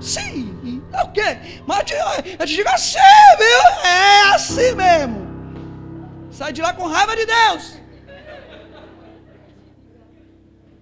Sim, 0.00 0.82
é 0.92 1.02
o 1.02 1.12
quê? 1.12 1.38
Mas 1.66 1.84
eu 2.38 2.46
te 2.46 2.56
digo 2.56 2.68
assim, 2.68 2.98
viu? 3.38 3.88
É 3.88 4.34
assim 4.34 4.74
mesmo. 4.74 5.31
Sai 6.32 6.52
de 6.52 6.62
lá 6.62 6.72
com 6.72 6.86
raiva 6.86 7.14
de 7.14 7.26
Deus. 7.26 7.78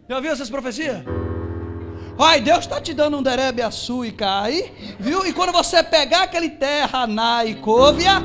Já 0.09 0.17
ouviu 0.17 0.33
essas 0.33 0.49
profecias? 0.49 1.03
Ai, 2.19 2.41
Deus 2.41 2.61
está 2.61 2.81
te 2.81 2.95
dando 2.95 3.19
um 3.19 3.23
derebe 3.23 3.63
açu 3.63 4.05
e 4.05 4.13
cai, 4.13 4.73
viu? 4.99 5.27
E 5.27 5.33
quando 5.33 5.53
você 5.53 5.83
pegar 5.83 6.25
aquele 6.25 6.51
terra, 6.51 7.07
na 7.07 7.45
e 7.45 7.57
covia. 7.57 8.23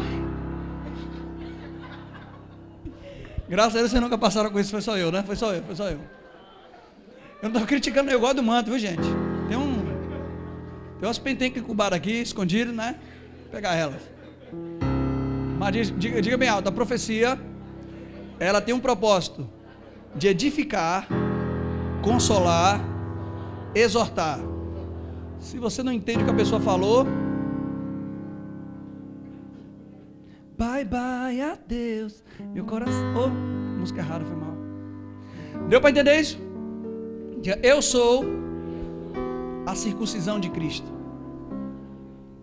Graças 3.48 3.76
a 3.76 3.80
Deus 3.80 3.92
vocês 3.92 4.02
nunca 4.02 4.18
passaram 4.18 4.52
com 4.52 4.60
isso, 4.60 4.72
foi 4.72 4.82
só 4.82 4.98
eu, 4.98 5.12
né? 5.12 5.24
Foi 5.26 5.36
só 5.36 5.54
eu, 5.54 5.64
foi 5.64 5.76
só 5.76 5.86
eu. 5.86 6.00
Eu 7.42 7.50
não 7.50 7.52
estou 7.52 7.66
criticando, 7.66 8.12
eu 8.12 8.20
gosto 8.20 8.38
do 8.38 8.44
manto, 8.44 8.70
viu, 8.70 8.80
gente? 8.80 9.04
Tem 9.48 9.58
um. 9.58 9.86
Tem 11.00 11.08
umas 11.08 11.20
pentencas 11.20 11.62
incubadas 11.62 11.98
aqui, 11.98 12.22
escondidas, 12.22 12.74
né? 12.74 12.96
Vou 13.44 13.52
pegar 13.52 13.76
elas. 13.76 14.15
Mas 15.58 15.92
diga, 15.98 16.22
diga 16.22 16.38
bem 16.38 16.50
alto, 16.50 16.68
a 16.68 16.72
profecia, 16.72 17.40
ela 18.40 18.62
tem 18.62 18.74
um 18.74 18.80
propósito 18.80 19.48
de 20.16 20.28
edificar, 20.28 21.08
consolar, 22.02 22.82
exortar. 23.74 24.40
Se 25.40 25.58
você 25.58 25.82
não 25.84 25.92
entende 25.92 26.24
o 26.24 26.26
que 26.26 26.32
a 26.32 26.36
pessoa 26.36 26.60
falou, 26.60 27.06
bye 30.58 30.84
bye, 30.84 31.42
adeus, 31.42 32.24
meu 32.54 32.66
coração. 32.66 32.94
Oh, 33.16 33.80
música 33.80 34.02
errada, 34.02 34.26
foi 34.26 34.36
mal. 34.36 34.56
Deu 35.70 35.80
para 35.80 35.90
entender 35.90 36.20
isso? 36.20 36.38
Eu 37.62 37.82
sou 37.82 38.26
a 39.66 39.76
circuncisão 39.76 40.40
de 40.40 40.50
Cristo. 40.50 40.92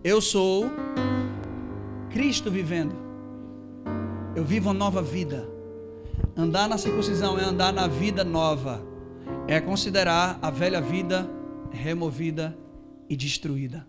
Eu 0.03 0.21
sou 0.21 0.65
Cristo 2.09 2.49
vivendo. 2.49 3.02
Eu 4.35 4.43
vivo 4.43 4.69
uma 4.69 4.73
nova 4.73 5.01
vida. 5.01 5.47
Andar 6.35 6.67
na 6.67 6.77
circuncisão 6.77 7.37
é 7.39 7.43
andar 7.43 7.71
na 7.71 7.87
vida 7.87 8.23
nova. 8.23 8.81
É 9.47 9.59
considerar 9.59 10.39
a 10.41 10.49
velha 10.49 10.81
vida 10.81 11.29
removida 11.71 12.57
e 13.09 13.15
destruída. 13.15 13.87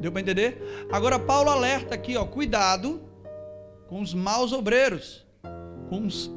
Deu 0.00 0.10
para 0.10 0.20
entender? 0.20 0.88
Agora 0.90 1.18
Paulo 1.18 1.50
alerta 1.50 1.94
aqui, 1.94 2.16
ó, 2.16 2.24
cuidado 2.24 3.00
com 3.88 4.00
os 4.00 4.14
maus 4.14 4.52
obreiros, 4.52 5.26
com 5.88 6.06
os 6.06 6.30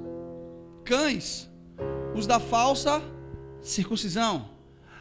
cães, 0.83 1.49
os 2.15 2.27
da 2.27 2.39
falsa 2.39 3.01
Circuncisão. 3.63 4.49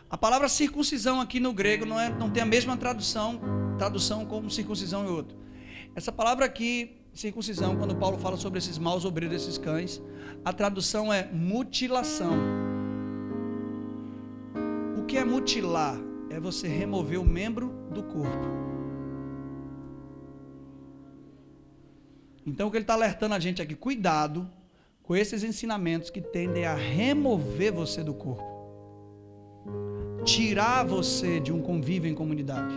A 0.09 0.17
palavra 0.17 0.49
circuncisão 0.49 1.21
aqui 1.21 1.41
no 1.41 1.53
grego 1.53 1.85
não, 1.85 1.99
é, 1.99 2.09
não 2.09 2.31
tem 2.31 2.45
a 2.45 2.47
mesma 2.47 2.77
tradução, 2.77 3.41
tradução 3.77 4.25
como 4.25 4.49
circuncisão 4.49 5.05
e 5.05 5.09
outro. 5.09 5.37
Essa 5.95 6.11
palavra 6.11 6.47
aqui, 6.47 6.97
circuncisão, 7.13 7.77
quando 7.77 7.95
Paulo 7.95 8.19
fala 8.19 8.37
sobre 8.37 8.59
esses 8.59 8.79
maus 8.79 9.05
obreiros, 9.05 9.43
esses 9.43 9.59
cães, 9.59 10.01
a 10.45 10.53
tradução 10.53 11.13
é 11.13 11.31
mutilação. 11.31 12.33
O 14.99 15.05
que 15.05 15.19
é 15.19 15.25
mutilar? 15.25 15.99
É 16.31 16.41
você 16.41 16.67
remover 16.67 17.21
o 17.21 17.25
membro 17.25 17.69
do 17.91 18.03
corpo. 18.03 18.49
Então 22.47 22.69
o 22.69 22.71
que 22.71 22.77
ele 22.79 22.85
está 22.85 22.95
alertando 22.95 23.35
a 23.35 23.39
gente 23.39 23.61
aqui, 23.61 23.75
cuidado 23.75 24.51
com 25.03 25.15
esses 25.15 25.45
ensinamentos 25.45 26.11
que 26.11 26.21
tendem 26.21 26.65
a 26.65 26.75
remover 26.75 27.73
você 27.73 28.03
do 28.03 28.15
corpo, 28.15 28.43
tirar 30.25 30.85
você 30.85 31.39
de 31.39 31.53
um 31.53 31.61
convívio 31.61 32.11
em 32.11 32.15
comunidade, 32.15 32.75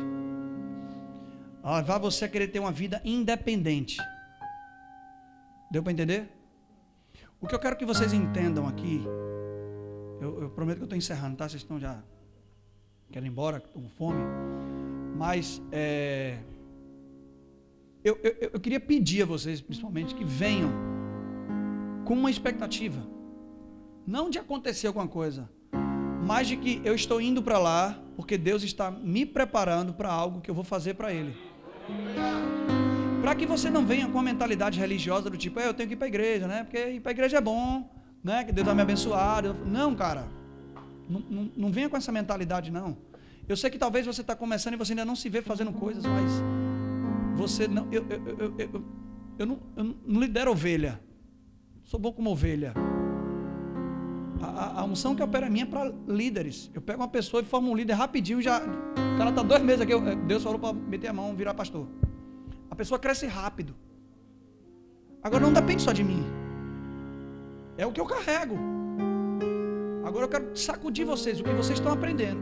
levar 1.66 1.98
você 1.98 2.26
a 2.26 2.30
querer 2.30 2.50
ter 2.50 2.60
uma 2.60 2.72
vida 2.72 3.02
independente. 3.04 3.98
Deu 5.72 5.82
para 5.82 5.92
entender? 5.92 6.30
O 7.42 7.48
que 7.48 7.56
eu 7.56 7.60
quero 7.60 7.76
que 7.76 7.86
vocês 7.86 8.14
entendam 8.14 8.68
aqui, 8.68 9.04
eu, 10.22 10.44
eu 10.44 10.50
prometo 10.50 10.78
que 10.78 10.84
eu 10.84 10.86
estou 10.86 10.98
encerrando, 10.98 11.38
tá? 11.38 11.50
Vocês 11.50 11.62
estão 11.62 11.80
já 11.80 12.02
querem 13.12 13.28
ir 13.28 13.32
embora, 13.32 13.58
estão 13.58 13.82
com 13.82 13.90
fome, 13.90 14.22
mas 15.16 15.62
é, 15.72 16.38
eu, 18.04 18.20
eu, 18.22 18.50
eu 18.54 18.60
queria 18.60 18.80
pedir 18.80 19.24
a 19.24 19.26
vocês, 19.26 19.60
principalmente, 19.60 20.14
que 20.14 20.24
venham 20.24 20.72
com 22.06 22.14
uma 22.14 22.30
expectativa. 22.30 23.02
Não 24.06 24.30
de 24.30 24.38
acontecer 24.38 24.86
alguma 24.86 25.08
coisa, 25.08 25.50
mas 26.24 26.48
de 26.48 26.58
que 26.58 26.82
eu 26.84 26.94
estou 26.94 27.20
indo 27.20 27.42
para 27.42 27.58
lá 27.58 28.00
porque 28.16 28.38
Deus 28.38 28.64
está 28.64 28.90
me 28.90 29.26
preparando 29.26 29.94
para 29.94 30.12
algo 30.12 30.42
que 30.42 30.50
eu 30.50 30.56
vou 30.56 30.64
fazer 30.64 30.94
para 30.94 31.14
Ele. 31.14 31.36
Para 33.22 33.36
que 33.36 33.46
você 33.46 33.70
não 33.70 33.86
venha 33.86 34.08
com 34.08 34.20
a 34.20 34.24
mentalidade 34.24 34.80
religiosa 34.80 35.30
do 35.30 35.38
tipo, 35.38 35.60
é, 35.60 35.68
eu 35.68 35.74
tenho 35.74 35.90
que 35.90 35.94
ir 35.94 35.98
para 35.98 36.06
a 36.06 36.08
igreja, 36.08 36.48
né? 36.48 36.64
Porque 36.64 36.78
ir 36.78 37.00
para 37.00 37.12
a 37.12 37.14
igreja 37.14 37.38
é 37.38 37.42
bom, 37.42 37.90
né? 38.24 38.44
Que 38.44 38.52
Deus 38.52 38.66
vai 38.66 38.76
me 38.76 38.82
abençoar. 38.82 39.44
Não, 39.66 39.96
cara. 39.96 40.28
Não, 41.10 41.20
não, 41.20 41.52
não 41.56 41.72
venha 41.72 41.90
com 41.90 41.98
essa 41.98 42.12
mentalidade, 42.12 42.72
não. 42.72 42.98
Eu 43.48 43.56
sei 43.58 43.70
que 43.70 43.78
talvez 43.78 44.06
você 44.06 44.22
está 44.22 44.36
começando 44.36 44.74
e 44.74 44.78
você 44.78 44.94
ainda 44.94 45.06
não 45.06 45.16
se 45.16 45.30
vê 45.30 45.42
fazendo 45.42 45.72
coisas, 45.72 46.04
mas 46.06 46.32
você 47.36 47.68
não. 47.68 47.88
Eu, 47.92 48.06
eu, 48.10 48.56
eu, 48.58 48.86
eu, 49.40 49.46
não, 49.46 49.60
eu 49.76 49.96
não 50.06 50.20
lidero 50.20 50.52
ovelha. 50.52 51.00
Sou 51.84 52.00
bom 52.00 52.12
como 52.12 52.32
ovelha. 52.32 52.74
A, 54.42 54.82
a, 54.82 54.84
unção 54.84 55.16
que 55.16 55.24
opera 55.24 55.50
minha 55.50 55.64
é 55.64 55.68
para 55.68 55.94
líderes. 56.08 56.70
Eu 56.74 56.82
pego 56.82 57.02
uma 57.02 57.08
pessoa 57.08 57.42
e 57.42 57.46
formo 57.46 57.72
um 57.72 57.76
líder 57.76 57.94
rapidinho, 57.94 58.42
já. 58.42 58.60
O 58.60 59.18
cara 59.18 59.30
está 59.30 59.42
dois 59.42 59.62
meses 59.62 59.82
aqui. 59.82 59.94
Deus 60.28 60.44
falou 60.44 60.60
para 60.60 60.74
meter 60.74 61.08
a 61.08 61.14
mão 61.14 61.36
virar 61.36 61.54
pastor. 61.54 61.88
A 62.70 62.76
pessoa 62.76 63.00
cresce 63.00 63.26
rápido. 63.26 63.76
Agora 65.24 65.42
não 65.42 65.54
depende 65.54 65.82
só 65.82 65.92
de 65.92 66.04
mim. 66.04 66.24
É 67.78 67.86
o 67.86 67.92
que 67.92 68.00
eu 68.00 68.06
carrego. 68.06 68.58
Agora 70.06 70.26
eu 70.26 70.30
quero 70.30 70.56
sacudir 70.56 71.06
vocês, 71.06 71.40
o 71.40 71.44
que 71.44 71.52
vocês 71.52 71.80
estão 71.80 71.92
aprendendo. 71.92 72.40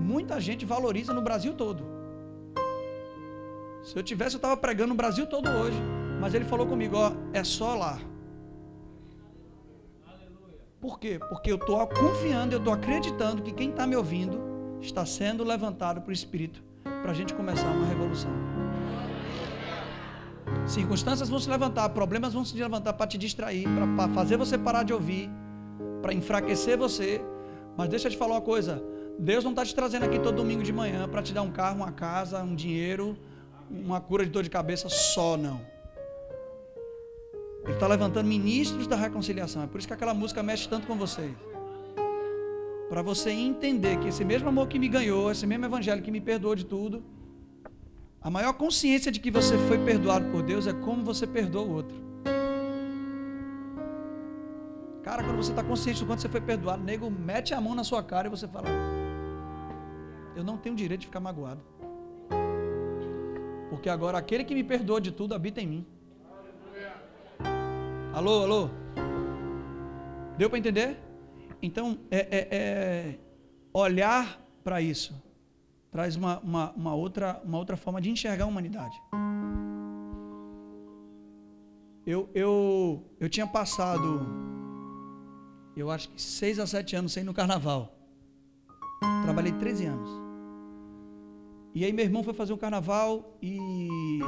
Muita 0.00 0.40
gente 0.40 0.64
valoriza 0.64 1.12
no 1.12 1.20
Brasil 1.20 1.52
todo. 1.52 1.84
Se 3.82 3.96
eu 3.96 4.02
tivesse, 4.02 4.36
eu 4.36 4.38
estava 4.38 4.56
pregando 4.56 4.88
no 4.88 4.94
Brasil 4.94 5.26
todo 5.26 5.48
hoje. 5.50 5.78
Mas 6.20 6.32
ele 6.32 6.44
falou 6.44 6.66
comigo: 6.66 6.96
ó, 6.96 7.12
é 7.32 7.44
só 7.44 7.74
lá. 7.74 7.98
Por 10.84 11.00
quê? 11.00 11.18
Porque 11.30 11.50
eu 11.50 11.56
estou 11.56 11.86
confiando, 11.86 12.54
eu 12.54 12.58
estou 12.58 12.74
acreditando 12.74 13.40
que 13.40 13.52
quem 13.52 13.70
está 13.70 13.86
me 13.86 13.96
ouvindo 13.96 14.38
está 14.82 15.06
sendo 15.06 15.42
levantado 15.42 16.02
para 16.02 16.10
o 16.10 16.12
Espírito 16.12 16.62
para 16.82 17.10
a 17.10 17.14
gente 17.14 17.32
começar 17.32 17.70
uma 17.70 17.86
revolução. 17.86 18.30
Circunstâncias 20.66 21.30
vão 21.30 21.38
se 21.38 21.48
levantar, 21.48 21.88
problemas 21.88 22.34
vão 22.34 22.44
se 22.44 22.54
levantar 22.54 22.92
para 22.92 23.06
te 23.06 23.16
distrair, 23.16 23.64
para 23.96 24.10
fazer 24.10 24.36
você 24.36 24.58
parar 24.58 24.82
de 24.82 24.92
ouvir, 24.92 25.30
para 26.02 26.12
enfraquecer 26.12 26.76
você. 26.76 27.24
Mas 27.78 27.88
deixa 27.88 28.08
eu 28.08 28.12
te 28.12 28.18
falar 28.18 28.34
uma 28.34 28.42
coisa: 28.42 28.84
Deus 29.18 29.42
não 29.42 29.52
está 29.52 29.64
te 29.64 29.74
trazendo 29.74 30.04
aqui 30.04 30.18
todo 30.18 30.36
domingo 30.36 30.62
de 30.62 30.70
manhã 30.70 31.08
para 31.08 31.22
te 31.22 31.32
dar 31.32 31.40
um 31.40 31.50
carro, 31.50 31.76
uma 31.76 31.92
casa, 31.92 32.42
um 32.42 32.54
dinheiro 32.54 33.16
uma 33.70 34.00
cura 34.00 34.24
de 34.24 34.30
dor 34.30 34.42
de 34.42 34.50
cabeça 34.50 34.88
só, 34.88 35.36
não. 35.36 35.60
Ele 37.64 37.72
está 37.72 37.86
levantando 37.86 38.26
ministros 38.26 38.86
da 38.86 38.94
reconciliação. 38.94 39.62
É 39.62 39.66
por 39.66 39.78
isso 39.78 39.88
que 39.88 39.94
aquela 39.94 40.14
música 40.14 40.42
mexe 40.42 40.68
tanto 40.68 40.86
com 40.86 40.96
vocês. 40.96 41.34
Para 42.88 43.00
você 43.00 43.30
entender 43.30 43.98
que 43.98 44.08
esse 44.08 44.24
mesmo 44.24 44.48
amor 44.48 44.68
que 44.68 44.78
me 44.78 44.88
ganhou, 44.88 45.30
esse 45.30 45.46
mesmo 45.46 45.64
evangelho 45.64 46.02
que 46.02 46.10
me 46.10 46.20
perdoou 46.20 46.54
de 46.54 46.66
tudo, 46.66 47.02
a 48.20 48.30
maior 48.30 48.52
consciência 48.52 49.10
de 49.10 49.18
que 49.18 49.30
você 49.30 49.56
foi 49.66 49.78
perdoado 49.78 50.30
por 50.30 50.42
Deus 50.42 50.66
é 50.66 50.72
como 50.72 51.02
você 51.02 51.26
perdoa 51.26 51.62
o 51.62 51.72
outro. 51.72 51.96
Cara, 55.02 55.22
quando 55.22 55.36
você 55.36 55.50
está 55.50 55.62
consciente 55.62 56.00
do 56.00 56.06
quanto 56.06 56.20
você 56.22 56.28
foi 56.28 56.40
perdoado, 56.40 56.82
o 56.82 56.84
nego 56.84 57.10
mete 57.10 57.52
a 57.52 57.60
mão 57.60 57.74
na 57.74 57.84
sua 57.84 58.02
cara 58.02 58.26
e 58.26 58.30
você 58.30 58.48
fala: 58.48 58.68
Eu 60.36 60.42
não 60.42 60.56
tenho 60.56 60.74
direito 60.74 61.02
de 61.02 61.06
ficar 61.06 61.20
magoado. 61.20 61.60
Porque 63.68 63.88
agora 63.88 64.16
aquele 64.16 64.44
que 64.44 64.54
me 64.54 64.64
perdoa 64.64 65.00
de 65.00 65.10
tudo 65.10 65.34
habita 65.34 65.60
em 65.60 65.66
mim. 65.66 65.86
Alô, 68.14 68.44
alô? 68.44 68.70
Deu 70.38 70.48
para 70.48 70.58
entender? 70.58 70.96
Então, 71.60 71.98
é, 72.10 72.18
é, 72.18 72.48
é 72.50 73.18
olhar 73.72 74.40
para 74.62 74.80
isso 74.80 75.22
traz 75.94 76.16
uma, 76.16 76.40
uma, 76.40 76.72
uma, 76.72 76.92
outra, 76.92 77.40
uma 77.44 77.56
outra 77.56 77.76
forma 77.76 78.00
de 78.00 78.10
enxergar 78.10 78.46
a 78.46 78.48
humanidade. 78.48 79.00
Eu, 82.04 82.28
eu, 82.34 83.00
eu 83.20 83.28
tinha 83.28 83.46
passado, 83.46 84.26
eu 85.76 85.92
acho 85.92 86.08
que 86.08 86.20
seis 86.20 86.58
a 86.58 86.66
sete 86.66 86.96
anos 86.96 87.12
sem 87.12 87.22
ir 87.22 87.26
no 87.26 87.32
carnaval. 87.32 87.96
Trabalhei 89.22 89.52
13 89.52 89.86
anos. 89.86 90.10
E 91.72 91.84
aí 91.84 91.92
meu 91.92 92.04
irmão 92.04 92.24
foi 92.24 92.34
fazer 92.34 92.52
um 92.52 92.58
carnaval 92.58 93.38
e 93.40 94.18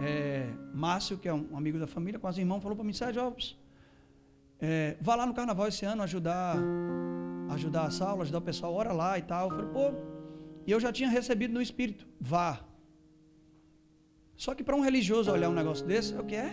é, 0.00 0.48
Márcio, 0.74 1.18
que 1.18 1.28
é 1.28 1.34
um 1.34 1.56
amigo 1.56 1.78
da 1.78 1.86
família, 1.86 2.18
quase 2.18 2.40
irmão, 2.40 2.60
falou 2.60 2.76
para 2.76 2.84
mim, 2.84 2.92
Sérgio 2.92 3.22
Alves, 3.22 3.56
é, 4.60 4.96
vá 5.00 5.14
lá 5.14 5.26
no 5.26 5.34
carnaval 5.34 5.68
esse 5.68 5.84
ano 5.84 6.02
ajudar, 6.02 6.56
ajudar 7.50 7.84
a 7.84 7.90
sala, 7.90 8.22
ajudar 8.22 8.38
o 8.38 8.42
pessoal, 8.42 8.74
ora 8.74 8.92
lá 8.92 9.18
e 9.18 9.22
tal. 9.22 9.50
Eu 9.50 9.56
falei, 9.56 9.70
pô, 9.72 9.98
e 10.66 10.70
eu 10.70 10.80
já 10.80 10.92
tinha 10.92 11.08
recebido 11.08 11.52
no 11.52 11.62
Espírito, 11.62 12.06
vá. 12.20 12.60
Só 14.36 14.54
que 14.54 14.62
para 14.62 14.76
um 14.76 14.80
religioso 14.80 15.30
olhar 15.30 15.48
um 15.48 15.54
negócio 15.54 15.86
desse, 15.86 16.14
é 16.14 16.20
o 16.20 16.24
que 16.24 16.34
é? 16.34 16.52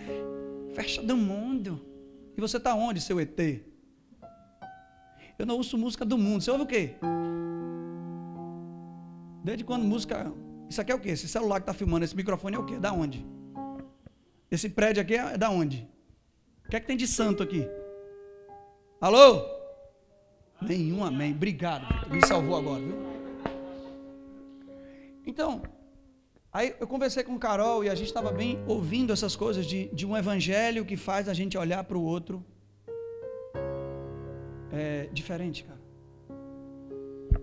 Fecha 0.74 1.02
do 1.02 1.16
mundo. 1.16 1.84
E 2.36 2.40
você 2.40 2.56
está 2.56 2.74
onde, 2.74 3.00
seu 3.00 3.20
ET? 3.20 3.38
Eu 5.38 5.46
não 5.46 5.56
ouço 5.56 5.76
música 5.76 6.04
do 6.04 6.16
mundo. 6.16 6.42
Você 6.42 6.50
ouve 6.50 6.64
o 6.64 6.66
quê? 6.66 6.94
Desde 9.42 9.64
quando 9.64 9.84
música. 9.84 10.32
Isso 10.74 10.80
aqui 10.80 10.90
é 10.90 10.94
o 10.96 10.98
quê? 10.98 11.10
Esse 11.10 11.28
celular 11.28 11.60
que 11.60 11.62
está 11.62 11.72
filmando, 11.72 12.04
esse 12.04 12.16
microfone 12.16 12.56
é 12.56 12.58
o 12.58 12.66
quê? 12.66 12.76
Da 12.80 12.92
onde? 12.92 13.24
Esse 14.50 14.68
prédio 14.68 15.00
aqui 15.00 15.14
é 15.14 15.38
da 15.38 15.48
onde? 15.48 15.88
O 16.66 16.68
que 16.68 16.74
é 16.74 16.80
que 16.80 16.86
tem 16.88 16.96
de 16.96 17.06
santo 17.06 17.44
aqui? 17.44 17.64
Alô? 19.00 19.46
Nenhum 20.60 21.04
amém. 21.04 21.30
Obrigado. 21.32 22.10
Me 22.10 22.26
salvou 22.26 22.56
agora, 22.56 22.82
viu? 22.82 22.96
Então, 25.24 25.62
aí 26.52 26.74
eu 26.80 26.88
conversei 26.88 27.22
com 27.22 27.36
o 27.36 27.38
Carol 27.38 27.84
e 27.84 27.88
a 27.88 27.94
gente 27.94 28.08
estava 28.08 28.32
bem 28.32 28.58
ouvindo 28.66 29.12
essas 29.12 29.36
coisas 29.36 29.64
de, 29.64 29.86
de 29.94 30.04
um 30.04 30.16
evangelho 30.16 30.84
que 30.84 30.96
faz 30.96 31.28
a 31.28 31.34
gente 31.34 31.56
olhar 31.56 31.84
para 31.84 31.96
o 31.96 32.02
outro 32.02 32.44
é, 34.72 35.08
diferente, 35.12 35.62
cara. 35.62 35.80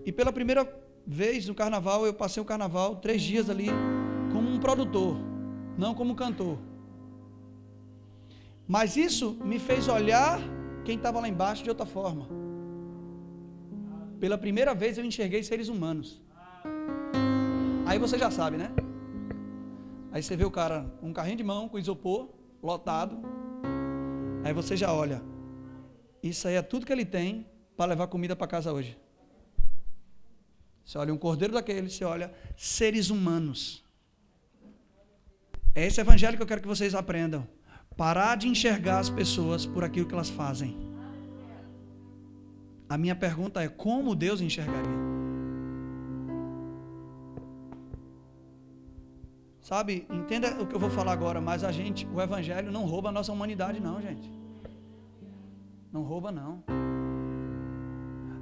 E 0.04 0.12
pela 0.12 0.34
primeira 0.34 0.81
vez 1.06 1.48
no 1.48 1.54
carnaval, 1.54 2.06
eu 2.06 2.14
passei 2.14 2.42
o 2.42 2.46
carnaval 2.46 2.96
três 2.96 3.22
dias 3.22 3.50
ali 3.50 3.68
como 4.32 4.48
um 4.48 4.58
produtor, 4.58 5.16
não 5.76 5.94
como 5.94 6.14
cantor. 6.14 6.58
Mas 8.66 8.96
isso 8.96 9.36
me 9.44 9.58
fez 9.58 9.88
olhar 9.88 10.40
quem 10.84 10.96
estava 10.96 11.20
lá 11.20 11.28
embaixo 11.28 11.62
de 11.62 11.70
outra 11.70 11.84
forma. 11.84 12.26
Pela 14.18 14.38
primeira 14.38 14.74
vez 14.74 14.98
eu 14.98 15.04
enxerguei 15.04 15.42
seres 15.42 15.68
humanos. 15.68 16.22
Aí 17.84 17.98
você 17.98 18.16
já 18.16 18.30
sabe, 18.30 18.56
né? 18.56 18.70
Aí 20.12 20.22
você 20.22 20.36
vê 20.36 20.44
o 20.44 20.50
cara 20.50 20.86
um 21.02 21.12
carrinho 21.12 21.36
de 21.36 21.44
mão, 21.44 21.68
com 21.68 21.78
isopor, 21.78 22.28
lotado. 22.62 23.18
Aí 24.44 24.52
você 24.52 24.76
já 24.76 24.92
olha. 24.92 25.22
Isso 26.22 26.46
aí 26.46 26.54
é 26.54 26.62
tudo 26.62 26.86
que 26.86 26.92
ele 26.92 27.04
tem 27.04 27.46
para 27.76 27.86
levar 27.86 28.06
comida 28.06 28.36
para 28.36 28.46
casa 28.46 28.72
hoje. 28.72 28.96
Você 30.84 30.98
olha 30.98 31.12
um 31.14 31.18
cordeiro 31.18 31.54
daquele, 31.54 31.88
você 31.88 32.04
olha 32.04 32.32
seres 32.56 33.10
humanos. 33.10 33.82
É 35.74 35.86
esse 35.86 36.00
evangelho 36.00 36.36
que 36.36 36.42
eu 36.42 36.46
quero 36.46 36.60
que 36.60 36.68
vocês 36.68 36.94
aprendam. 36.94 37.46
Parar 37.96 38.36
de 38.36 38.48
enxergar 38.48 38.98
as 38.98 39.10
pessoas 39.10 39.64
por 39.64 39.84
aquilo 39.84 40.06
que 40.06 40.14
elas 40.14 40.30
fazem. 40.30 40.76
A 42.88 42.98
minha 42.98 43.14
pergunta 43.14 43.62
é: 43.62 43.68
como 43.68 44.14
Deus 44.14 44.40
enxergaria? 44.40 45.12
Sabe, 49.60 50.06
entenda 50.10 50.60
o 50.60 50.66
que 50.66 50.74
eu 50.74 50.80
vou 50.80 50.90
falar 50.90 51.12
agora, 51.12 51.40
mas 51.40 51.62
a 51.62 51.70
gente, 51.70 52.04
o 52.06 52.20
evangelho 52.20 52.72
não 52.72 52.84
rouba 52.84 53.10
a 53.10 53.12
nossa 53.12 53.32
humanidade 53.32 53.80
não, 53.80 54.02
gente. 54.02 54.30
Não 55.92 56.02
rouba 56.02 56.32
não. 56.32 56.62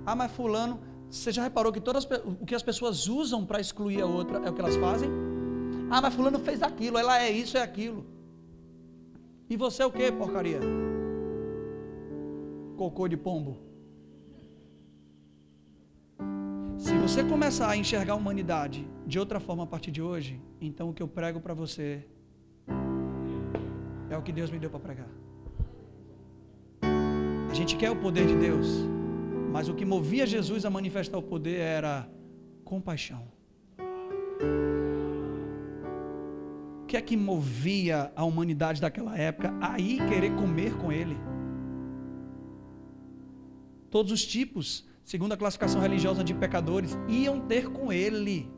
Ah, 0.06 0.16
mas 0.16 0.32
fulano, 0.32 0.80
você 1.10 1.32
já 1.32 1.42
reparou 1.42 1.72
que 1.72 1.80
todas 1.80 2.04
o 2.40 2.46
que 2.46 2.54
as 2.54 2.62
pessoas 2.62 3.08
usam 3.08 3.44
para 3.44 3.60
excluir 3.60 4.00
a 4.00 4.06
outra 4.06 4.38
é 4.38 4.50
o 4.50 4.54
que 4.54 4.60
elas 4.60 4.76
fazem? 4.76 5.10
Ah, 5.90 6.00
mas 6.00 6.14
fulano 6.14 6.38
fez 6.38 6.62
aquilo, 6.62 6.96
ela 6.96 7.20
é 7.20 7.30
isso, 7.30 7.58
é 7.58 7.62
aquilo. 7.62 8.06
E 9.48 9.56
você 9.56 9.82
é 9.82 9.86
o 9.86 9.90
que, 9.90 10.12
porcaria? 10.12 10.60
Cocô 12.76 13.08
de 13.08 13.16
pombo. 13.16 13.58
Se 16.78 16.96
você 16.96 17.24
começar 17.24 17.68
a 17.68 17.76
enxergar 17.76 18.12
a 18.12 18.16
humanidade 18.16 18.88
de 19.04 19.18
outra 19.18 19.40
forma 19.40 19.64
a 19.64 19.66
partir 19.66 19.90
de 19.90 20.00
hoje, 20.00 20.40
então 20.60 20.90
o 20.90 20.94
que 20.94 21.02
eu 21.02 21.08
prego 21.08 21.40
para 21.40 21.52
você 21.52 22.06
é 24.08 24.16
o 24.16 24.22
que 24.22 24.32
Deus 24.32 24.48
me 24.48 24.60
deu 24.60 24.70
para 24.70 24.78
pregar. 24.78 25.08
A 27.50 27.54
gente 27.54 27.76
quer 27.76 27.90
o 27.90 27.96
poder 27.96 28.28
de 28.28 28.36
Deus, 28.36 28.66
mas 29.52 29.68
o 29.68 29.74
que 29.74 29.84
movia 29.84 30.26
Jesus 30.26 30.64
a 30.64 30.70
manifestar 30.70 31.18
o 31.18 31.22
poder 31.22 31.58
era 31.58 32.08
compaixão. 32.64 33.28
O 36.82 36.86
que 36.86 36.96
é 36.96 37.00
que 37.00 37.16
movia 37.16 38.12
a 38.16 38.24
humanidade 38.24 38.80
daquela 38.80 39.16
época 39.16 39.54
a 39.60 39.78
ir 39.78 40.06
querer 40.08 40.34
comer 40.34 40.76
com 40.76 40.90
ele? 40.90 41.16
Todos 43.90 44.12
os 44.12 44.24
tipos 44.24 44.88
segundo 45.10 45.32
a 45.32 45.36
classificação 45.36 45.80
religiosa 45.80 46.22
de 46.22 46.32
pecadores, 46.32 46.96
iam 47.08 47.40
ter 47.40 47.68
com 47.68 47.92
ele. 47.92 48.48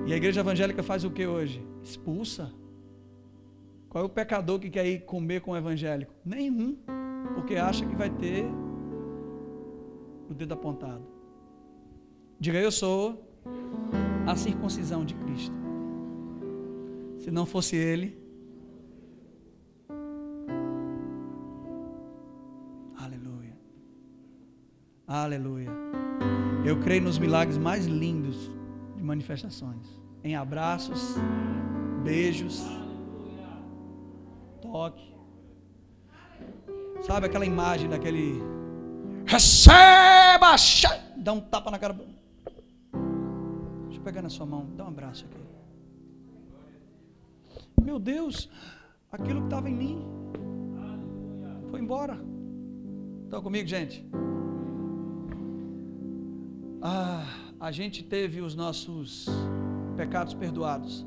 E 0.05 0.11
a 0.11 0.17
igreja 0.17 0.41
evangélica 0.41 0.83
faz 0.83 1.05
o 1.05 1.09
que 1.09 1.25
hoje? 1.25 1.65
Expulsa. 1.81 2.51
Qual 3.87 4.03
é 4.03 4.05
o 4.05 4.09
pecador 4.09 4.59
que 4.59 4.69
quer 4.69 4.85
ir 4.85 5.05
comer 5.05 5.39
com 5.39 5.51
o 5.51 5.55
evangélico? 5.55 6.13
Nenhum, 6.25 6.77
porque 7.33 7.55
acha 7.55 7.85
que 7.85 7.95
vai 7.95 8.09
ter 8.09 8.45
o 10.29 10.33
dedo 10.33 10.53
apontado. 10.53 11.05
Diga, 12.39 12.59
eu 12.59 12.71
sou 12.71 13.29
a 14.25 14.35
circuncisão 14.35 15.05
de 15.05 15.15
Cristo. 15.15 15.55
Se 17.19 17.31
não 17.31 17.45
fosse 17.45 17.75
ele, 17.75 18.23
Aleluia. 25.13 25.69
Eu 26.65 26.79
creio 26.79 27.03
nos 27.03 27.19
milagres 27.19 27.55
mais 27.55 27.85
lindos 27.85 28.49
de 28.97 29.03
manifestações. 29.03 29.87
Em 30.23 30.35
abraços, 30.35 31.15
beijos, 32.03 32.65
toque. 34.59 35.13
Sabe 37.05 37.25
aquela 37.25 37.45
imagem 37.45 37.89
daquele 37.89 38.41
receba, 39.25 40.55
dá 41.17 41.33
um 41.33 41.41
tapa 41.41 41.69
na 41.69 41.77
cara. 41.77 41.93
Deixa 41.93 43.99
eu 43.99 44.03
pegar 44.03 44.21
na 44.21 44.29
sua 44.29 44.45
mão, 44.45 44.69
dá 44.77 44.85
um 44.85 44.87
abraço 44.87 45.25
aqui. 45.25 45.37
Meu 47.83 47.99
Deus, 47.99 48.49
aquilo 49.11 49.41
que 49.41 49.47
estava 49.47 49.69
em 49.69 49.75
mim 49.75 50.01
foi 51.69 51.81
embora. 51.81 52.17
Estão 53.25 53.41
comigo, 53.41 53.67
gente? 53.67 54.07
Ah, 56.81 57.25
a 57.59 57.71
gente 57.71 58.01
teve 58.01 58.39
os 58.39 58.55
nossos 58.55 59.27
pecados 59.97 60.33
perdoados, 60.33 61.05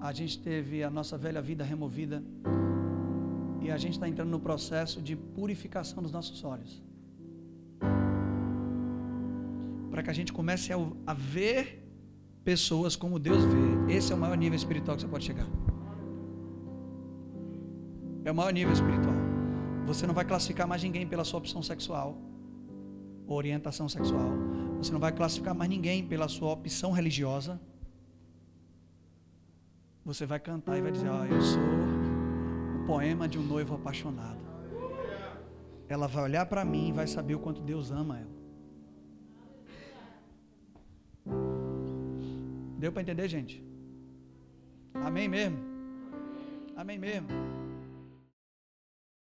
a 0.00 0.12
gente 0.12 0.38
teve 0.38 0.84
a 0.84 0.90
nossa 0.90 1.18
velha 1.18 1.42
vida 1.42 1.64
removida, 1.64 2.22
e 3.70 3.72
a 3.72 3.78
gente 3.78 3.92
está 3.92 4.08
entrando 4.08 4.30
no 4.30 4.40
processo 4.40 5.00
de 5.00 5.14
purificação 5.14 6.02
dos 6.02 6.10
nossos 6.10 6.42
olhos. 6.42 6.82
Para 9.90 10.02
que 10.02 10.10
a 10.10 10.12
gente 10.12 10.32
comece 10.32 10.72
a, 10.72 10.76
a 11.06 11.14
ver 11.14 11.60
pessoas 12.42 12.96
como 12.96 13.18
Deus 13.18 13.42
vê. 13.44 13.94
Esse 13.96 14.12
é 14.12 14.16
o 14.16 14.18
maior 14.18 14.36
nível 14.36 14.56
espiritual 14.56 14.96
que 14.96 15.02
você 15.02 15.08
pode 15.08 15.24
chegar. 15.24 15.46
É 18.24 18.32
o 18.32 18.34
maior 18.34 18.52
nível 18.52 18.72
espiritual. 18.72 19.14
Você 19.86 20.04
não 20.04 20.14
vai 20.14 20.24
classificar 20.24 20.66
mais 20.66 20.82
ninguém 20.82 21.06
pela 21.06 21.24
sua 21.24 21.38
opção 21.38 21.62
sexual, 21.62 22.18
orientação 23.28 23.88
sexual. 23.88 24.30
Você 24.78 24.92
não 24.92 25.00
vai 25.00 25.12
classificar 25.12 25.54
mais 25.54 25.70
ninguém 25.70 26.04
pela 26.04 26.28
sua 26.28 26.50
opção 26.52 26.90
religiosa. 26.90 27.60
Você 30.04 30.26
vai 30.26 30.40
cantar 30.40 30.76
e 30.76 30.82
vai 30.82 30.90
dizer: 30.90 31.08
Ah, 31.08 31.26
eu 31.30 31.40
sou 31.40 31.99
poema 32.86 33.28
de 33.28 33.38
um 33.38 33.42
noivo 33.42 33.74
apaixonado. 33.74 34.40
Ela 35.88 36.06
vai 36.06 36.24
olhar 36.24 36.46
para 36.46 36.64
mim 36.64 36.88
e 36.88 36.92
vai 36.92 37.06
saber 37.06 37.34
o 37.34 37.40
quanto 37.40 37.60
Deus 37.60 37.90
ama 37.90 38.18
ela. 38.18 38.40
Deu 42.78 42.92
para 42.92 43.02
entender, 43.02 43.28
gente? 43.28 43.62
Amém 44.94 45.28
mesmo? 45.28 45.58
Amém 46.76 46.98
mesmo? 46.98 47.28